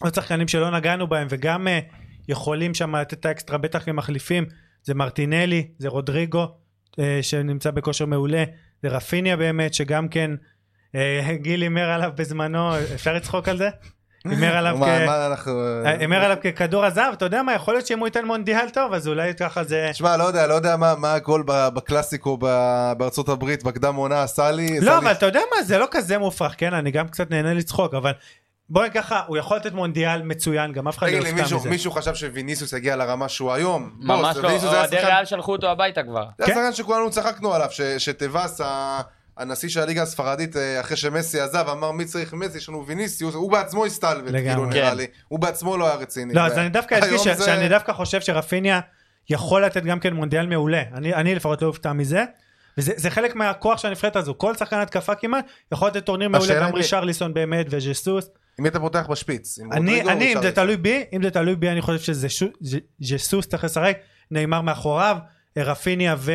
[0.00, 1.80] עוד שחקנים שלא נגענו בהם וגם אה,
[2.28, 4.44] יכולים שם לתת את האקסטרה בטח כמחליפים
[4.82, 6.46] זה מרטינלי זה רודריגו
[6.98, 8.44] אה, שנמצא בכושר מעולה
[8.82, 10.30] זה רפיניה באמת שגם כן
[10.94, 13.68] אה, גיל הימר עליו בזמנו אפשר לצחוק על זה?
[14.30, 14.80] הימר עליו כ...
[14.80, 15.62] מה, מה אנחנו...
[15.84, 19.08] הימר עליו ככדור הזהב, אתה יודע מה, יכול להיות שאם הוא ייתן מונדיאל טוב, אז
[19.08, 19.88] אולי ככה זה...
[19.92, 24.22] תשמע, לא יודע, לא יודע מה, מה הגול ב- בקלאסיקו ב- בארצות הברית, בקדם עונה
[24.22, 24.80] עשה לי.
[24.80, 27.54] לא, לי- אבל אתה יודע מה, זה לא כזה מופרך, כן, אני גם קצת נהנה
[27.54, 28.12] לצחוק, אבל
[28.70, 31.58] בואי ככה, הוא יכול לתת מונדיאל מצוין, גם אף אחד לא תגיד לי, יופתע מישהו,
[31.58, 31.68] מזה.
[31.70, 33.90] מישהו חשב שוויניסיוס יגיע לרמה שהוא היום?
[33.98, 36.24] ממש בוא, לא, אוהדי ריאל שלחו אותו הביתה כבר.
[36.38, 36.52] זה כן.
[36.52, 39.00] השחקן שכולנו צחקנו עליו, ש- שטווס, ה-
[39.38, 43.34] הנשיא של הליגה הספרדית, אה, אחרי שמסי עזב, אמר מי צריך מסי, יש לנו ויניסיוס,
[43.34, 44.30] הוא בעצמו הסתלבט.
[44.32, 44.96] כאילו נראה כן.
[44.96, 45.06] לי.
[45.28, 46.34] הוא בעצמו לא היה רציני.
[46.34, 48.80] לא, אז אני דווקא אדגיש היום ש- זה- שאני דווקא חושב שרפיניה
[49.30, 52.24] יכול לתת גם כן מונדיאל מעולה, אני אני לפחות לא אופתע מזה.
[52.78, 56.60] וזה זה חלק מהכוח של הנבחרת הזו, כל שחקן התקפה כמעט יכול לתת טורניר מעולה,
[56.60, 58.30] גם רישרליסון באמת וז'סוס.
[58.60, 59.58] אם היית פותח בשפיץ.
[59.72, 60.42] אני, אני, אם.
[60.42, 62.26] זה תלוי בי, אם זה תלוי בי, אני חושב שזה
[63.00, 63.98] ז'סוס צריך לשחק,
[64.30, 65.16] ניימאר מאחוריו,
[65.58, 66.32] רפיניה ו-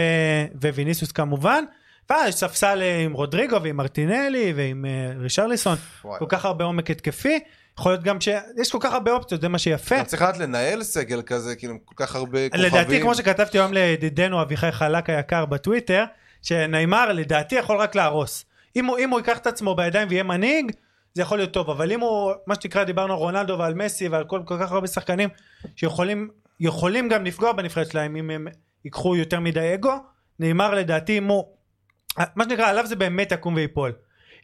[0.74, 1.64] וויניסיוס כמובן,
[2.10, 5.78] ואז ספסל אה, עם רודריגו ועם מרטינלי ועם אה, רישרליסון.
[6.02, 7.40] כל כך הרבה עומק התקפי,
[7.80, 9.98] יכול להיות גם שיש כל כך הרבה אופציות, זה מה שיפה.
[9.98, 12.66] גם צריך לדעת לנהל סגל כזה, כאילו, כל כך הרבה כוכבים.
[12.66, 16.04] לדעתי, כמו שכתבתי היום לידידנו אביחי חלק היקר בטוויטר,
[16.42, 18.46] שנאמר לדעתי יכול רק להרוס.
[18.76, 20.72] אם הוא, אם הוא ייקח את עצמו בידיים ויהיה מנהיג,
[21.14, 24.24] זה יכול להיות טוב, אבל אם הוא, מה שנקרא, דיברנו על רונלדו ועל מסי ועל
[24.24, 25.30] כל, כל כך הרבה שחקנים
[25.76, 28.48] שיכולים יכולים גם לפגוע בנבחרת שלהם אם הם
[28.86, 29.94] ייקחו יותר מדי אגו,
[30.40, 31.44] נאמר לדעתי אם הוא,
[32.36, 33.92] מה שנקרא, עליו זה באמת יקום ויפול.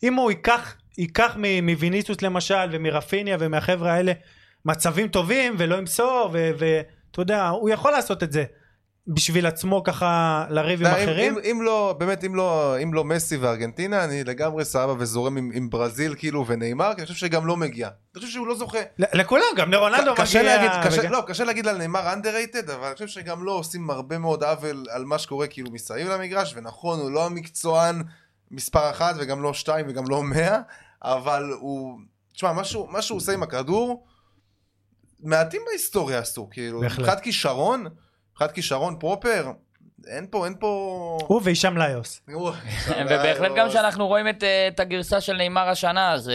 [0.03, 4.11] אם הוא ייקח, ייקח מוויניסוס למשל ומרפיניה ומהחבר'ה האלה
[4.65, 8.43] מצבים טובים ולא ימסור ואתה יודע, הוא יכול לעשות את זה.
[9.13, 11.37] בשביל עצמו ככה לריב עם אחרים.
[11.37, 15.51] אם- אם לא, באמת, אם לא, אם לא מסי וארגנטינה, אני לגמרי סבבה וזורם עם,
[15.53, 17.87] עם ברזיל כאילו ונאמר, כי אני חושב שגם לא מגיע.
[17.87, 18.77] אני חושב שהוא לא זוכה.
[18.99, 20.55] לכולם, גם לרונלדו קשה מגיע.
[20.55, 24.17] להגיד, קשה, לא, קשה להגיד על נאמר underrated, אבל אני חושב שגם לא עושים הרבה
[24.17, 28.03] מאוד עוול על מה שקורה כאילו מסביב למגרש, ונכון, הוא לא המקצוען
[28.51, 30.59] מספר אחת וגם לא שתיים וגם לא מאה,
[31.03, 31.99] אבל הוא,
[32.33, 32.63] תשמע, מה
[33.01, 34.05] שהוא, עושה עם הכדור,
[35.19, 36.81] מעטים בהיסטוריה עשו, כאילו.
[36.81, 37.85] מבחינת כישרון,
[38.39, 39.51] מבחינת כישרון פרופר,
[40.07, 41.17] אין פה, אין פה...
[41.27, 42.21] הוא והישאם ליוס.
[43.05, 46.33] ובהחלט גם כשאנחנו רואים את, אה, את הגרסה של נאמר השנה, זה,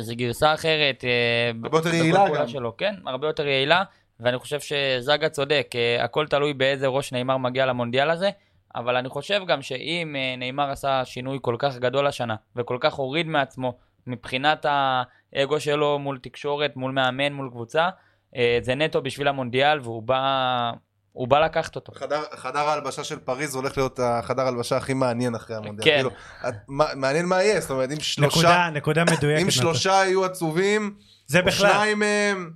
[0.00, 1.04] זה גרסה אחרת.
[1.04, 2.48] אה, הרבה יותר יעילה גם.
[2.48, 3.82] שלו, כן, הרבה יותר יעילה,
[4.20, 8.30] ואני חושב שזאגה צודק, אה, הכל תלוי באיזה ראש נאמר מגיע למונדיאל הזה,
[8.74, 12.94] אבל אני חושב גם שאם אה, נאמר עשה שינוי כל כך גדול השנה, וכל כך
[12.94, 17.88] הוריד מעצמו מבחינת האגו שלו מול תקשורת, מול מאמן, מול קבוצה,
[18.36, 20.72] אה, זה נטו בשביל המונדיאל, והוא בא,
[21.16, 21.92] הוא בא לקחת אותו.
[21.94, 25.84] חדר, חדר ההלבשה של פריז הולך להיות החדר ההלבשה הכי מעניין אחרי המונדיאל.
[25.84, 25.94] כן.
[25.94, 26.10] כאילו,
[26.48, 29.42] את- מה- מעניין מה יהיה, זאת אומרת, אם שלושה, נקודה, נקודה מדויקת.
[29.42, 29.50] אם.
[29.50, 30.94] שלושה יהיו עצובים,
[31.26, 31.70] זה או בכלל.
[31.70, 32.50] שניים מהם,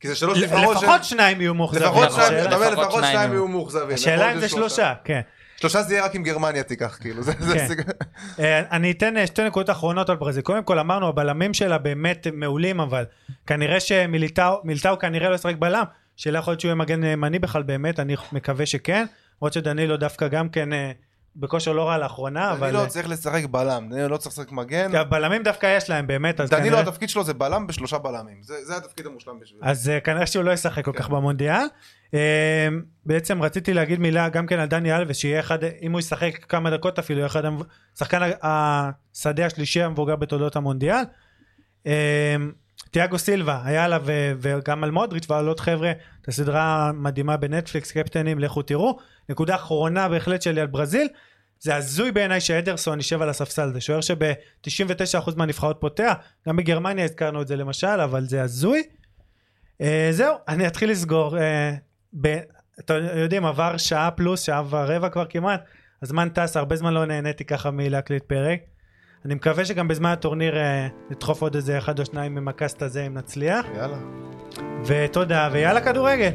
[0.00, 1.86] כי זה שלוש נבחרות לפחות שניים יהיו מאוכזבים.
[1.88, 3.48] לפחות נכון, שניים, אתה אומר, לפחות לפחות שניים שניים יהיו.
[3.48, 3.94] מאוכזבים.
[3.94, 5.20] השאלה יכול אם זה שלושה, כן.
[5.56, 7.44] שלושה זה יהיה רק אם גרמניה תיקח, כאילו, זה כן.
[7.64, 7.90] הסיג-
[8.38, 10.42] אה, אני אתן אה, שתי נקודות אחרונות על ברזיל.
[10.42, 13.04] קודם כל אמרנו הבלמים שלה באמת מעולים אבל
[13.46, 15.84] כנראה שמיליטאו מיליטאו כנראה לא ישחק בלם.
[16.20, 19.06] שאלה יכול להיות שהוא יהיה מגן ימני בכלל באמת אני מקווה שכן.
[19.42, 20.92] למרות שדנילו דווקא גם כן אה,
[21.36, 24.94] בכושר לא רע לאחרונה אבל דנילו צריך לשחק בלם, דנילו לא צריך לשחק מגן.
[24.94, 28.42] אה, בלמים דווקא יש להם באמת אז דנילו כנראה, התפקיד שלו זה בלם בשלושה בלמים,
[28.42, 29.64] זה זה התפקיד המושלם בשבילו.
[29.64, 30.98] אז אה, כנראה שהוא לא ישחק כל כן.
[30.98, 31.64] כך במונדיאל.
[32.14, 32.68] אה,
[33.06, 36.70] בעצם רציתי להגיד מילה גם כן על דני אלווס שיהיה אחד אם הוא ישחק כמה
[36.70, 37.42] דקות אפילו יהיה אחד
[37.98, 41.02] שחקן השדה השלישי המבוגר בתולדות המונדיאל.
[42.90, 45.92] אה, תיאגו סילבה היה עליו ו- וגם על מודריץ' ועל עוד חבר'ה
[46.22, 48.98] את הסדרה המדהימה בנטפליקס קפטנים לכו תראו.
[49.28, 51.08] נקודה אחרונה בהחלט שלי על ברזיל
[51.60, 53.72] זה הזוי בעיניי שאדרסון יישב על הספסל.
[53.72, 56.14] זה שוער שב-99% מהנבחרות פותח
[56.48, 58.82] גם בגרמניה הזכרנו את זה למשל אבל זה הזוי.
[59.80, 61.74] אה, זהו אני אתחיל לסגור אה,
[62.20, 62.40] ב-
[62.80, 65.64] אתם יודעים עבר שעה פלוס שעה ורבע כבר כמעט
[66.02, 68.60] הזמן טס הרבה זמן לא נהניתי ככה מלהקליט פרק
[69.24, 73.06] אני מקווה שגם בזמן הטורניר אה, נדחוף עוד איזה אחד או שניים עם הקאסט הזה
[73.06, 73.98] אם נצליח יאללה.
[74.86, 76.30] ותודה ויאללה כדורגל